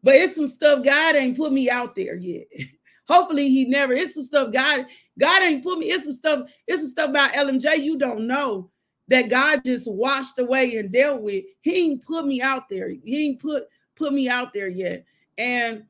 but 0.03 0.15
it's 0.15 0.35
some 0.35 0.47
stuff 0.47 0.83
God 0.83 1.15
ain't 1.15 1.37
put 1.37 1.53
me 1.53 1.69
out 1.69 1.95
there 1.95 2.17
yet. 2.17 2.47
Hopefully 3.09 3.51
he 3.51 3.67
never, 3.67 3.93
it's 3.93 4.15
some 4.15 4.25
stuff 4.25 4.53
God, 4.55 4.87
God 5.19 5.43
ain't 5.43 5.63
put 5.63 5.79
me, 5.79 5.91
it's 5.91 6.05
some 6.05 6.15
stuff, 6.15 6.49
it's 6.67 6.81
some 6.81 6.91
stuff 6.91 7.11
about 7.11 7.33
LMJ 7.33 7.83
you 7.83 7.99
don't 7.99 8.27
know 8.27 8.71
that 9.09 9.29
God 9.29 9.65
just 9.65 9.91
washed 9.91 10.39
away 10.39 10.77
and 10.77 10.93
dealt 10.93 11.23
with. 11.23 11.45
He 11.61 11.77
ain't 11.77 12.03
put 12.03 12.27
me 12.27 12.41
out 12.41 12.69
there. 12.69 12.89
He 12.89 13.27
ain't 13.27 13.41
put 13.41 13.65
put 13.95 14.13
me 14.13 14.29
out 14.29 14.53
there 14.53 14.69
yet. 14.69 15.05
And 15.39 15.85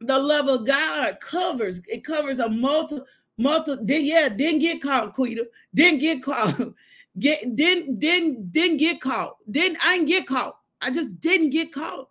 the 0.00 0.18
love 0.18 0.48
of 0.48 0.66
God 0.66 1.18
covers 1.20 1.80
it 1.86 2.04
covers 2.04 2.38
a 2.38 2.48
multi 2.48 2.98
multi 3.38 3.76
did 3.84 4.04
yeah 4.04 4.28
didn't 4.28 4.60
get 4.60 4.82
caught 4.82 5.14
Quita 5.14 5.46
didn't 5.74 6.00
get 6.00 6.22
caught 6.22 6.60
get 7.18 7.56
didn't 7.56 7.98
didn't 7.98 8.52
didn't 8.52 8.76
get 8.76 9.00
caught 9.00 9.36
didn't 9.50 9.78
I 9.82 9.96
didn't 9.96 10.08
get 10.08 10.26
caught 10.26 10.58
I 10.80 10.90
just 10.90 11.18
didn't 11.20 11.50
get 11.50 11.72
caught 11.72 12.08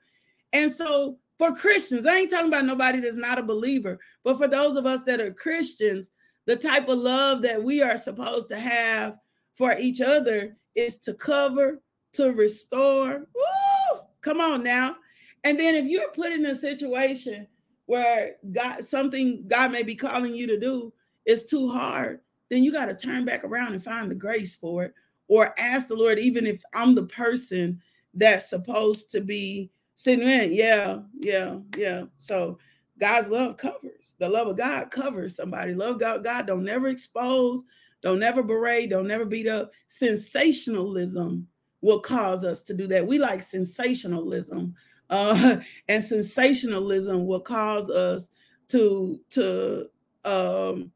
and 0.54 0.72
so 0.72 1.18
for 1.38 1.56
Christians 1.56 2.06
I 2.06 2.18
ain't 2.18 2.32
talking 2.32 2.48
about 2.48 2.66
nobody 2.66 3.00
that's 3.00 3.16
not 3.16 3.40
a 3.40 3.44
believer 3.44 4.00
but 4.24 4.38
for 4.38 4.48
those 4.48 4.76
of 4.76 4.86
us 4.86 5.04
that 5.04 5.22
are 5.22 5.34
Christians 5.34 6.10
the 6.46 6.56
type 6.56 6.90
of 6.90 6.98
love 6.98 7.42
that 7.44 7.62
we 7.62 7.82
are 7.82 7.98
supposed 7.98 8.50
to 8.50 8.58
have 8.58 9.18
for 9.56 9.76
each 9.80 10.02
other 10.02 10.56
is 10.76 10.98
to 11.00 11.14
cover, 11.14 11.82
to 12.14 12.32
restore. 12.32 13.28
Woo! 13.34 14.00
Come 14.22 14.40
on 14.40 14.64
now. 14.64 14.98
And 15.44 15.60
then 15.60 15.76
if 15.76 15.86
you're 15.86 16.12
put 16.12 16.32
in 16.32 16.46
a 16.46 16.56
situation 16.56 17.48
where 17.86 18.36
God 18.52 18.84
something 18.84 19.46
God 19.48 19.72
may 19.72 19.84
be 19.84 19.96
calling 19.96 20.36
you 20.36 20.48
to 20.48 20.60
do 20.60 20.92
is 21.26 21.46
too 21.46 21.70
hard, 21.70 22.20
then 22.50 22.64
you 22.64 22.72
got 22.72 22.86
to 22.86 22.96
turn 22.96 23.26
back 23.26 23.44
around 23.44 23.74
and 23.74 23.84
find 23.84 24.10
the 24.10 24.16
grace 24.16 24.56
for 24.56 24.84
it 24.84 24.94
or 25.28 25.54
ask 25.60 25.88
the 25.88 25.96
Lord 25.96 26.20
even 26.20 26.46
if 26.46 26.64
I'm 26.74 26.96
the 26.96 27.06
person 27.06 27.82
that's 28.14 28.50
supposed 28.50 29.12
to 29.12 29.22
be 29.22 29.72
sitting 29.96 30.28
in. 30.28 30.54
Yeah, 30.54 31.00
yeah, 31.20 31.58
yeah. 31.78 32.04
So 32.18 32.58
God's 33.00 33.30
love 33.30 33.58
covers. 33.58 34.16
The 34.20 34.30
love 34.30 34.48
of 34.48 34.58
God 34.58 34.92
covers 34.92 35.36
somebody. 35.36 35.74
Love 35.74 36.00
God. 36.00 36.24
God 36.24 36.48
don't 36.48 36.64
never 36.64 36.88
expose 36.88 37.64
don't 38.06 38.20
never 38.20 38.44
berate, 38.44 38.92
don't 38.92 39.08
never 39.08 39.26
beat 39.26 39.48
up. 39.48 39.72
Sensationalism 39.88 41.48
will 41.82 42.00
cause 42.00 42.46
us 42.46 42.62
to 42.62 42.76
do 42.76 42.86
that. 42.86 43.06
We 43.06 43.18
like 43.18 43.42
sensationalism. 43.42 44.76
Uh, 45.10 45.58
and 45.88 46.04
sensationalism 46.04 47.26
will 47.26 47.40
cause 47.40 47.90
us 47.90 48.30
to 48.68 49.20
to 49.32 49.90
um 50.24 50.92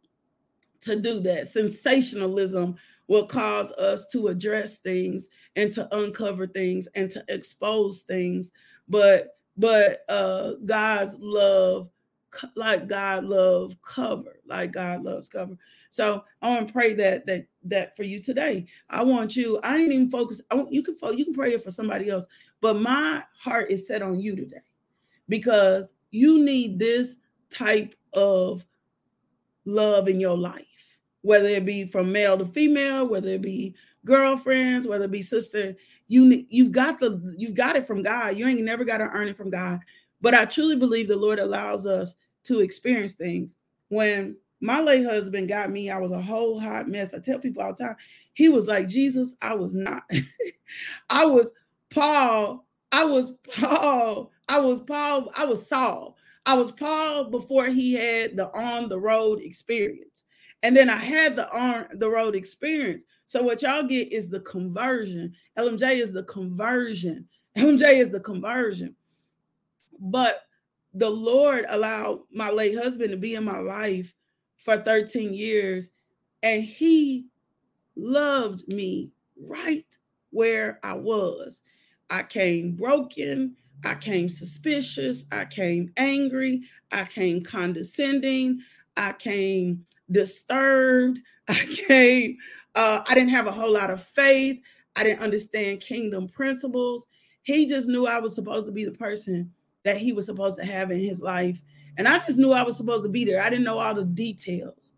to 0.81 1.01
do 1.01 1.19
that. 1.21 1.47
Sensationalism 1.47 2.75
will 3.07 3.25
cause 3.25 3.71
us 3.71 4.05
to 4.11 4.27
address 4.27 4.77
things 4.77 5.29
and 5.55 5.71
to 5.71 5.87
uncover 5.97 6.45
things 6.45 6.87
and 6.93 7.09
to 7.09 7.25
expose 7.27 8.03
things. 8.03 8.51
But 8.87 9.39
but 9.57 10.01
uh 10.09 10.53
God's 10.63 11.17
love 11.19 11.89
like 12.55 12.87
God 12.87 13.25
love 13.25 13.75
cover, 13.81 14.39
like 14.45 14.73
God 14.73 15.01
loves 15.01 15.27
cover. 15.27 15.57
So 15.89 16.23
I 16.41 16.49
want 16.49 16.67
to 16.67 16.73
pray 16.73 16.93
that 16.93 17.25
that 17.25 17.47
that 17.63 17.95
for 17.95 18.03
you 18.03 18.21
today. 18.21 18.67
I 18.89 19.03
want 19.03 19.35
you. 19.35 19.59
I 19.63 19.77
didn't 19.77 19.93
even 19.93 20.11
focus. 20.11 20.41
I 20.51 20.55
want 20.55 20.71
you 20.71 20.83
can 20.83 20.95
you 21.17 21.25
can 21.25 21.33
pray 21.33 21.53
it 21.53 21.63
for 21.63 21.71
somebody 21.71 22.09
else, 22.09 22.25
but 22.61 22.79
my 22.79 23.23
heart 23.37 23.71
is 23.71 23.87
set 23.87 24.01
on 24.01 24.19
you 24.19 24.35
today 24.35 24.61
because 25.27 25.91
you 26.11 26.43
need 26.43 26.79
this 26.79 27.15
type 27.49 27.95
of 28.13 28.65
love 29.65 30.07
in 30.07 30.19
your 30.19 30.37
life, 30.37 30.99
whether 31.21 31.47
it 31.47 31.65
be 31.65 31.85
from 31.85 32.11
male 32.11 32.37
to 32.37 32.45
female, 32.45 33.07
whether 33.07 33.29
it 33.29 33.41
be 33.41 33.75
girlfriends, 34.05 34.87
whether 34.87 35.05
it 35.05 35.11
be 35.11 35.21
sister. 35.21 35.75
You 36.07 36.45
you've 36.49 36.71
got 36.71 36.99
the 36.99 37.33
you've 37.37 37.55
got 37.55 37.75
it 37.75 37.87
from 37.87 38.01
God. 38.01 38.37
You 38.37 38.47
ain't 38.47 38.61
never 38.61 38.83
got 38.83 38.97
to 38.99 39.09
earn 39.09 39.27
it 39.27 39.37
from 39.37 39.49
God. 39.49 39.79
But 40.21 40.33
I 40.33 40.45
truly 40.45 40.75
believe 40.75 41.07
the 41.07 41.15
Lord 41.15 41.39
allows 41.39 41.85
us 41.85 42.15
to 42.43 42.59
experience 42.59 43.13
things. 43.13 43.55
When 43.89 44.35
my 44.61 44.81
late 44.81 45.05
husband 45.05 45.47
got 45.47 45.71
me, 45.71 45.89
I 45.89 45.97
was 45.97 46.11
a 46.11 46.21
whole 46.21 46.59
hot 46.59 46.87
mess. 46.87 47.13
I 47.13 47.19
tell 47.19 47.39
people 47.39 47.61
all 47.63 47.73
the 47.73 47.83
time, 47.83 47.95
he 48.33 48.49
was 48.49 48.67
like 48.67 48.87
Jesus. 48.87 49.35
I 49.41 49.55
was 49.55 49.73
not. 49.75 50.03
I 51.09 51.25
was 51.25 51.51
Paul. 51.89 52.65
I 52.91 53.05
was 53.05 53.31
Paul. 53.55 54.31
I 54.47 54.59
was 54.59 54.81
Paul. 54.81 55.31
I 55.37 55.45
was 55.45 55.67
Saul. 55.67 56.17
I 56.45 56.55
was 56.55 56.71
Paul 56.71 57.25
before 57.25 57.65
he 57.65 57.93
had 57.93 58.35
the 58.35 58.47
on 58.57 58.89
the 58.89 58.99
road 58.99 59.39
experience. 59.41 60.23
And 60.63 60.75
then 60.75 60.89
I 60.89 60.95
had 60.95 61.35
the 61.35 61.49
on 61.55 61.87
the 61.93 62.09
road 62.09 62.35
experience. 62.35 63.03
So 63.27 63.43
what 63.43 63.61
y'all 63.61 63.83
get 63.83 64.11
is 64.11 64.29
the 64.29 64.41
conversion. 64.41 65.33
LMJ 65.57 65.99
is 65.99 66.11
the 66.11 66.23
conversion. 66.23 67.27
LMJ 67.57 67.99
is 67.99 68.09
the 68.09 68.19
conversion. 68.19 68.95
But 69.99 70.41
the 70.93 71.09
Lord 71.09 71.65
allowed 71.69 72.21
my 72.31 72.49
late 72.49 72.77
husband 72.77 73.11
to 73.11 73.17
be 73.17 73.35
in 73.35 73.43
my 73.43 73.59
life 73.59 74.13
for 74.59 74.77
13 74.77 75.33
years, 75.33 75.89
and 76.43 76.63
he 76.63 77.25
loved 77.95 78.71
me 78.73 79.11
right 79.37 79.97
where 80.31 80.79
I 80.83 80.93
was. 80.93 81.61
I 82.09 82.23
came 82.23 82.75
broken. 82.75 83.55
I 83.85 83.95
came 83.95 84.29
suspicious. 84.29 85.25
I 85.31 85.45
came 85.45 85.91
angry. 85.97 86.63
I 86.91 87.05
came 87.05 87.41
condescending. 87.41 88.59
I 88.97 89.13
came 89.13 89.85
disturbed. 90.11 91.19
I 91.47 91.65
came, 91.87 92.37
uh, 92.75 93.01
I 93.07 93.13
didn't 93.13 93.29
have 93.29 93.47
a 93.47 93.51
whole 93.51 93.71
lot 93.71 93.89
of 93.89 94.03
faith. 94.03 94.61
I 94.95 95.03
didn't 95.03 95.21
understand 95.21 95.81
kingdom 95.81 96.27
principles. 96.27 97.07
He 97.43 97.65
just 97.65 97.87
knew 97.87 98.05
I 98.05 98.19
was 98.19 98.35
supposed 98.35 98.67
to 98.67 98.73
be 98.73 98.85
the 98.85 98.91
person 98.91 99.51
that 99.83 99.97
he 99.97 100.11
was 100.11 100.25
supposed 100.25 100.59
to 100.59 100.65
have 100.65 100.91
in 100.91 100.99
his 100.99 101.21
life. 101.21 101.61
And 101.99 102.07
I 102.07 102.17
just 102.17 102.37
knew 102.37 102.53
I 102.53 102.63
was 102.63 102.77
supposed 102.77 103.03
to 103.03 103.09
be 103.09 103.25
there. 103.25 103.43
I 103.43 103.49
didn't 103.49 103.65
know 103.65 103.77
all 103.77 103.93
the 103.93 104.05
details. 104.05 104.93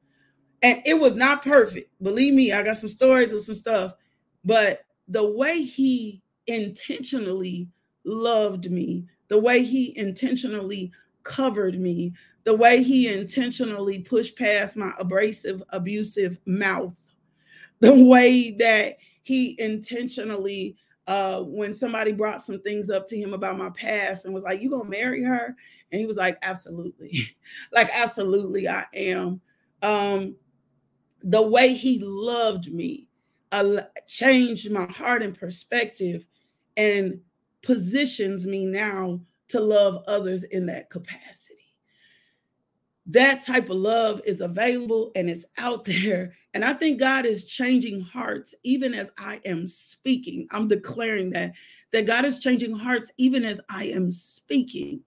And 0.62 0.84
it 0.86 0.94
was 0.94 1.16
not 1.16 1.44
perfect. 1.44 1.92
Believe 2.04 2.36
me, 2.36 2.54
I 2.54 2.62
got 2.62 2.78
some 2.78 2.90
stories 2.90 3.34
of 3.34 3.42
some 3.42 3.56
stuff. 3.56 3.96
But 4.46 4.86
the 5.08 5.28
way 5.32 5.64
he 5.64 6.22
intentionally 6.46 7.68
loved 8.06 8.70
me, 8.70 9.08
the 9.30 9.40
way 9.40 9.64
he 9.64 9.98
intentionally 9.98 10.92
covered 11.24 11.80
me, 11.80 12.14
the 12.44 12.56
way 12.56 12.84
he 12.84 13.12
intentionally 13.12 14.00
pushed 14.00 14.38
past 14.38 14.78
my 14.78 14.94
abrasive, 15.00 15.64
abusive 15.70 16.38
mouth, 16.46 16.96
the 17.80 18.06
way 18.06 18.52
that 18.52 18.98
he 19.24 19.56
intentionally, 19.60 20.76
uh, 21.08 21.42
when 21.42 21.74
somebody 21.74 22.12
brought 22.12 22.42
some 22.42 22.62
things 22.62 22.90
up 22.90 23.08
to 23.08 23.18
him 23.18 23.34
about 23.34 23.58
my 23.58 23.70
past 23.72 24.26
and 24.26 24.34
was 24.34 24.44
like, 24.44 24.62
You 24.62 24.70
gonna 24.70 24.90
marry 24.90 25.24
her? 25.24 25.56
And 25.92 26.00
he 26.00 26.06
was 26.06 26.18
like, 26.18 26.38
Absolutely. 26.42 27.36
like, 27.74 27.90
absolutely, 27.94 28.68
I 28.68 28.86
am. 28.94 29.42
Um, 29.82 30.36
the 31.24 31.42
way 31.42 31.74
he 31.74 32.00
loved 32.00 32.72
me 32.72 33.08
uh, 33.52 33.82
changed 34.08 34.72
my 34.72 34.86
heart 34.86 35.24
and 35.24 35.38
perspective 35.38 36.26
and 36.78 37.20
positions 37.62 38.48
me 38.48 38.66
now 38.66 39.20
to 39.50 39.60
love 39.60 40.04
others 40.08 40.44
in 40.44 40.66
that 40.68 40.90
capacity. 40.90 41.58
That 43.08 43.44
type 43.44 43.70
of 43.70 43.78
love 43.78 44.22
is 44.26 44.42
available 44.42 45.12
and 45.16 45.30
it's 45.30 45.46
out 45.58 45.84
there. 45.86 46.34
And 46.54 46.66
I 46.66 46.74
think 46.74 47.00
God 47.00 47.26
is 47.26 47.44
changing 47.46 48.02
hearts 48.02 48.54
even 48.64 48.94
as 48.94 49.12
I 49.18 49.40
am 49.46 49.68
speaking. 49.68 50.48
I'm 50.52 50.68
declaring 50.68 51.30
that 51.32 51.54
that 51.92 52.06
God 52.06 52.26
is 52.26 52.40
changing 52.40 52.76
hearts 52.76 53.12
even 53.18 53.44
as 53.46 53.62
I 53.70 53.86
am 53.86 54.12
speaking. 54.12 55.02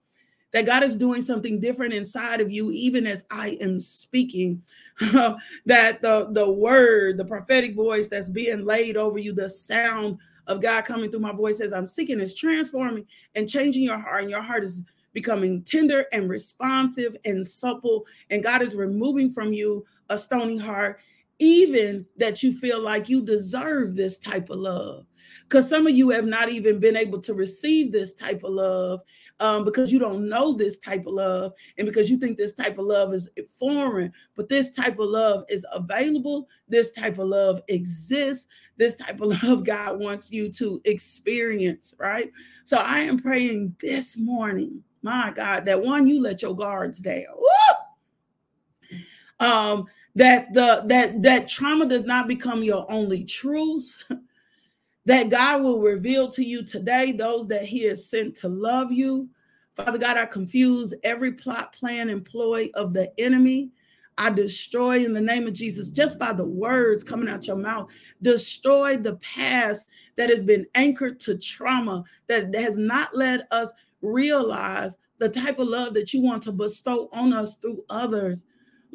That 0.53 0.65
God 0.65 0.83
is 0.83 0.95
doing 0.95 1.21
something 1.21 1.59
different 1.59 1.93
inside 1.93 2.39
of 2.39 2.51
you 2.51 2.71
even 2.71 3.05
as 3.05 3.25
I 3.29 3.57
am 3.61 3.79
speaking. 3.79 4.61
that 4.99 6.01
the 6.01 6.29
the 6.31 6.49
word, 6.49 7.17
the 7.17 7.25
prophetic 7.25 7.75
voice 7.75 8.07
that's 8.07 8.29
being 8.29 8.65
laid 8.65 8.97
over 8.97 9.19
you, 9.19 9.33
the 9.33 9.49
sound 9.49 10.17
of 10.47 10.61
God 10.61 10.85
coming 10.85 11.11
through 11.11 11.19
my 11.21 11.33
voice 11.33 11.59
as 11.59 11.73
I'm 11.73 11.87
seeking 11.87 12.19
is 12.19 12.33
transforming 12.33 13.05
and 13.35 13.49
changing 13.49 13.83
your 13.83 13.97
heart, 13.97 14.21
and 14.21 14.29
your 14.29 14.41
heart 14.41 14.63
is 14.63 14.83
becoming 15.13 15.61
tender 15.63 16.05
and 16.11 16.29
responsive 16.29 17.15
and 17.25 17.45
supple. 17.45 18.05
And 18.29 18.43
God 18.43 18.61
is 18.61 18.75
removing 18.75 19.29
from 19.31 19.53
you 19.53 19.85
a 20.09 20.17
stony 20.17 20.57
heart, 20.57 20.99
even 21.39 22.05
that 22.17 22.43
you 22.43 22.53
feel 22.53 22.79
like 22.79 23.09
you 23.09 23.21
deserve 23.21 23.95
this 23.95 24.17
type 24.17 24.49
of 24.49 24.59
love. 24.59 25.05
Because 25.43 25.69
some 25.69 25.85
of 25.85 25.95
you 25.95 26.09
have 26.09 26.25
not 26.25 26.49
even 26.49 26.79
been 26.79 26.95
able 26.95 27.19
to 27.21 27.33
receive 27.33 27.91
this 27.91 28.15
type 28.15 28.43
of 28.43 28.51
love 28.51 29.01
um, 29.39 29.63
because 29.63 29.91
you 29.91 29.99
don't 29.99 30.27
know 30.27 30.53
this 30.53 30.77
type 30.77 31.05
of 31.05 31.13
love 31.13 31.53
and 31.77 31.85
because 31.85 32.09
you 32.09 32.17
think 32.17 32.37
this 32.37 32.53
type 32.53 32.77
of 32.77 32.85
love 32.85 33.13
is 33.13 33.29
foreign. 33.59 34.11
But 34.35 34.49
this 34.49 34.71
type 34.71 34.97
of 34.97 35.09
love 35.09 35.43
is 35.49 35.65
available, 35.71 36.47
this 36.67 36.91
type 36.91 37.19
of 37.19 37.27
love 37.27 37.61
exists 37.67 38.47
this 38.77 38.95
type 38.95 39.21
of 39.21 39.29
love 39.43 39.63
God 39.63 39.99
wants 39.99 40.31
you 40.31 40.51
to 40.53 40.81
experience, 40.85 41.93
right? 41.99 42.31
So 42.63 42.77
I 42.77 42.99
am 42.99 43.17
praying 43.17 43.75
this 43.79 44.17
morning, 44.17 44.83
my 45.01 45.31
God, 45.35 45.65
that 45.65 45.81
one, 45.81 46.07
you 46.07 46.21
let 46.21 46.41
your 46.41 46.55
guards 46.55 46.99
down. 46.99 47.23
Woo! 47.37 49.47
Um, 49.47 49.85
that 50.15 50.53
the 50.53 50.83
that 50.87 51.21
that 51.21 51.49
trauma 51.49 51.85
does 51.85 52.05
not 52.05 52.27
become 52.27 52.63
your 52.63 52.89
only 52.91 53.23
truth. 53.23 54.03
that 55.05 55.29
God 55.29 55.61
will 55.61 55.81
reveal 55.81 56.29
to 56.29 56.43
you 56.43 56.63
today 56.63 57.11
those 57.11 57.47
that 57.47 57.63
He 57.63 57.83
has 57.83 58.09
sent 58.09 58.35
to 58.37 58.49
love 58.49 58.91
you. 58.91 59.29
Father 59.75 59.97
God, 59.97 60.17
I 60.17 60.25
confuse 60.25 60.93
every 61.03 61.33
plot, 61.33 61.73
plan, 61.73 62.09
employ 62.09 62.69
of 62.75 62.93
the 62.93 63.11
enemy. 63.19 63.71
I 64.17 64.29
destroy 64.29 65.03
in 65.03 65.13
the 65.13 65.21
name 65.21 65.45
of 65.45 65.53
Jesus, 65.53 65.91
just 65.91 66.17
by 66.17 66.31
the 66.31 66.45
words 66.45 67.03
coming 67.03 67.27
out 67.27 67.47
your 67.47 67.57
mouth, 67.57 67.89
destroy 68.21 68.95
the 68.95 69.17
past 69.17 69.87
that 70.15 70.29
has 70.29 70.41
been 70.41 70.65
anchored 70.75 71.19
to 71.21 71.37
trauma, 71.37 72.05
that 72.27 72.55
has 72.55 72.77
not 72.77 73.13
let 73.13 73.47
us 73.51 73.73
realize 74.01 74.97
the 75.17 75.27
type 75.27 75.59
of 75.59 75.67
love 75.67 75.93
that 75.93 76.13
you 76.13 76.21
want 76.21 76.43
to 76.43 76.53
bestow 76.53 77.09
on 77.11 77.33
us 77.33 77.55
through 77.55 77.83
others. 77.89 78.45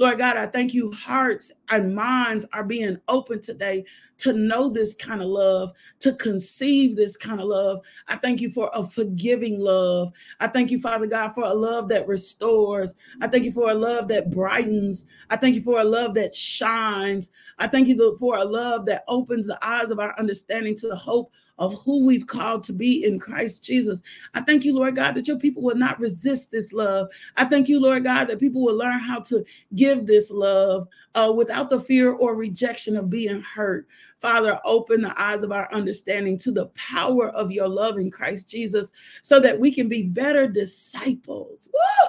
Lord 0.00 0.16
God, 0.16 0.38
I 0.38 0.46
thank 0.46 0.72
you. 0.72 0.90
Hearts 0.92 1.52
and 1.68 1.94
minds 1.94 2.46
are 2.54 2.64
being 2.64 2.96
open 3.08 3.42
today 3.42 3.84
to 4.16 4.32
know 4.32 4.70
this 4.70 4.94
kind 4.94 5.20
of 5.20 5.28
love, 5.28 5.72
to 5.98 6.14
conceive 6.14 6.96
this 6.96 7.18
kind 7.18 7.38
of 7.38 7.46
love. 7.46 7.80
I 8.08 8.16
thank 8.16 8.40
you 8.40 8.48
for 8.48 8.70
a 8.72 8.82
forgiving 8.82 9.60
love. 9.60 10.12
I 10.40 10.46
thank 10.46 10.70
you, 10.70 10.80
Father 10.80 11.06
God, 11.06 11.34
for 11.34 11.44
a 11.44 11.52
love 11.52 11.90
that 11.90 12.08
restores. 12.08 12.94
I 13.20 13.28
thank 13.28 13.44
you 13.44 13.52
for 13.52 13.72
a 13.72 13.74
love 13.74 14.08
that 14.08 14.30
brightens. 14.30 15.04
I 15.28 15.36
thank 15.36 15.54
you 15.54 15.60
for 15.60 15.80
a 15.80 15.84
love 15.84 16.14
that 16.14 16.34
shines. 16.34 17.30
I 17.58 17.66
thank 17.66 17.86
you 17.86 18.16
for 18.18 18.38
a 18.38 18.44
love 18.44 18.86
that 18.86 19.04
opens 19.06 19.46
the 19.46 19.58
eyes 19.60 19.90
of 19.90 20.00
our 20.00 20.18
understanding 20.18 20.76
to 20.76 20.88
the 20.88 20.96
hope 20.96 21.34
of 21.60 21.74
who 21.84 22.04
we've 22.04 22.26
called 22.26 22.64
to 22.64 22.72
be 22.72 23.04
in 23.04 23.18
Christ 23.18 23.62
Jesus. 23.62 24.00
I 24.32 24.40
thank 24.40 24.64
you, 24.64 24.74
Lord 24.74 24.96
God, 24.96 25.14
that 25.14 25.28
your 25.28 25.38
people 25.38 25.62
will 25.62 25.76
not 25.76 26.00
resist 26.00 26.50
this 26.50 26.72
love. 26.72 27.08
I 27.36 27.44
thank 27.44 27.68
you, 27.68 27.78
Lord 27.78 28.02
God, 28.02 28.28
that 28.28 28.40
people 28.40 28.62
will 28.62 28.74
learn 28.74 28.98
how 28.98 29.20
to 29.20 29.44
give 29.74 30.06
this 30.06 30.30
love 30.30 30.88
uh, 31.14 31.32
without 31.36 31.68
the 31.68 31.78
fear 31.78 32.12
or 32.12 32.34
rejection 32.34 32.96
of 32.96 33.10
being 33.10 33.42
hurt. 33.42 33.86
Father, 34.20 34.58
open 34.64 35.02
the 35.02 35.20
eyes 35.20 35.42
of 35.42 35.52
our 35.52 35.72
understanding 35.72 36.38
to 36.38 36.50
the 36.50 36.66
power 36.68 37.28
of 37.28 37.52
your 37.52 37.68
love 37.68 37.98
in 37.98 38.10
Christ 38.10 38.48
Jesus 38.48 38.90
so 39.20 39.38
that 39.38 39.60
we 39.60 39.70
can 39.70 39.86
be 39.86 40.02
better 40.02 40.48
disciples. 40.48 41.68
Woo! 41.72 42.08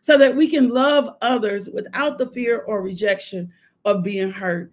So 0.00 0.16
that 0.16 0.34
we 0.34 0.48
can 0.48 0.70
love 0.70 1.16
others 1.20 1.68
without 1.68 2.16
the 2.16 2.26
fear 2.26 2.60
or 2.60 2.82
rejection 2.82 3.52
of 3.84 4.02
being 4.02 4.30
hurt. 4.30 4.72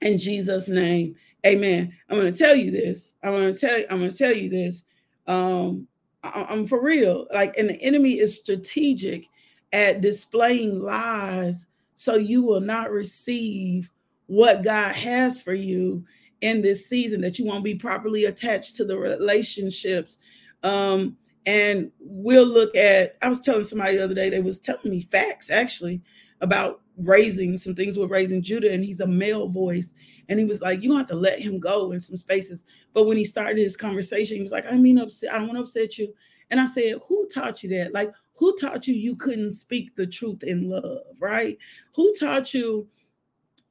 In 0.00 0.16
Jesus' 0.16 0.68
name. 0.68 1.16
Amen. 1.46 1.92
I'm 2.08 2.18
going 2.18 2.32
to 2.32 2.38
tell 2.38 2.56
you 2.56 2.70
this. 2.70 3.14
I'm 3.22 3.32
going 3.32 3.52
to 3.54 3.60
tell 3.60 3.78
you, 3.78 3.86
I'm 3.90 4.00
to 4.08 4.16
tell 4.16 4.32
you 4.34 4.48
this. 4.48 4.84
Um, 5.26 5.86
I, 6.22 6.46
I'm 6.48 6.66
for 6.66 6.82
real. 6.82 7.26
Like, 7.32 7.56
and 7.58 7.68
the 7.68 7.80
enemy 7.82 8.18
is 8.18 8.36
strategic 8.36 9.26
at 9.72 10.00
displaying 10.00 10.80
lies 10.80 11.66
so 11.94 12.14
you 12.16 12.42
will 12.42 12.60
not 12.60 12.90
receive 12.90 13.90
what 14.26 14.64
God 14.64 14.94
has 14.94 15.40
for 15.42 15.54
you 15.54 16.04
in 16.40 16.62
this 16.62 16.86
season, 16.86 17.20
that 17.22 17.38
you 17.38 17.46
won't 17.46 17.64
be 17.64 17.74
properly 17.74 18.24
attached 18.24 18.76
to 18.76 18.84
the 18.84 18.98
relationships. 18.98 20.18
Um, 20.62 21.16
and 21.46 21.90
we'll 22.00 22.46
look 22.46 22.74
at, 22.76 23.16
I 23.22 23.28
was 23.28 23.40
telling 23.40 23.64
somebody 23.64 23.96
the 23.96 24.04
other 24.04 24.14
day, 24.14 24.30
they 24.30 24.40
was 24.40 24.58
telling 24.60 24.90
me 24.90 25.02
facts 25.02 25.50
actually 25.50 26.00
about 26.40 26.80
raising 26.98 27.58
some 27.58 27.74
things 27.74 27.98
with 27.98 28.10
raising 28.10 28.42
Judah, 28.42 28.72
and 28.72 28.84
he's 28.84 29.00
a 29.00 29.06
male 29.06 29.48
voice. 29.48 29.92
And 30.28 30.38
he 30.38 30.44
was 30.44 30.60
like, 30.62 30.82
You 30.82 30.96
have 30.96 31.08
to 31.08 31.14
let 31.14 31.40
him 31.40 31.58
go 31.58 31.92
in 31.92 32.00
some 32.00 32.16
spaces. 32.16 32.64
But 32.92 33.04
when 33.04 33.16
he 33.16 33.24
started 33.24 33.58
his 33.58 33.76
conversation, 33.76 34.36
he 34.36 34.42
was 34.42 34.52
like, 34.52 34.70
I 34.70 34.76
mean 34.76 34.98
upset, 34.98 35.32
I 35.32 35.38
don't 35.38 35.48
want 35.48 35.58
to 35.58 35.62
upset 35.62 35.98
you. 35.98 36.12
And 36.50 36.60
I 36.60 36.66
said, 36.66 36.94
Who 37.08 37.26
taught 37.28 37.62
you 37.62 37.70
that? 37.70 37.92
Like, 37.92 38.12
who 38.36 38.56
taught 38.56 38.86
you 38.86 38.94
you 38.94 39.16
couldn't 39.16 39.52
speak 39.52 39.94
the 39.94 40.06
truth 40.06 40.42
in 40.42 40.68
love, 40.68 41.02
right? 41.20 41.56
Who 41.94 42.12
taught 42.18 42.52
you 42.54 42.88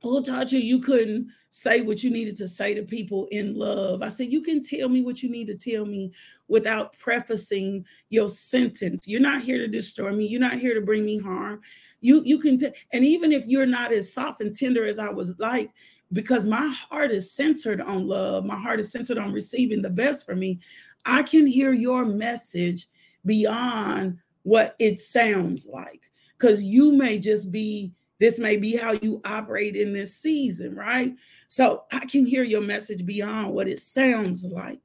who 0.01 0.21
taught 0.21 0.51
you 0.51 0.59
you 0.59 0.79
couldn't 0.79 1.29
say 1.51 1.81
what 1.81 2.03
you 2.03 2.09
needed 2.09 2.35
to 2.37 2.47
say 2.47 2.73
to 2.73 2.83
people 2.83 3.27
in 3.31 3.55
love? 3.55 4.01
I 4.01 4.09
said, 4.09 4.31
you 4.31 4.41
can 4.41 4.61
tell 4.61 4.89
me 4.89 5.01
what 5.01 5.23
you 5.23 5.29
need 5.29 5.47
to 5.47 5.55
tell 5.55 5.85
me 5.85 6.11
without 6.49 6.97
prefacing 6.97 7.85
your 8.09 8.27
sentence. 8.27 9.07
You're 9.07 9.21
not 9.21 9.43
here 9.43 9.59
to 9.59 9.67
destroy 9.67 10.11
me. 10.11 10.25
You're 10.25 10.41
not 10.41 10.59
here 10.59 10.73
to 10.73 10.81
bring 10.81 11.05
me 11.05 11.19
harm. 11.19 11.61
You 12.01 12.21
you 12.25 12.37
can 12.37 12.57
tell, 12.57 12.71
and 12.91 13.05
even 13.05 13.31
if 13.31 13.45
you're 13.47 13.65
not 13.65 13.93
as 13.93 14.11
soft 14.11 14.41
and 14.41 14.53
tender 14.53 14.83
as 14.83 14.99
I 14.99 15.09
was 15.09 15.39
like, 15.39 15.71
because 16.13 16.45
my 16.45 16.67
heart 16.67 17.11
is 17.11 17.31
centered 17.31 17.81
on 17.81 18.07
love, 18.07 18.45
my 18.45 18.59
heart 18.59 18.79
is 18.79 18.91
centered 18.91 19.17
on 19.17 19.33
receiving 19.33 19.81
the 19.81 19.89
best 19.89 20.25
for 20.25 20.35
me. 20.35 20.59
I 21.05 21.23
can 21.23 21.45
hear 21.45 21.73
your 21.73 22.05
message 22.05 22.87
beyond 23.25 24.19
what 24.43 24.75
it 24.79 24.99
sounds 24.99 25.67
like 25.67 26.01
because 26.37 26.63
you 26.63 26.91
may 26.91 27.19
just 27.19 27.51
be 27.51 27.93
this 28.19 28.39
may 28.39 28.55
be 28.55 28.77
how 28.77 28.93
you 28.93 29.19
operate 29.25 29.75
in 29.75 29.91
this 29.91 30.15
season, 30.15 30.75
right? 30.75 31.13
So 31.49 31.83
I 31.91 32.05
can 32.05 32.25
hear 32.25 32.43
your 32.43 32.61
message 32.61 33.05
beyond 33.05 33.53
what 33.53 33.67
it 33.67 33.79
sounds 33.79 34.45
like. 34.45 34.79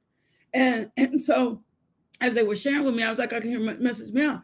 And, 0.53 0.91
and 0.97 1.19
so 1.21 1.63
as 2.19 2.33
they 2.33 2.43
were 2.43 2.55
sharing 2.55 2.83
with 2.83 2.95
me, 2.95 3.03
I 3.03 3.09
was 3.09 3.17
like, 3.17 3.31
I 3.31 3.39
can 3.39 3.49
hear 3.49 3.61
my 3.61 3.75
message 3.75 4.13
beyond. 4.13 4.41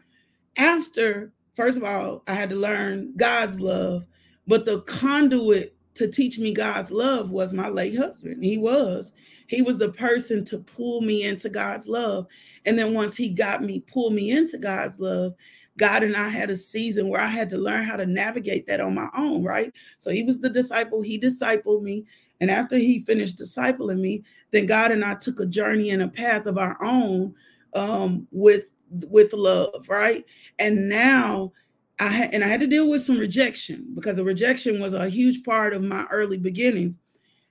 After, 0.56 1.34
first 1.56 1.76
of 1.76 1.84
all, 1.84 2.22
I 2.26 2.32
had 2.32 2.48
to 2.48 2.56
learn 2.56 3.12
God's 3.16 3.60
love, 3.60 4.06
but 4.46 4.64
the 4.64 4.80
conduit 4.82 5.75
to 5.96 6.08
teach 6.08 6.38
me 6.38 6.52
God's 6.52 6.90
love 6.90 7.30
was 7.30 7.52
my 7.52 7.68
late 7.68 7.96
husband. 7.96 8.42
He 8.44 8.58
was. 8.58 9.12
He 9.48 9.62
was 9.62 9.78
the 9.78 9.90
person 9.90 10.44
to 10.46 10.58
pull 10.58 11.00
me 11.00 11.24
into 11.24 11.48
God's 11.48 11.86
love. 11.88 12.26
And 12.64 12.78
then 12.78 12.94
once 12.94 13.16
he 13.16 13.28
got 13.28 13.62
me, 13.62 13.80
pull 13.80 14.10
me 14.10 14.30
into 14.30 14.58
God's 14.58 15.00
love, 15.00 15.34
God 15.78 16.02
and 16.02 16.16
I 16.16 16.28
had 16.28 16.50
a 16.50 16.56
season 16.56 17.08
where 17.08 17.20
I 17.20 17.26
had 17.26 17.50
to 17.50 17.58
learn 17.58 17.84
how 17.84 17.96
to 17.96 18.06
navigate 18.06 18.66
that 18.66 18.80
on 18.80 18.94
my 18.94 19.08
own, 19.16 19.42
right? 19.42 19.72
So 19.98 20.10
he 20.10 20.22
was 20.22 20.40
the 20.40 20.48
disciple, 20.50 21.02
he 21.02 21.18
discipled 21.18 21.82
me. 21.82 22.04
And 22.40 22.50
after 22.50 22.76
he 22.76 23.00
finished 23.00 23.38
discipling 23.38 24.00
me, 24.00 24.22
then 24.50 24.66
God 24.66 24.90
and 24.92 25.04
I 25.04 25.14
took 25.14 25.40
a 25.40 25.46
journey 25.46 25.90
and 25.90 26.02
a 26.02 26.08
path 26.08 26.46
of 26.46 26.58
our 26.58 26.82
own 26.82 27.34
um, 27.74 28.26
with 28.30 28.66
with 29.08 29.32
love, 29.32 29.88
right? 29.88 30.24
And 30.58 30.88
now 30.88 31.52
I 31.98 32.08
had 32.08 32.34
and 32.34 32.44
I 32.44 32.48
had 32.48 32.60
to 32.60 32.66
deal 32.66 32.88
with 32.88 33.00
some 33.00 33.18
rejection 33.18 33.92
because 33.94 34.16
the 34.16 34.24
rejection 34.24 34.80
was 34.80 34.92
a 34.92 35.08
huge 35.08 35.44
part 35.44 35.72
of 35.72 35.82
my 35.82 36.06
early 36.10 36.36
beginnings. 36.36 36.98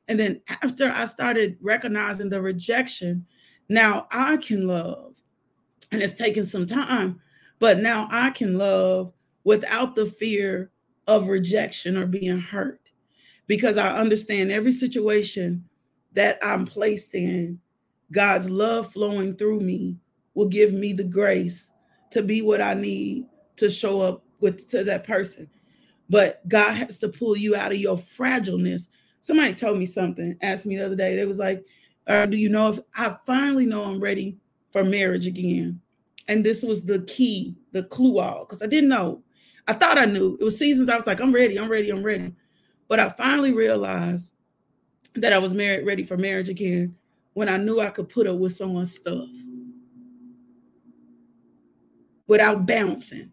And 0.07 0.19
then 0.19 0.41
after 0.61 0.89
I 0.89 1.05
started 1.05 1.57
recognizing 1.61 2.29
the 2.29 2.41
rejection, 2.41 3.25
now 3.69 4.07
I 4.11 4.37
can 4.37 4.67
love. 4.67 5.15
And 5.91 6.01
it's 6.01 6.13
taken 6.13 6.45
some 6.45 6.65
time, 6.65 7.19
but 7.59 7.79
now 7.79 8.07
I 8.11 8.29
can 8.31 8.57
love 8.57 9.13
without 9.43 9.95
the 9.95 10.05
fear 10.05 10.71
of 11.07 11.27
rejection 11.27 11.97
or 11.97 12.05
being 12.05 12.39
hurt 12.39 12.81
because 13.47 13.77
I 13.77 13.97
understand 13.97 14.51
every 14.51 14.71
situation 14.71 15.63
that 16.13 16.39
I'm 16.41 16.65
placed 16.65 17.13
in, 17.15 17.59
God's 18.11 18.49
love 18.49 18.91
flowing 18.91 19.35
through 19.35 19.61
me 19.61 19.97
will 20.33 20.47
give 20.47 20.73
me 20.73 20.93
the 20.93 21.03
grace 21.03 21.71
to 22.11 22.21
be 22.21 22.41
what 22.41 22.61
I 22.61 22.73
need 22.73 23.25
to 23.57 23.69
show 23.69 24.01
up 24.01 24.24
with 24.45 24.69
to 24.69 24.83
that 24.83 25.03
person. 25.03 25.49
But 26.07 26.47
God 26.47 26.75
has 26.75 26.99
to 26.99 27.09
pull 27.09 27.35
you 27.35 27.55
out 27.55 27.71
of 27.71 27.79
your 27.79 27.97
fragileness. 27.97 28.87
Somebody 29.21 29.55
told 29.55 29.79
me 29.79 29.87
something, 29.87 30.37
asked 30.41 30.67
me 30.67 30.77
the 30.77 30.85
other 30.85 30.95
day. 30.95 31.15
They 31.15 31.25
was 31.25 31.39
like, 31.39 31.65
uh, 32.05 32.27
do 32.27 32.37
you 32.37 32.47
know 32.47 32.69
if 32.69 32.79
I 32.95 33.17
finally 33.25 33.65
know 33.65 33.83
I'm 33.83 33.99
ready 33.99 34.37
for 34.71 34.83
marriage 34.83 35.25
again? 35.25 35.81
And 36.27 36.45
this 36.45 36.61
was 36.61 36.85
the 36.85 36.99
key, 36.99 37.55
the 37.71 37.83
clue 37.83 38.19
all, 38.19 38.45
because 38.45 38.61
I 38.61 38.67
didn't 38.67 38.89
know. 38.89 39.23
I 39.67 39.73
thought 39.73 39.97
I 39.97 40.05
knew. 40.05 40.37
It 40.39 40.43
was 40.43 40.57
seasons 40.57 40.89
I 40.89 40.95
was 40.95 41.07
like, 41.07 41.19
I'm 41.19 41.33
ready, 41.33 41.57
I'm 41.59 41.69
ready, 41.69 41.89
I'm 41.89 42.03
ready. 42.03 42.33
But 42.87 42.99
I 42.99 43.09
finally 43.09 43.51
realized 43.51 44.31
that 45.15 45.33
I 45.33 45.39
was 45.39 45.55
married, 45.55 45.87
ready 45.87 46.03
for 46.03 46.17
marriage 46.17 46.49
again 46.49 46.95
when 47.33 47.49
I 47.49 47.57
knew 47.57 47.79
I 47.79 47.89
could 47.89 48.09
put 48.09 48.27
up 48.27 48.37
with 48.37 48.53
someone's 48.53 48.93
stuff 48.93 49.27
without 52.27 52.65
bouncing, 52.65 53.31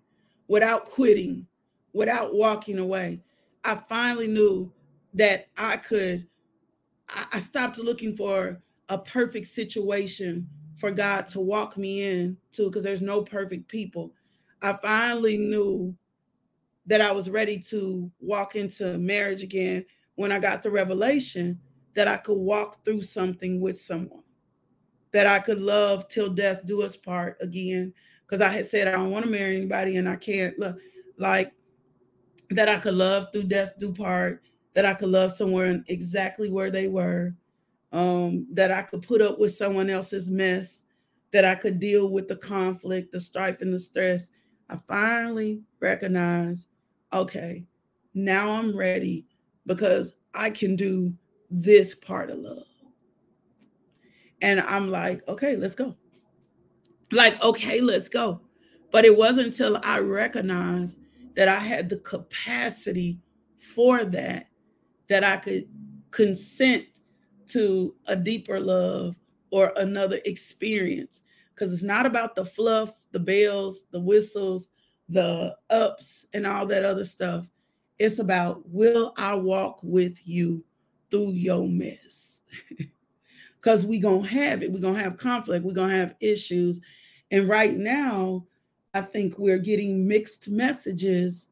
without 0.52 0.84
quitting, 0.84 1.46
without 1.94 2.34
walking 2.34 2.78
away. 2.78 3.18
I 3.64 3.74
finally 3.88 4.26
knew 4.26 4.70
that 5.14 5.46
I 5.56 5.78
could, 5.78 6.26
I 7.32 7.40
stopped 7.40 7.78
looking 7.78 8.14
for 8.14 8.62
a 8.90 8.98
perfect 8.98 9.46
situation 9.46 10.46
for 10.76 10.90
God 10.90 11.26
to 11.28 11.40
walk 11.40 11.78
me 11.78 12.02
in 12.02 12.36
to 12.50 12.66
because 12.66 12.82
there's 12.82 13.00
no 13.00 13.22
perfect 13.22 13.66
people. 13.66 14.12
I 14.60 14.74
finally 14.74 15.38
knew 15.38 15.96
that 16.84 17.00
I 17.00 17.12
was 17.12 17.30
ready 17.30 17.58
to 17.70 18.10
walk 18.20 18.54
into 18.54 18.98
marriage 18.98 19.42
again 19.42 19.86
when 20.16 20.32
I 20.32 20.38
got 20.38 20.62
the 20.62 20.70
revelation 20.70 21.58
that 21.94 22.08
I 22.08 22.18
could 22.18 22.36
walk 22.36 22.84
through 22.84 23.00
something 23.00 23.58
with 23.58 23.78
someone, 23.80 24.22
that 25.12 25.26
I 25.26 25.38
could 25.38 25.60
love 25.60 26.08
till 26.08 26.28
death 26.28 26.66
do 26.66 26.82
us 26.82 26.94
part 26.94 27.38
again. 27.40 27.94
Because 28.26 28.40
I 28.40 28.48
had 28.48 28.66
said 28.66 28.88
I 28.88 28.92
don't 28.92 29.10
want 29.10 29.24
to 29.24 29.30
marry 29.30 29.56
anybody 29.56 29.96
and 29.96 30.08
I 30.08 30.16
can't 30.16 30.58
look 30.58 30.78
like 31.18 31.52
that 32.50 32.68
I 32.68 32.78
could 32.78 32.94
love 32.94 33.28
through 33.32 33.44
death 33.44 33.74
do 33.78 33.92
part, 33.92 34.42
that 34.74 34.84
I 34.84 34.94
could 34.94 35.08
love 35.08 35.32
someone 35.32 35.84
exactly 35.88 36.50
where 36.50 36.70
they 36.70 36.88
were, 36.88 37.34
um, 37.92 38.46
that 38.52 38.70
I 38.70 38.82
could 38.82 39.02
put 39.02 39.22
up 39.22 39.38
with 39.38 39.52
someone 39.52 39.90
else's 39.90 40.30
mess, 40.30 40.82
that 41.32 41.44
I 41.44 41.54
could 41.54 41.78
deal 41.80 42.08
with 42.08 42.28
the 42.28 42.36
conflict, 42.36 43.12
the 43.12 43.20
strife, 43.20 43.60
and 43.60 43.72
the 43.72 43.78
stress. 43.78 44.30
I 44.68 44.76
finally 44.86 45.62
recognized 45.80 46.68
okay, 47.12 47.66
now 48.14 48.52
I'm 48.52 48.74
ready 48.74 49.26
because 49.66 50.14
I 50.34 50.50
can 50.50 50.76
do 50.76 51.12
this 51.50 51.94
part 51.94 52.30
of 52.30 52.38
love. 52.38 52.64
And 54.40 54.60
I'm 54.60 54.90
like, 54.90 55.26
okay, 55.28 55.56
let's 55.56 55.74
go. 55.74 55.96
Like, 57.12 57.40
okay, 57.42 57.80
let's 57.80 58.08
go. 58.08 58.40
But 58.90 59.04
it 59.04 59.16
wasn't 59.16 59.48
until 59.48 59.78
I 59.82 59.98
recognized 59.98 60.98
that 61.36 61.48
I 61.48 61.58
had 61.58 61.88
the 61.88 61.98
capacity 61.98 63.20
for 63.56 64.04
that, 64.04 64.46
that 65.08 65.22
I 65.22 65.36
could 65.36 65.68
consent 66.10 66.86
to 67.48 67.94
a 68.06 68.16
deeper 68.16 68.58
love 68.58 69.14
or 69.50 69.72
another 69.76 70.20
experience. 70.24 71.20
Because 71.54 71.72
it's 71.72 71.82
not 71.82 72.06
about 72.06 72.34
the 72.34 72.44
fluff, 72.44 72.94
the 73.12 73.20
bells, 73.20 73.84
the 73.90 74.00
whistles, 74.00 74.70
the 75.08 75.54
ups 75.70 76.26
and 76.32 76.46
all 76.46 76.66
that 76.66 76.84
other 76.84 77.04
stuff. 77.04 77.46
It's 77.98 78.18
about 78.18 78.68
will 78.68 79.12
I 79.16 79.34
walk 79.34 79.80
with 79.82 80.26
you 80.26 80.64
through 81.10 81.32
your 81.32 81.68
mess? 81.68 82.42
Because 83.60 83.86
we're 83.86 84.02
going 84.02 84.24
to 84.24 84.28
have 84.28 84.64
it. 84.64 84.72
We're 84.72 84.80
going 84.80 84.96
to 84.96 85.02
have 85.04 85.16
conflict. 85.16 85.64
We're 85.64 85.72
going 85.72 85.90
to 85.90 85.96
have 85.96 86.16
issues. 86.20 86.80
And 87.32 87.48
right 87.48 87.74
now, 87.74 88.46
I 88.94 89.00
think 89.00 89.38
we're 89.38 89.58
getting 89.58 90.06
mixed 90.06 90.50
messages 90.50 91.48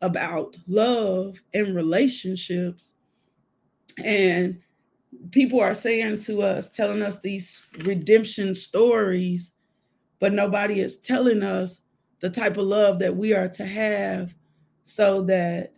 about 0.00 0.56
love 0.68 1.42
and 1.52 1.74
relationships. 1.74 2.94
And 4.02 4.60
people 5.32 5.60
are 5.60 5.74
saying 5.74 6.18
to 6.22 6.42
us, 6.42 6.70
telling 6.70 7.02
us 7.02 7.20
these 7.20 7.66
redemption 7.80 8.54
stories, 8.54 9.50
but 10.20 10.32
nobody 10.32 10.80
is 10.80 10.98
telling 10.98 11.42
us 11.42 11.80
the 12.20 12.30
type 12.30 12.56
of 12.56 12.66
love 12.66 13.00
that 13.00 13.16
we 13.16 13.34
are 13.34 13.48
to 13.48 13.64
have 13.64 14.34
so 14.84 15.22
that 15.22 15.72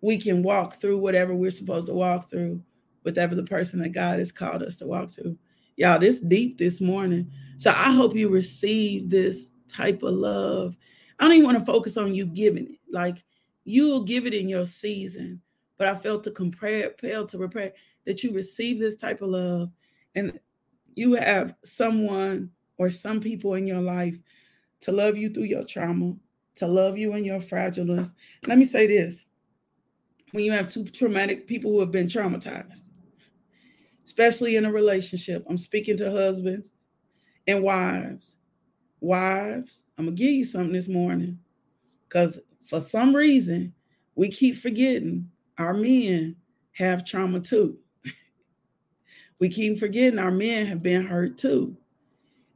we 0.00 0.18
can 0.18 0.42
walk 0.42 0.80
through 0.80 0.98
whatever 0.98 1.32
we're 1.32 1.50
supposed 1.52 1.86
to 1.86 1.94
walk 1.94 2.28
through 2.28 2.60
with 3.04 3.18
ever 3.18 3.36
the 3.36 3.44
person 3.44 3.78
that 3.80 3.90
God 3.90 4.18
has 4.18 4.32
called 4.32 4.64
us 4.64 4.76
to 4.76 4.86
walk 4.86 5.10
through. 5.10 5.38
Y'all, 5.76 5.98
this 5.98 6.20
deep 6.20 6.58
this 6.58 6.80
morning. 6.80 7.30
So 7.56 7.70
I 7.70 7.92
hope 7.92 8.14
you 8.14 8.28
receive 8.28 9.10
this 9.10 9.50
type 9.68 10.02
of 10.02 10.14
love. 10.14 10.76
I 11.18 11.24
don't 11.24 11.32
even 11.32 11.46
want 11.46 11.58
to 11.58 11.64
focus 11.64 11.96
on 11.96 12.14
you 12.14 12.26
giving 12.26 12.66
it. 12.66 12.78
Like 12.90 13.24
you'll 13.64 14.04
give 14.04 14.26
it 14.26 14.34
in 14.34 14.48
your 14.48 14.66
season. 14.66 15.40
But 15.76 15.88
I 15.88 15.94
felt 15.94 16.22
to 16.24 16.30
compare, 16.30 16.90
compel 16.90 17.26
to 17.26 17.38
prepare 17.38 17.72
that 18.06 18.22
you 18.22 18.32
receive 18.32 18.78
this 18.78 18.96
type 18.96 19.22
of 19.22 19.30
love 19.30 19.70
and 20.14 20.38
you 20.94 21.14
have 21.14 21.54
someone 21.64 22.50
or 22.78 22.90
some 22.90 23.20
people 23.20 23.54
in 23.54 23.66
your 23.66 23.80
life 23.80 24.16
to 24.80 24.92
love 24.92 25.16
you 25.16 25.30
through 25.30 25.44
your 25.44 25.64
trauma, 25.64 26.14
to 26.56 26.66
love 26.66 26.96
you 26.96 27.14
in 27.14 27.24
your 27.24 27.40
fragileness. 27.40 28.14
Let 28.46 28.58
me 28.58 28.64
say 28.64 28.86
this 28.86 29.26
when 30.32 30.44
you 30.44 30.52
have 30.52 30.68
two 30.68 30.84
traumatic 30.84 31.46
people 31.46 31.70
who 31.70 31.80
have 31.80 31.90
been 31.90 32.08
traumatized, 32.08 32.90
especially 34.16 34.54
in 34.54 34.64
a 34.64 34.72
relationship, 34.72 35.44
I'm 35.48 35.58
speaking 35.58 35.96
to 35.96 36.10
husbands 36.10 36.72
and 37.48 37.64
wives. 37.64 38.36
Wives, 39.00 39.82
I'm 39.98 40.06
going 40.06 40.16
to 40.16 40.22
give 40.22 40.32
you 40.32 40.44
something 40.44 40.72
this 40.72 40.88
morning 40.88 41.38
because 42.08 42.38
for 42.66 42.80
some 42.80 43.14
reason, 43.14 43.74
we 44.14 44.28
keep 44.28 44.54
forgetting 44.56 45.28
our 45.58 45.74
men 45.74 46.36
have 46.72 47.04
trauma 47.04 47.40
too. 47.40 47.76
we 49.40 49.48
keep 49.48 49.78
forgetting 49.78 50.20
our 50.20 50.30
men 50.30 50.66
have 50.66 50.82
been 50.82 51.04
hurt 51.06 51.36
too. 51.36 51.76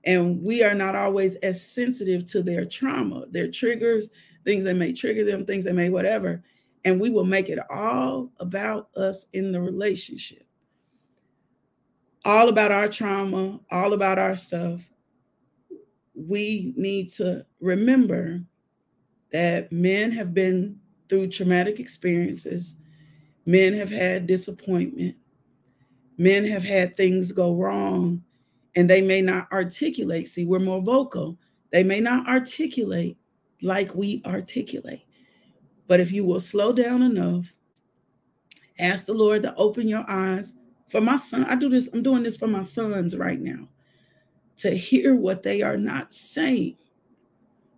And 0.04 0.40
we 0.46 0.62
are 0.62 0.74
not 0.74 0.94
always 0.94 1.34
as 1.36 1.60
sensitive 1.60 2.24
to 2.26 2.42
their 2.42 2.64
trauma, 2.64 3.26
their 3.30 3.50
triggers, 3.50 4.10
things 4.44 4.62
that 4.64 4.74
may 4.74 4.92
trigger 4.92 5.24
them, 5.24 5.44
things 5.44 5.64
that 5.64 5.74
may 5.74 5.90
whatever. 5.90 6.42
And 6.84 7.00
we 7.00 7.10
will 7.10 7.24
make 7.24 7.48
it 7.48 7.58
all 7.68 8.30
about 8.38 8.90
us 8.96 9.26
in 9.32 9.50
the 9.50 9.60
relationship. 9.60 10.47
All 12.28 12.50
about 12.50 12.70
our 12.70 12.90
trauma, 12.90 13.58
all 13.70 13.94
about 13.94 14.18
our 14.18 14.36
stuff. 14.36 14.82
We 16.14 16.74
need 16.76 17.08
to 17.14 17.46
remember 17.58 18.42
that 19.32 19.72
men 19.72 20.12
have 20.12 20.34
been 20.34 20.78
through 21.08 21.28
traumatic 21.28 21.80
experiences, 21.80 22.76
men 23.46 23.72
have 23.72 23.90
had 23.90 24.26
disappointment, 24.26 25.16
men 26.18 26.44
have 26.44 26.62
had 26.62 26.94
things 26.94 27.32
go 27.32 27.54
wrong, 27.54 28.22
and 28.76 28.90
they 28.90 29.00
may 29.00 29.22
not 29.22 29.50
articulate. 29.50 30.28
See, 30.28 30.44
we're 30.44 30.58
more 30.58 30.82
vocal. 30.82 31.38
They 31.70 31.82
may 31.82 32.00
not 32.00 32.28
articulate 32.28 33.16
like 33.62 33.94
we 33.94 34.20
articulate. 34.26 35.06
But 35.86 35.98
if 35.98 36.12
you 36.12 36.26
will 36.26 36.40
slow 36.40 36.74
down 36.74 37.00
enough, 37.00 37.50
ask 38.78 39.06
the 39.06 39.14
Lord 39.14 39.40
to 39.44 39.54
open 39.56 39.88
your 39.88 40.04
eyes 40.06 40.52
for 40.88 41.00
my 41.00 41.16
son. 41.16 41.44
I 41.44 41.56
do 41.56 41.68
this, 41.68 41.88
I'm 41.92 42.02
doing 42.02 42.22
this 42.22 42.36
for 42.36 42.46
my 42.46 42.62
sons 42.62 43.16
right 43.16 43.40
now 43.40 43.68
to 44.58 44.70
hear 44.76 45.14
what 45.14 45.42
they 45.42 45.62
are 45.62 45.76
not 45.76 46.12
saying 46.12 46.76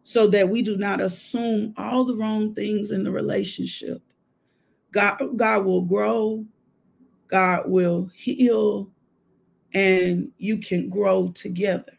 so 0.03 0.27
that 0.27 0.49
we 0.49 0.63
do 0.63 0.77
not 0.77 1.01
assume 1.01 1.75
all 1.77 2.05
the 2.05 2.17
wrong 2.17 2.55
things 2.55 2.91
in 2.91 3.05
the 3.05 3.11
relationship. 3.11 4.03
God, 4.93 5.37
God 5.37 5.65
will 5.65 5.83
grow, 5.83 6.45
God 7.29 7.71
will 7.71 8.11
heal, 8.15 8.91
and 9.73 10.33
you 10.39 10.59
can 10.59 10.89
grow 10.89 11.31
together. 11.33 11.93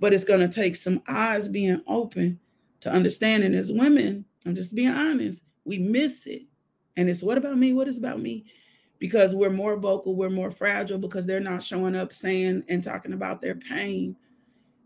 But 0.00 0.12
it's 0.12 0.24
going 0.24 0.40
to 0.40 0.48
take 0.48 0.76
some 0.76 1.02
eyes 1.08 1.48
being 1.48 1.80
open 1.86 2.38
to 2.80 2.90
understand. 2.90 3.44
And 3.44 3.54
as 3.54 3.72
women, 3.72 4.24
I'm 4.44 4.54
just 4.54 4.74
being 4.74 4.90
honest, 4.90 5.42
we 5.64 5.78
miss 5.78 6.26
it. 6.26 6.42
And 6.96 7.08
it's 7.08 7.22
what 7.22 7.38
about 7.38 7.56
me? 7.56 7.72
What 7.72 7.88
is 7.88 7.98
about 7.98 8.20
me? 8.20 8.44
Because 8.98 9.34
we're 9.34 9.50
more 9.50 9.76
vocal, 9.76 10.16
we're 10.16 10.30
more 10.30 10.50
fragile 10.50 10.98
because 10.98 11.24
they're 11.24 11.40
not 11.40 11.62
showing 11.62 11.94
up 11.94 12.12
saying 12.12 12.64
and 12.68 12.82
talking 12.82 13.12
about 13.12 13.40
their 13.40 13.54
pain. 13.54 14.16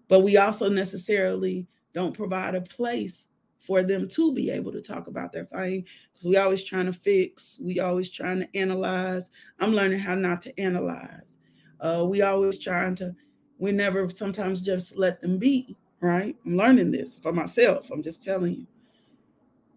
But 0.09 0.21
we 0.21 0.37
also 0.37 0.69
necessarily 0.69 1.67
don't 1.95 2.15
provide 2.15 2.55
a 2.55 2.61
place 2.61 3.29
for 3.59 3.83
them 3.83 4.09
to 4.09 4.35
be 4.35 4.51
able 4.51 4.73
to 4.73 4.81
talk 4.81 5.07
about 5.07 5.33
their 5.33 5.45
pain 5.45 5.85
because 6.13 6.27
we 6.27 6.37
always 6.37 6.63
trying 6.63 6.87
to 6.87 6.93
fix, 6.93 7.59
we 7.63 7.81
always 7.81 8.11
trying 8.11 8.41
to 8.41 8.57
analyze. 8.57 9.31
I'm 9.61 9.73
learning 9.73 10.01
how 10.01 10.15
not 10.15 10.41
to 10.43 10.61
analyze. 10.61 11.37
Uh, 11.81 12.05
we 12.07 12.23
always 12.23 12.59
trying 12.59 12.95
to, 12.97 13.15
we 13.59 13.73
never 13.73 14.09
sometimes 14.11 14.63
just 14.63 14.97
let 14.97 15.21
them 15.21 15.39
be, 15.39 15.77
right? 16.01 16.37
I'm 16.45 16.57
learning 16.57 16.91
this 16.91 17.19
for 17.19 17.33
myself. 17.33 17.91
I'm 17.91 18.03
just 18.03 18.23
telling 18.23 18.55
you. 18.55 18.67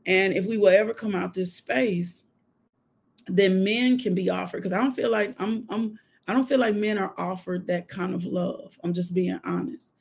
And 0.08 0.34
if 0.34 0.46
we 0.46 0.58
will 0.58 0.70
ever 0.70 0.94
come 0.94 1.16
out 1.16 1.34
this 1.34 1.54
space, 1.54 2.24
then 3.28 3.64
men 3.64 3.98
can 3.98 4.14
be 4.14 4.30
offered 4.30 4.58
because 4.58 4.74
I 4.74 4.82
don't 4.82 4.92
feel 4.92 5.10
like 5.10 5.36
I'm 5.40 5.66
I'm 5.70 5.98
I 6.28 6.34
don't 6.34 6.48
feel 6.48 6.60
like 6.60 6.76
men 6.76 6.98
are 6.98 7.14
offered 7.18 7.68
that 7.68 7.88
kind 7.88 8.14
of 8.14 8.26
love. 8.26 8.78
I'm 8.84 8.94
just 8.94 9.14
being 9.14 9.40
honest. 9.44 9.94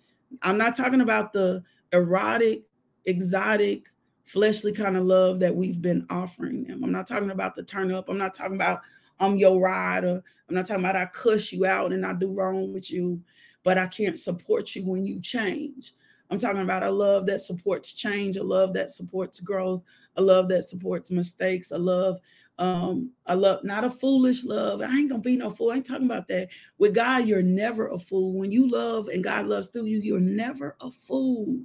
I'm 0.43 0.59
not 0.59 0.77
talking 0.77 1.03
about 1.03 1.33
the 1.33 1.63
erotic, 1.93 2.63
exotic, 3.05 3.89
fleshly 4.25 4.73
kind 4.73 4.97
of 4.97 5.05
love 5.05 5.39
that 5.41 5.55
we've 5.55 5.83
been 5.83 6.07
offering 6.11 6.65
them. 6.65 6.83
I'm 6.83 6.93
not 6.93 7.07
talking 7.07 7.31
about 7.31 7.55
the 7.55 7.63
turn 7.63 7.93
up. 7.93 8.09
I'm 8.09 8.19
not 8.19 8.35
talking 8.35 8.57
about 8.57 8.81
I'm 9.21 9.37
your 9.37 9.61
rider. 9.61 10.23
I'm 10.49 10.55
not 10.55 10.67
talking 10.67 10.83
about 10.83 10.97
I 10.97 11.07
cuss 11.07 11.53
you 11.53 11.67
out 11.67 11.93
and 11.93 12.05
I 12.05 12.15
do 12.15 12.33
wrong 12.33 12.73
with 12.73 12.91
you, 12.91 13.23
but 13.63 13.79
I 13.79 13.87
can't 13.87 14.19
support 14.19 14.75
you 14.75 14.85
when 14.85 15.07
you 15.07 15.21
change. 15.21 15.95
I'm 16.31 16.39
talking 16.39 16.63
about 16.63 16.83
a 16.83 16.91
love 16.91 17.27
that 17.27 17.41
supports 17.41 17.93
change, 17.93 18.37
a 18.39 18.43
love 18.43 18.73
that 18.75 18.91
supports 18.91 19.41
growth, 19.41 19.83
a 20.17 20.23
love 20.23 20.49
that 20.49 20.65
supports 20.65 21.11
mistakes, 21.11 21.71
a 21.71 21.79
love 21.79 22.19
um 22.59 23.11
a 23.27 23.35
love 23.35 23.65
not 23.65 23.85
a 23.85 23.91
foolish 23.91 24.45
love. 24.45 24.81
I 24.81 24.87
ain't 24.97 25.11
gonna 25.11 25.23
be 25.23 25.37
no 25.37 25.51
fool. 25.51 25.73
I 25.73 25.77
ain't 25.77 25.87
talking 25.87 26.07
about 26.07 26.29
that. 26.29 26.49
With 26.79 26.95
god 26.95 27.27
you're 27.27 27.43
never 27.43 27.89
a 27.89 27.99
fool. 27.99 28.33
When 28.33 28.53
you 28.53 28.69
love 28.69 29.09
and 29.09 29.25
god 29.25 29.47
loves 29.47 29.69
through 29.69 29.87
you 29.87 29.99
you're 29.99 30.21
never 30.21 30.77
a 30.81 30.91
fool. 30.91 31.59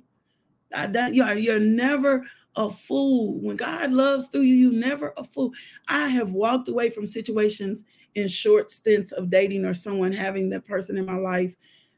I, 0.74 0.88
that, 0.88 1.14
you're, 1.14 1.34
you're 1.34 1.60
never 1.60 2.26
a 2.56 2.70
fool. 2.70 3.40
When 3.40 3.56
God 3.56 3.92
loves 3.92 4.28
through 4.28 4.42
you, 4.42 4.56
you 4.56 4.72
never 4.72 5.14
a 5.18 5.24
fool. 5.24 5.52
I 5.88 6.08
have 6.08 6.32
walked 6.34 6.68
away 6.68 6.90
from 6.90 7.08
situations 7.08 7.86
in 8.16 8.28
short 8.28 8.70
stints 8.70 9.12
of 9.12 9.30
dating 9.30 9.66
or 9.66 9.74
someone 9.74 10.12
having 10.12 10.50
that 10.50 10.66
person 10.66 10.98
in 10.98 11.06
my 11.06 11.18
life, 11.18 11.56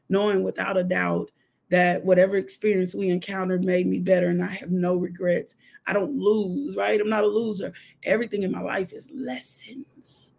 knowing 0.08 0.42
without 0.42 0.76
a 0.76 0.84
doubt 0.84 1.30
that 1.72 2.04
whatever 2.04 2.36
experience 2.36 2.94
we 2.94 3.08
encountered 3.08 3.64
made 3.64 3.86
me 3.86 3.98
better 3.98 4.28
and 4.28 4.44
I 4.44 4.48
have 4.48 4.70
no 4.70 4.94
regrets. 4.94 5.56
I 5.86 5.94
don't 5.94 6.18
lose, 6.18 6.76
right? 6.76 7.00
I'm 7.00 7.08
not 7.08 7.24
a 7.24 7.26
loser. 7.26 7.72
Everything 8.02 8.42
in 8.42 8.52
my 8.52 8.60
life 8.60 8.92
is 8.92 9.10
lessons. 9.10 10.32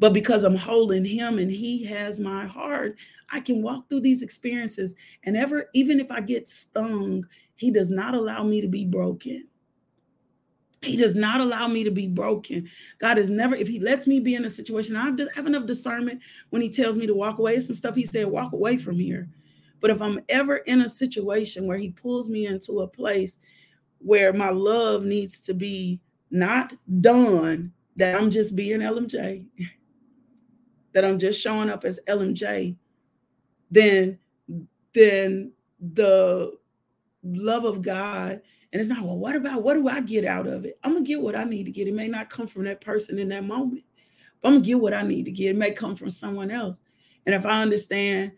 But 0.00 0.12
because 0.12 0.42
I'm 0.42 0.56
holding 0.56 1.04
him 1.04 1.38
and 1.38 1.48
he 1.48 1.84
has 1.84 2.18
my 2.18 2.44
heart, 2.44 2.96
I 3.30 3.38
can 3.38 3.62
walk 3.62 3.88
through 3.88 4.00
these 4.00 4.24
experiences 4.24 4.96
and 5.22 5.36
ever 5.36 5.70
even 5.74 6.00
if 6.00 6.10
I 6.10 6.20
get 6.20 6.48
stung 6.48 7.24
he 7.54 7.70
does 7.70 7.88
not 7.88 8.14
allow 8.14 8.42
me 8.42 8.60
to 8.60 8.66
be 8.66 8.84
broken. 8.84 9.46
He 10.82 10.96
does 10.96 11.14
not 11.14 11.40
allow 11.40 11.68
me 11.68 11.84
to 11.84 11.92
be 11.92 12.08
broken. 12.08 12.68
God 12.98 13.16
is 13.16 13.30
never, 13.30 13.54
if 13.54 13.68
He 13.68 13.78
lets 13.78 14.08
me 14.08 14.18
be 14.18 14.34
in 14.34 14.44
a 14.44 14.50
situation, 14.50 14.96
I 14.96 15.04
have 15.34 15.46
enough 15.46 15.66
discernment 15.66 16.20
when 16.50 16.60
He 16.60 16.68
tells 16.68 16.98
me 16.98 17.06
to 17.06 17.14
walk 17.14 17.38
away. 17.38 17.60
Some 17.60 17.76
stuff 17.76 17.94
He 17.94 18.04
said, 18.04 18.26
walk 18.26 18.52
away 18.52 18.76
from 18.76 18.98
here. 18.98 19.28
But 19.84 19.90
if 19.90 20.00
I'm 20.00 20.18
ever 20.30 20.56
in 20.56 20.80
a 20.80 20.88
situation 20.88 21.66
where 21.66 21.76
He 21.76 21.90
pulls 21.90 22.30
me 22.30 22.46
into 22.46 22.80
a 22.80 22.88
place 22.88 23.36
where 23.98 24.32
my 24.32 24.48
love 24.48 25.04
needs 25.04 25.38
to 25.40 25.52
be 25.52 26.00
not 26.30 26.72
done, 27.02 27.70
that 27.96 28.18
I'm 28.18 28.30
just 28.30 28.56
being 28.56 28.80
LMJ, 28.80 29.44
that 30.94 31.04
I'm 31.04 31.18
just 31.18 31.38
showing 31.38 31.68
up 31.68 31.84
as 31.84 32.00
LMJ, 32.08 32.78
then 33.70 34.18
then 34.94 35.52
the 35.92 36.56
love 37.22 37.66
of 37.66 37.82
God. 37.82 38.40
And 38.72 38.80
it's 38.80 38.88
not, 38.88 39.04
well, 39.04 39.18
what 39.18 39.36
about 39.36 39.64
what 39.64 39.74
do 39.74 39.86
I 39.86 40.00
get 40.00 40.24
out 40.24 40.46
of 40.46 40.64
it? 40.64 40.78
I'm 40.82 40.94
gonna 40.94 41.04
get 41.04 41.20
what 41.20 41.36
I 41.36 41.44
need 41.44 41.64
to 41.64 41.72
get. 41.72 41.88
It 41.88 41.94
may 41.94 42.08
not 42.08 42.30
come 42.30 42.46
from 42.46 42.64
that 42.64 42.80
person 42.80 43.18
in 43.18 43.28
that 43.28 43.44
moment, 43.44 43.84
but 44.40 44.48
I'm 44.48 44.54
gonna 44.54 44.64
get 44.64 44.80
what 44.80 44.94
I 44.94 45.02
need 45.02 45.26
to 45.26 45.30
get. 45.30 45.50
It 45.50 45.56
may 45.56 45.72
come 45.72 45.94
from 45.94 46.08
someone 46.08 46.50
else. 46.50 46.80
And 47.26 47.34
if 47.34 47.44
I 47.44 47.60
understand 47.60 48.32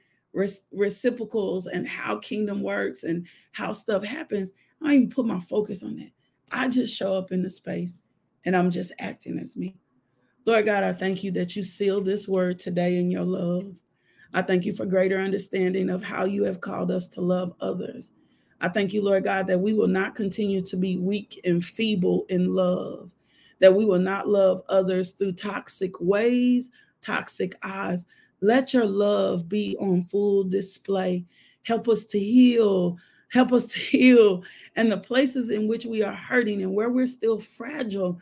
reciprocals 0.72 1.66
and 1.66 1.86
how 1.86 2.16
kingdom 2.18 2.62
works 2.62 3.04
and 3.04 3.26
how 3.52 3.72
stuff 3.72 4.04
happens, 4.04 4.50
I 4.82 4.94
even 4.94 5.10
put 5.10 5.26
my 5.26 5.40
focus 5.40 5.82
on 5.82 5.96
that. 5.96 6.10
I 6.52 6.68
just 6.68 6.96
show 6.96 7.14
up 7.14 7.32
in 7.32 7.42
the 7.42 7.50
space 7.50 7.98
and 8.44 8.56
I'm 8.56 8.70
just 8.70 8.92
acting 8.98 9.38
as 9.38 9.56
me. 9.56 9.76
Lord 10.44 10.66
God, 10.66 10.84
I 10.84 10.92
thank 10.92 11.24
you 11.24 11.32
that 11.32 11.56
you 11.56 11.62
seal 11.62 12.00
this 12.00 12.28
word 12.28 12.58
today 12.58 12.98
in 12.98 13.10
your 13.10 13.24
love. 13.24 13.74
I 14.32 14.42
thank 14.42 14.64
you 14.64 14.72
for 14.72 14.86
greater 14.86 15.18
understanding 15.18 15.90
of 15.90 16.04
how 16.04 16.24
you 16.24 16.44
have 16.44 16.60
called 16.60 16.90
us 16.90 17.08
to 17.08 17.20
love 17.20 17.54
others. 17.60 18.12
I 18.60 18.68
thank 18.68 18.92
you, 18.92 19.02
Lord 19.02 19.24
God, 19.24 19.46
that 19.48 19.60
we 19.60 19.72
will 19.72 19.88
not 19.88 20.14
continue 20.14 20.60
to 20.62 20.76
be 20.76 20.98
weak 20.98 21.40
and 21.44 21.64
feeble 21.64 22.26
in 22.28 22.54
love, 22.54 23.10
that 23.60 23.74
we 23.74 23.84
will 23.84 23.98
not 23.98 24.28
love 24.28 24.62
others 24.68 25.12
through 25.12 25.32
toxic 25.32 26.00
ways, 26.00 26.70
toxic 27.02 27.54
eyes. 27.62 28.06
Let 28.40 28.74
your 28.74 28.86
love 28.86 29.48
be 29.48 29.76
on 29.78 30.02
full 30.02 30.44
display. 30.44 31.24
Help 31.62 31.88
us 31.88 32.04
to 32.06 32.18
heal. 32.18 32.96
Help 33.30 33.52
us 33.52 33.66
to 33.72 33.78
heal. 33.78 34.42
And 34.76 34.90
the 34.90 34.98
places 34.98 35.50
in 35.50 35.68
which 35.68 35.86
we 35.86 36.02
are 36.02 36.12
hurting 36.12 36.62
and 36.62 36.74
where 36.74 36.90
we're 36.90 37.06
still 37.06 37.38
fragile, 37.38 38.18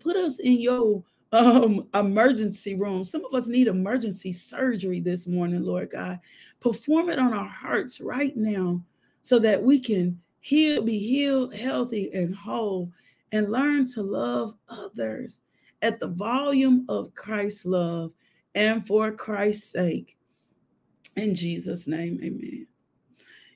put 0.00 0.16
us 0.16 0.38
in 0.40 0.60
your 0.60 1.02
um 1.32 1.86
emergency 1.94 2.74
room. 2.74 3.04
Some 3.04 3.24
of 3.24 3.32
us 3.34 3.46
need 3.46 3.68
emergency 3.68 4.32
surgery 4.32 4.98
this 4.98 5.28
morning, 5.28 5.62
Lord 5.62 5.90
God. 5.90 6.18
Perform 6.58 7.08
it 7.08 7.20
on 7.20 7.32
our 7.32 7.48
hearts 7.48 8.00
right 8.00 8.36
now 8.36 8.82
so 9.22 9.38
that 9.38 9.62
we 9.62 9.78
can 9.78 10.20
heal, 10.40 10.82
be 10.82 10.98
healed, 10.98 11.54
healthy, 11.54 12.10
and 12.12 12.34
whole, 12.34 12.90
and 13.30 13.52
learn 13.52 13.86
to 13.92 14.02
love 14.02 14.54
others 14.68 15.40
at 15.82 16.00
the 16.00 16.08
volume 16.08 16.84
of 16.88 17.14
Christ's 17.14 17.64
love 17.64 18.12
and 18.54 18.86
for 18.86 19.12
Christ's 19.12 19.72
sake. 19.72 20.16
In 21.16 21.34
Jesus' 21.34 21.86
name, 21.86 22.20
amen. 22.22 22.66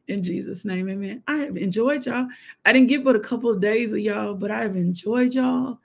In 0.09 0.23
Jesus' 0.23 0.65
name, 0.65 0.89
amen. 0.89 1.23
I 1.27 1.37
have 1.37 1.57
enjoyed 1.57 2.05
y'all. 2.05 2.29
I 2.65 2.73
didn't 2.73 2.89
get 2.89 3.05
but 3.05 3.17
a 3.17 3.21
couple 3.21 3.51
of 3.51 3.61
days 3.61 3.93
of 3.93 4.01
y'all, 4.01 4.35
but 4.35 4.51
I 4.51 4.63
have 4.63 4.77
enjoyed 4.77 5.35
y'all. 5.35 5.81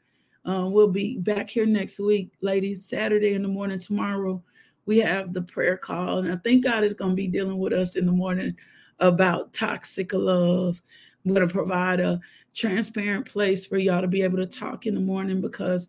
Uh, 0.46 0.68
we'll 0.68 0.90
be 0.90 1.18
back 1.20 1.50
here 1.50 1.66
next 1.66 2.00
week, 2.00 2.32
ladies, 2.42 2.86
Saturday 2.86 3.34
in 3.34 3.42
the 3.42 3.48
morning. 3.48 3.80
Tomorrow, 3.80 4.44
we 4.86 4.98
have 5.00 5.32
the 5.32 5.42
prayer 5.42 5.78
call. 5.78 6.20
And 6.20 6.32
I 6.32 6.36
think 6.38 6.64
God 6.64 6.84
is 6.84 6.94
going 6.94 7.12
to 7.12 7.16
be 7.16 7.28
dealing 7.28 7.60
with 7.60 7.72
us 7.72 7.96
in 7.96 8.06
the 8.06 8.12
morning 8.12 8.56
about 9.00 9.54
toxic 9.54 10.12
love. 10.14 10.82
I'm 11.24 11.34
going 11.34 11.48
to 11.48 11.54
provide 11.54 12.00
a 12.00 12.20
transparent 12.56 13.26
place 13.26 13.66
for 13.66 13.78
y'all 13.78 14.02
to 14.02 14.08
be 14.08 14.22
able 14.24 14.38
to 14.38 14.48
talk 14.48 14.86
in 14.86 14.96
the 14.96 15.00
morning 15.00 15.40
because 15.40 15.88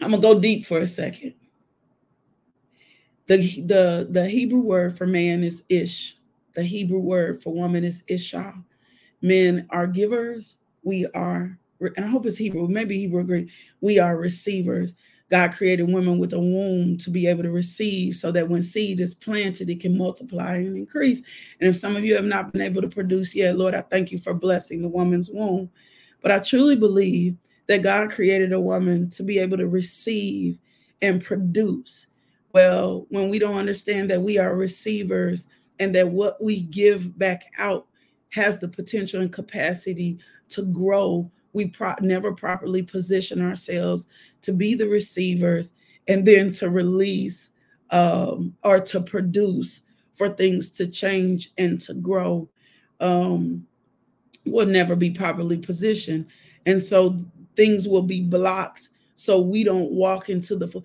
I'm 0.00 0.12
to 0.12 0.18
go 0.18 0.38
deep 0.38 0.64
for 0.64 0.78
a 0.78 0.86
second. 0.86 1.34
The, 3.26 3.38
the, 3.62 4.08
the 4.10 4.28
Hebrew 4.28 4.60
word 4.60 4.96
for 4.96 5.06
man 5.06 5.44
is 5.44 5.62
ish. 5.68 6.16
The 6.54 6.62
Hebrew 6.62 6.98
word 6.98 7.42
for 7.42 7.52
woman 7.52 7.84
is 7.84 8.02
isha. 8.08 8.54
Men 9.20 9.66
are 9.70 9.86
givers. 9.86 10.56
We 10.82 11.06
are, 11.14 11.58
and 11.80 12.04
I 12.04 12.08
hope 12.08 12.26
it's 12.26 12.38
Hebrew, 12.38 12.68
maybe 12.68 12.98
Hebrew. 12.98 13.46
We 13.80 13.98
are 13.98 14.16
receivers. 14.16 14.94
God 15.30 15.52
created 15.52 15.92
women 15.92 16.18
with 16.18 16.32
a 16.32 16.38
womb 16.38 16.96
to 16.98 17.10
be 17.10 17.26
able 17.26 17.42
to 17.42 17.50
receive 17.50 18.16
so 18.16 18.32
that 18.32 18.48
when 18.48 18.62
seed 18.62 18.98
is 19.00 19.14
planted, 19.14 19.68
it 19.68 19.80
can 19.80 19.98
multiply 19.98 20.54
and 20.56 20.76
increase. 20.76 21.20
And 21.60 21.68
if 21.68 21.76
some 21.76 21.96
of 21.96 22.04
you 22.04 22.14
have 22.14 22.24
not 22.24 22.52
been 22.52 22.62
able 22.62 22.80
to 22.80 22.88
produce 22.88 23.34
yet, 23.34 23.58
Lord, 23.58 23.74
I 23.74 23.82
thank 23.82 24.10
you 24.10 24.16
for 24.16 24.32
blessing 24.32 24.80
the 24.80 24.88
woman's 24.88 25.30
womb. 25.30 25.70
But 26.22 26.32
I 26.32 26.38
truly 26.38 26.76
believe 26.76 27.36
that 27.68 27.82
God 27.82 28.10
created 28.10 28.52
a 28.52 28.60
woman 28.60 29.08
to 29.10 29.22
be 29.22 29.38
able 29.38 29.58
to 29.58 29.68
receive 29.68 30.58
and 31.00 31.22
produce. 31.22 32.08
Well, 32.52 33.06
when 33.10 33.28
we 33.28 33.38
don't 33.38 33.58
understand 33.58 34.10
that 34.10 34.22
we 34.22 34.38
are 34.38 34.56
receivers 34.56 35.46
and 35.78 35.94
that 35.94 36.08
what 36.08 36.42
we 36.42 36.62
give 36.62 37.16
back 37.18 37.44
out 37.58 37.86
has 38.30 38.58
the 38.58 38.68
potential 38.68 39.20
and 39.20 39.32
capacity 39.32 40.18
to 40.48 40.62
grow, 40.62 41.30
we 41.52 41.68
pro- 41.68 41.94
never 42.00 42.34
properly 42.34 42.82
position 42.82 43.42
ourselves 43.42 44.06
to 44.42 44.52
be 44.52 44.74
the 44.74 44.88
receivers 44.88 45.72
and 46.08 46.26
then 46.26 46.50
to 46.52 46.70
release 46.70 47.50
um, 47.90 48.54
or 48.64 48.80
to 48.80 49.00
produce 49.00 49.82
for 50.14 50.30
things 50.30 50.70
to 50.70 50.86
change 50.86 51.52
and 51.58 51.80
to 51.80 51.94
grow 51.94 52.48
um, 53.00 53.66
will 54.46 54.66
never 54.66 54.96
be 54.96 55.10
properly 55.10 55.58
positioned. 55.58 56.26
And 56.66 56.80
so 56.80 57.18
things 57.58 57.86
will 57.86 58.02
be 58.02 58.22
blocked 58.22 58.88
so 59.16 59.38
we 59.38 59.64
don't 59.64 59.90
walk 59.90 60.30
into 60.30 60.56
the 60.56 60.82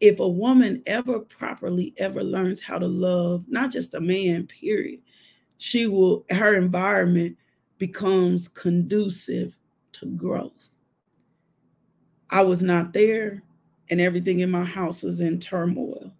if 0.00 0.18
a 0.18 0.28
woman 0.28 0.82
ever 0.86 1.20
properly 1.20 1.94
ever 1.98 2.24
learns 2.24 2.60
how 2.60 2.78
to 2.78 2.88
love 2.88 3.44
not 3.46 3.70
just 3.70 3.94
a 3.94 4.00
man 4.00 4.44
period 4.46 4.98
she 5.58 5.86
will 5.86 6.24
her 6.30 6.56
environment 6.56 7.36
becomes 7.78 8.48
conducive 8.48 9.56
to 9.92 10.06
growth. 10.06 10.74
I 12.30 12.42
was 12.42 12.62
not 12.62 12.92
there 12.92 13.42
and 13.90 14.00
everything 14.00 14.40
in 14.40 14.50
my 14.50 14.64
house 14.64 15.02
was 15.02 15.20
in 15.20 15.38
turmoil. 15.38 16.12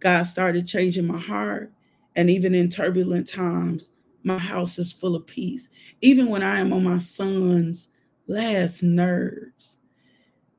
God 0.00 0.22
started 0.24 0.66
changing 0.66 1.06
my 1.06 1.18
heart 1.18 1.72
and 2.16 2.30
even 2.30 2.54
in 2.54 2.68
turbulent 2.68 3.28
times 3.28 3.90
my 4.22 4.38
house 4.38 4.78
is 4.78 4.92
full 4.92 5.14
of 5.16 5.26
peace. 5.26 5.68
Even 6.00 6.28
when 6.28 6.42
i 6.42 6.58
am 6.58 6.72
on 6.72 6.84
my 6.84 6.98
son's 6.98 7.88
last 8.30 8.82
nerves. 8.82 9.78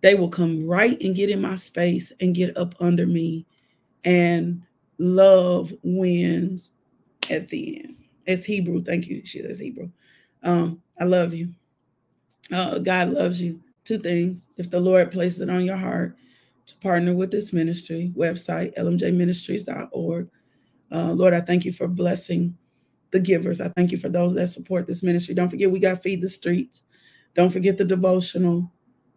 They 0.01 0.15
will 0.15 0.29
come 0.29 0.67
right 0.67 1.01
and 1.01 1.15
get 1.15 1.29
in 1.29 1.41
my 1.41 1.55
space 1.55 2.11
and 2.19 2.35
get 2.35 2.57
up 2.57 2.75
under 2.79 3.05
me 3.07 3.45
and 4.03 4.61
love 4.97 5.73
wins 5.83 6.71
at 7.29 7.47
the 7.47 7.81
end. 7.83 7.95
It's 8.25 8.43
hebrew. 8.43 8.83
Thank 8.83 9.07
you 9.07 9.25
she 9.25 9.41
that's 9.41 9.59
hebrew. 9.59 9.89
Um 10.43 10.81
i 10.99 11.03
love 11.03 11.33
you. 11.33 11.53
Uh, 12.51 12.79
god 12.79 13.09
loves 13.09 13.41
you. 13.41 13.61
Two 13.83 13.99
things. 13.99 14.47
If 14.57 14.69
the 14.69 14.79
lord 14.79 15.11
places 15.11 15.41
it 15.41 15.49
on 15.49 15.65
your 15.65 15.77
heart 15.77 16.17
to 16.65 16.75
partner 16.77 17.13
with 17.13 17.31
this 17.31 17.53
ministry 17.53 18.11
website 18.15 18.75
lmjministries.org 18.75 20.29
uh, 20.91 21.11
lord 21.11 21.33
i 21.33 21.41
thank 21.41 21.65
you 21.65 21.71
for 21.71 21.87
blessing 21.87 22.55
the 23.11 23.19
givers. 23.19 23.61
I 23.61 23.67
thank 23.69 23.91
you 23.91 23.97
for 23.97 24.09
those 24.09 24.33
that 24.35 24.47
support 24.47 24.87
this 24.87 25.03
ministry. 25.03 25.35
Don't 25.35 25.49
forget 25.49 25.69
we 25.69 25.79
got 25.79 26.01
feed 26.01 26.21
the 26.21 26.29
streets 26.29 26.83
don't 27.35 27.51
forget 27.51 27.77
the 27.77 27.85
devotional 27.85 28.71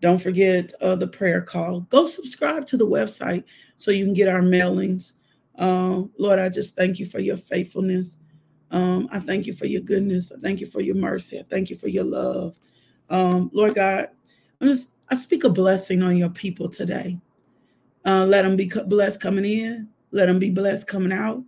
don't 0.04 0.20
forget 0.20 0.70
uh, 0.82 0.96
the 0.96 1.06
prayer 1.06 1.40
call. 1.40 1.80
Go 1.88 2.04
subscribe 2.04 2.66
to 2.66 2.76
the 2.76 2.86
website 2.86 3.42
so 3.78 3.90
you 3.90 4.04
can 4.04 4.12
get 4.12 4.28
our 4.28 4.42
mailings. 4.42 5.14
Um, 5.56 6.10
Lord, 6.18 6.38
I 6.38 6.50
just 6.50 6.76
thank 6.76 6.98
you 6.98 7.06
for 7.06 7.20
your 7.20 7.38
faithfulness. 7.38 8.18
Um, 8.70 9.08
I 9.10 9.18
thank 9.18 9.46
you 9.46 9.54
for 9.54 9.64
your 9.64 9.80
goodness. 9.80 10.30
I 10.30 10.38
thank 10.40 10.60
you 10.60 10.66
for 10.66 10.82
your 10.82 10.96
mercy. 10.96 11.38
I 11.38 11.44
thank 11.48 11.70
you 11.70 11.76
for 11.76 11.88
your 11.88 12.04
love. 12.04 12.54
Um, 13.08 13.50
Lord 13.54 13.76
God, 13.76 14.08
I'm 14.60 14.68
just 14.68 14.90
I 15.08 15.14
speak 15.14 15.44
a 15.44 15.48
blessing 15.48 16.02
on 16.02 16.18
your 16.18 16.28
people 16.28 16.68
today. 16.68 17.18
Uh, 18.04 18.26
let 18.26 18.42
them 18.42 18.56
be 18.56 18.70
blessed 18.86 19.22
coming 19.22 19.46
in. 19.46 19.88
Let 20.10 20.26
them 20.26 20.38
be 20.38 20.50
blessed 20.50 20.86
coming 20.86 21.12
out. 21.12 21.42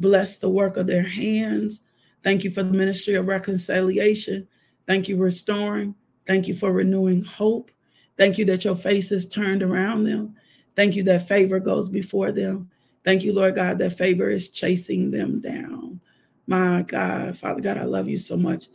Bless 0.00 0.36
the 0.36 0.50
work 0.50 0.76
of 0.76 0.86
their 0.86 1.02
hands. 1.02 1.80
Thank 2.22 2.44
you 2.44 2.50
for 2.50 2.62
the 2.62 2.72
ministry 2.72 3.14
of 3.14 3.26
reconciliation. 3.26 4.46
Thank 4.86 5.08
you 5.08 5.16
for 5.16 5.22
restoring. 5.22 5.94
Thank 6.26 6.48
you 6.48 6.54
for 6.54 6.72
renewing 6.72 7.24
hope. 7.24 7.70
Thank 8.16 8.38
you 8.38 8.44
that 8.46 8.64
your 8.64 8.74
face 8.74 9.10
is 9.12 9.28
turned 9.28 9.62
around 9.62 10.04
them. 10.04 10.36
Thank 10.76 10.96
you 10.96 11.02
that 11.04 11.28
favor 11.28 11.58
goes 11.60 11.88
before 11.88 12.32
them. 12.32 12.70
Thank 13.04 13.24
you, 13.24 13.32
Lord 13.32 13.56
God, 13.56 13.78
that 13.78 13.92
favor 13.98 14.28
is 14.28 14.48
chasing 14.48 15.10
them 15.10 15.40
down. 15.40 16.00
My 16.46 16.82
God, 16.82 17.36
Father 17.36 17.60
God, 17.60 17.78
I 17.78 17.84
love 17.84 18.08
you 18.08 18.18
so 18.18 18.36
much. 18.36 18.66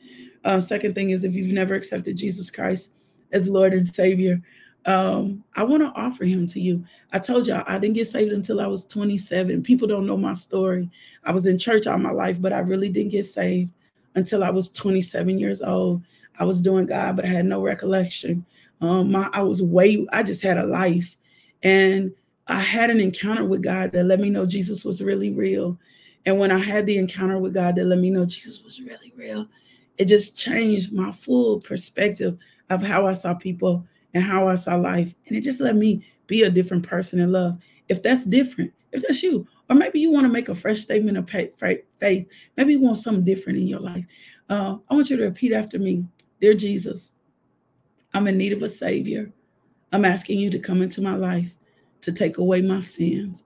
Uh, 0.43 0.59
second 0.59 0.95
thing 0.95 1.11
is 1.11 1.23
if 1.23 1.33
you've 1.35 1.51
never 1.51 1.75
accepted 1.75 2.17
Jesus 2.17 2.49
Christ 2.49 2.91
as 3.31 3.47
Lord 3.47 3.73
and 3.73 3.87
Savior, 3.87 4.41
um, 4.85 5.43
I 5.55 5.63
want 5.63 5.83
to 5.83 5.99
offer 5.99 6.23
him 6.23 6.47
to 6.47 6.61
you. 6.61 6.83
I 7.11 7.19
told 7.19 7.47
y'all 7.47 7.63
I 7.67 7.77
didn't 7.77 7.95
get 7.95 8.07
saved 8.07 8.31
until 8.31 8.61
I 8.61 8.67
was 8.67 8.85
27. 8.85 9.61
People 9.61 9.87
don't 9.87 10.05
know 10.05 10.17
my 10.17 10.33
story. 10.33 10.89
I 11.25 11.31
was 11.31 11.45
in 11.45 11.57
church 11.57 11.87
all 11.87 11.97
my 11.97 12.11
life, 12.11 12.41
but 12.41 12.53
I 12.53 12.59
really 12.59 12.89
didn't 12.89 13.11
get 13.11 13.25
saved 13.25 13.71
until 14.15 14.43
I 14.43 14.49
was 14.49 14.69
27 14.69 15.37
years 15.37 15.61
old. 15.61 16.03
I 16.39 16.45
was 16.45 16.61
doing 16.61 16.85
God, 16.85 17.15
but 17.15 17.25
I 17.25 17.29
had 17.29 17.45
no 17.45 17.61
recollection. 17.61 18.45
Um, 18.81 19.11
my, 19.11 19.29
I 19.33 19.41
was 19.41 19.61
way, 19.61 20.05
I 20.11 20.23
just 20.23 20.41
had 20.41 20.57
a 20.57 20.65
life. 20.65 21.15
And 21.63 22.11
I 22.47 22.59
had 22.59 22.89
an 22.89 22.99
encounter 22.99 23.43
with 23.45 23.63
God 23.63 23.91
that 23.91 24.05
let 24.05 24.19
me 24.19 24.29
know 24.29 24.45
Jesus 24.45 24.85
was 24.85 25.03
really 25.03 25.31
real. 25.33 25.77
And 26.25 26.39
when 26.39 26.51
I 26.51 26.57
had 26.57 26.85
the 26.85 26.97
encounter 26.97 27.39
with 27.39 27.53
God 27.53 27.75
that 27.75 27.85
let 27.85 27.99
me 27.99 28.09
know 28.09 28.25
Jesus 28.25 28.63
was 28.63 28.81
really 28.81 29.13
real, 29.15 29.47
it 29.97 30.05
just 30.05 30.37
changed 30.37 30.93
my 30.93 31.11
full 31.11 31.59
perspective 31.59 32.37
of 32.69 32.83
how 32.83 33.07
I 33.07 33.13
saw 33.13 33.33
people 33.33 33.85
and 34.13 34.23
how 34.23 34.47
I 34.47 34.55
saw 34.55 34.75
life. 34.75 35.13
And 35.27 35.37
it 35.37 35.41
just 35.41 35.61
let 35.61 35.75
me 35.75 36.05
be 36.27 36.43
a 36.43 36.49
different 36.49 36.83
person 36.83 37.19
in 37.19 37.31
love. 37.31 37.57
If 37.89 38.03
that's 38.03 38.25
different, 38.25 38.73
if 38.91 39.01
that's 39.01 39.23
you, 39.23 39.47
or 39.69 39.75
maybe 39.75 39.99
you 39.99 40.11
want 40.11 40.25
to 40.25 40.31
make 40.31 40.49
a 40.49 40.55
fresh 40.55 40.79
statement 40.79 41.17
of 41.17 41.29
faith, 41.29 42.27
maybe 42.57 42.73
you 42.73 42.79
want 42.79 42.97
something 42.97 43.23
different 43.23 43.59
in 43.59 43.67
your 43.67 43.79
life. 43.79 44.05
Uh, 44.49 44.77
I 44.89 44.95
want 44.95 45.09
you 45.09 45.17
to 45.17 45.23
repeat 45.23 45.53
after 45.53 45.79
me 45.79 46.05
Dear 46.39 46.53
Jesus, 46.53 47.13
I'm 48.13 48.27
in 48.27 48.37
need 48.37 48.53
of 48.53 48.61
a 48.63 48.67
Savior. 48.67 49.31
I'm 49.91 50.05
asking 50.05 50.39
you 50.39 50.49
to 50.51 50.59
come 50.59 50.81
into 50.81 51.01
my 51.01 51.15
life 51.15 51.53
to 52.01 52.11
take 52.11 52.37
away 52.37 52.61
my 52.61 52.79
sins. 52.79 53.43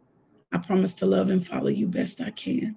I 0.51 0.57
promise 0.57 0.93
to 0.95 1.05
love 1.05 1.29
and 1.29 1.45
follow 1.45 1.69
you 1.69 1.87
best 1.87 2.19
I 2.19 2.31
can. 2.31 2.75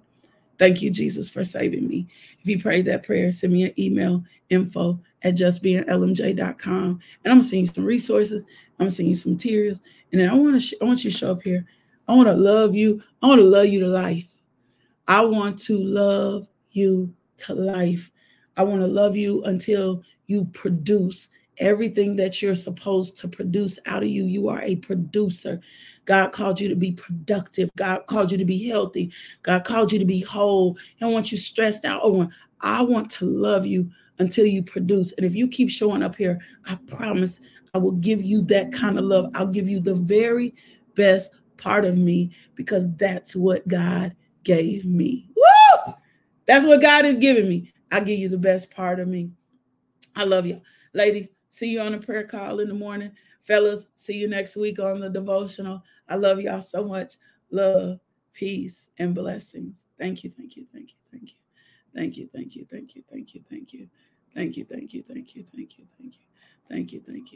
Thank 0.57 0.81
you, 0.81 0.89
Jesus, 0.89 1.29
for 1.29 1.43
saving 1.43 1.87
me. 1.87 2.07
If 2.39 2.47
you 2.47 2.59
prayed 2.59 2.85
that 2.85 3.03
prayer, 3.03 3.31
send 3.31 3.51
me 3.51 3.65
an 3.65 3.77
email 3.77 4.23
info 4.49 4.99
at 5.23 5.35
justbeinglmj.com. 5.35 6.73
And 6.73 6.99
I'm 7.25 7.31
gonna 7.39 7.43
send 7.43 7.61
you 7.61 7.67
some 7.67 7.83
resources. 7.83 8.43
I'm 8.79 8.85
gonna 8.85 8.91
send 8.91 9.09
you 9.09 9.15
some 9.15 9.33
materials. 9.33 9.81
And 10.11 10.21
then 10.21 10.29
I 10.29 10.33
want 10.33 10.53
to 10.53 10.59
sh- 10.59 10.75
I 10.81 10.85
want 10.85 11.03
you 11.03 11.11
to 11.11 11.17
show 11.17 11.31
up 11.31 11.41
here. 11.41 11.65
I 12.07 12.15
want 12.15 12.27
to 12.27 12.33
love 12.33 12.73
you. 12.73 13.03
I 13.21 13.27
want 13.27 13.39
to 13.39 13.45
love 13.45 13.65
you 13.65 13.81
to 13.81 13.87
life. 13.87 14.37
I 15.07 15.25
want 15.25 15.59
to 15.63 15.77
love 15.77 16.47
you 16.71 17.13
to 17.37 17.53
life. 17.53 18.11
I 18.57 18.63
want 18.63 18.81
to 18.81 18.87
love 18.87 19.15
you 19.15 19.43
until 19.43 20.03
you 20.27 20.45
produce 20.45 21.29
everything 21.57 22.15
that 22.17 22.41
you're 22.41 22.55
supposed 22.55 23.17
to 23.17 23.27
produce 23.27 23.79
out 23.85 24.03
of 24.03 24.09
you. 24.09 24.25
You 24.25 24.49
are 24.49 24.61
a 24.61 24.75
producer. 24.77 25.59
God 26.05 26.31
called 26.31 26.59
you 26.59 26.69
to 26.69 26.75
be 26.75 26.91
productive. 26.91 27.69
God 27.75 28.05
called 28.07 28.31
you 28.31 28.37
to 28.37 28.45
be 28.45 28.67
healthy. 28.67 29.11
God 29.43 29.63
called 29.63 29.91
you 29.91 29.99
to 29.99 30.05
be 30.05 30.21
whole. 30.21 30.77
Don't 30.99 31.13
want 31.13 31.31
you 31.31 31.37
stressed 31.37 31.85
out. 31.85 32.01
Oh, 32.03 32.29
I 32.61 32.81
want 32.81 33.09
to 33.11 33.25
love 33.25 33.65
you 33.65 33.89
until 34.19 34.45
you 34.45 34.63
produce. 34.63 35.11
And 35.13 35.25
if 35.25 35.35
you 35.35 35.47
keep 35.47 35.69
showing 35.69 36.03
up 36.03 36.15
here, 36.15 36.39
I 36.65 36.75
promise 36.87 37.39
I 37.73 37.77
will 37.77 37.93
give 37.93 38.21
you 38.21 38.41
that 38.43 38.71
kind 38.71 38.97
of 38.97 39.05
love. 39.05 39.29
I'll 39.33 39.47
give 39.47 39.67
you 39.67 39.79
the 39.79 39.95
very 39.95 40.55
best 40.95 41.31
part 41.57 41.85
of 41.85 41.97
me 41.97 42.31
because 42.55 42.85
that's 42.95 43.35
what 43.35 43.67
God 43.67 44.15
gave 44.43 44.85
me. 44.85 45.29
Woo! 45.35 45.93
That's 46.45 46.65
what 46.65 46.81
God 46.81 47.05
is 47.05 47.17
giving 47.17 47.49
me. 47.49 47.71
I 47.91 47.99
give 47.99 48.19
you 48.19 48.29
the 48.29 48.37
best 48.37 48.71
part 48.71 48.99
of 48.99 49.07
me. 49.07 49.31
I 50.15 50.23
love 50.23 50.45
you. 50.45 50.61
Ladies, 50.93 51.29
See 51.55 51.69
you 51.69 51.79
on 51.79 51.93
a 51.93 51.99
prayer 51.99 52.25
call 52.25 52.59
in 52.59 52.67
the 52.67 52.73
morning. 52.73 53.11
Fellas, 53.39 53.87
see 53.95 54.17
you 54.17 54.27
next 54.27 54.57
week 54.57 54.77
on 54.77 54.99
the 54.99 55.09
devotional. 55.09 55.81
I 56.09 56.15
love 56.15 56.41
y'all 56.41 56.59
so 56.59 56.83
much. 56.83 57.13
Love, 57.49 58.01
peace, 58.33 58.89
and 58.97 59.15
blessings. 59.15 59.73
Thank 59.97 60.25
you, 60.25 60.29
thank 60.29 60.57
you, 60.57 60.65
thank 60.73 60.89
you, 60.89 60.97
thank 61.13 61.31
you. 61.31 61.37
Thank 61.95 62.17
you, 62.17 62.27
thank 62.33 62.57
you, 62.57 62.65
thank 62.69 62.93
you, 62.93 63.03
thank 63.09 63.33
you, 63.33 63.41
thank 63.49 63.71
you. 63.71 63.87
Thank 64.33 64.57
you, 64.57 64.65
thank 64.65 64.93
you, 64.93 65.01
thank 65.07 65.33
you, 65.33 65.45
thank 65.55 65.77
you, 65.77 65.85
thank 65.97 66.15
you. 66.15 66.25
Thank 66.69 66.91
you, 66.91 66.99
thank 67.07 67.31
you. 67.31 67.33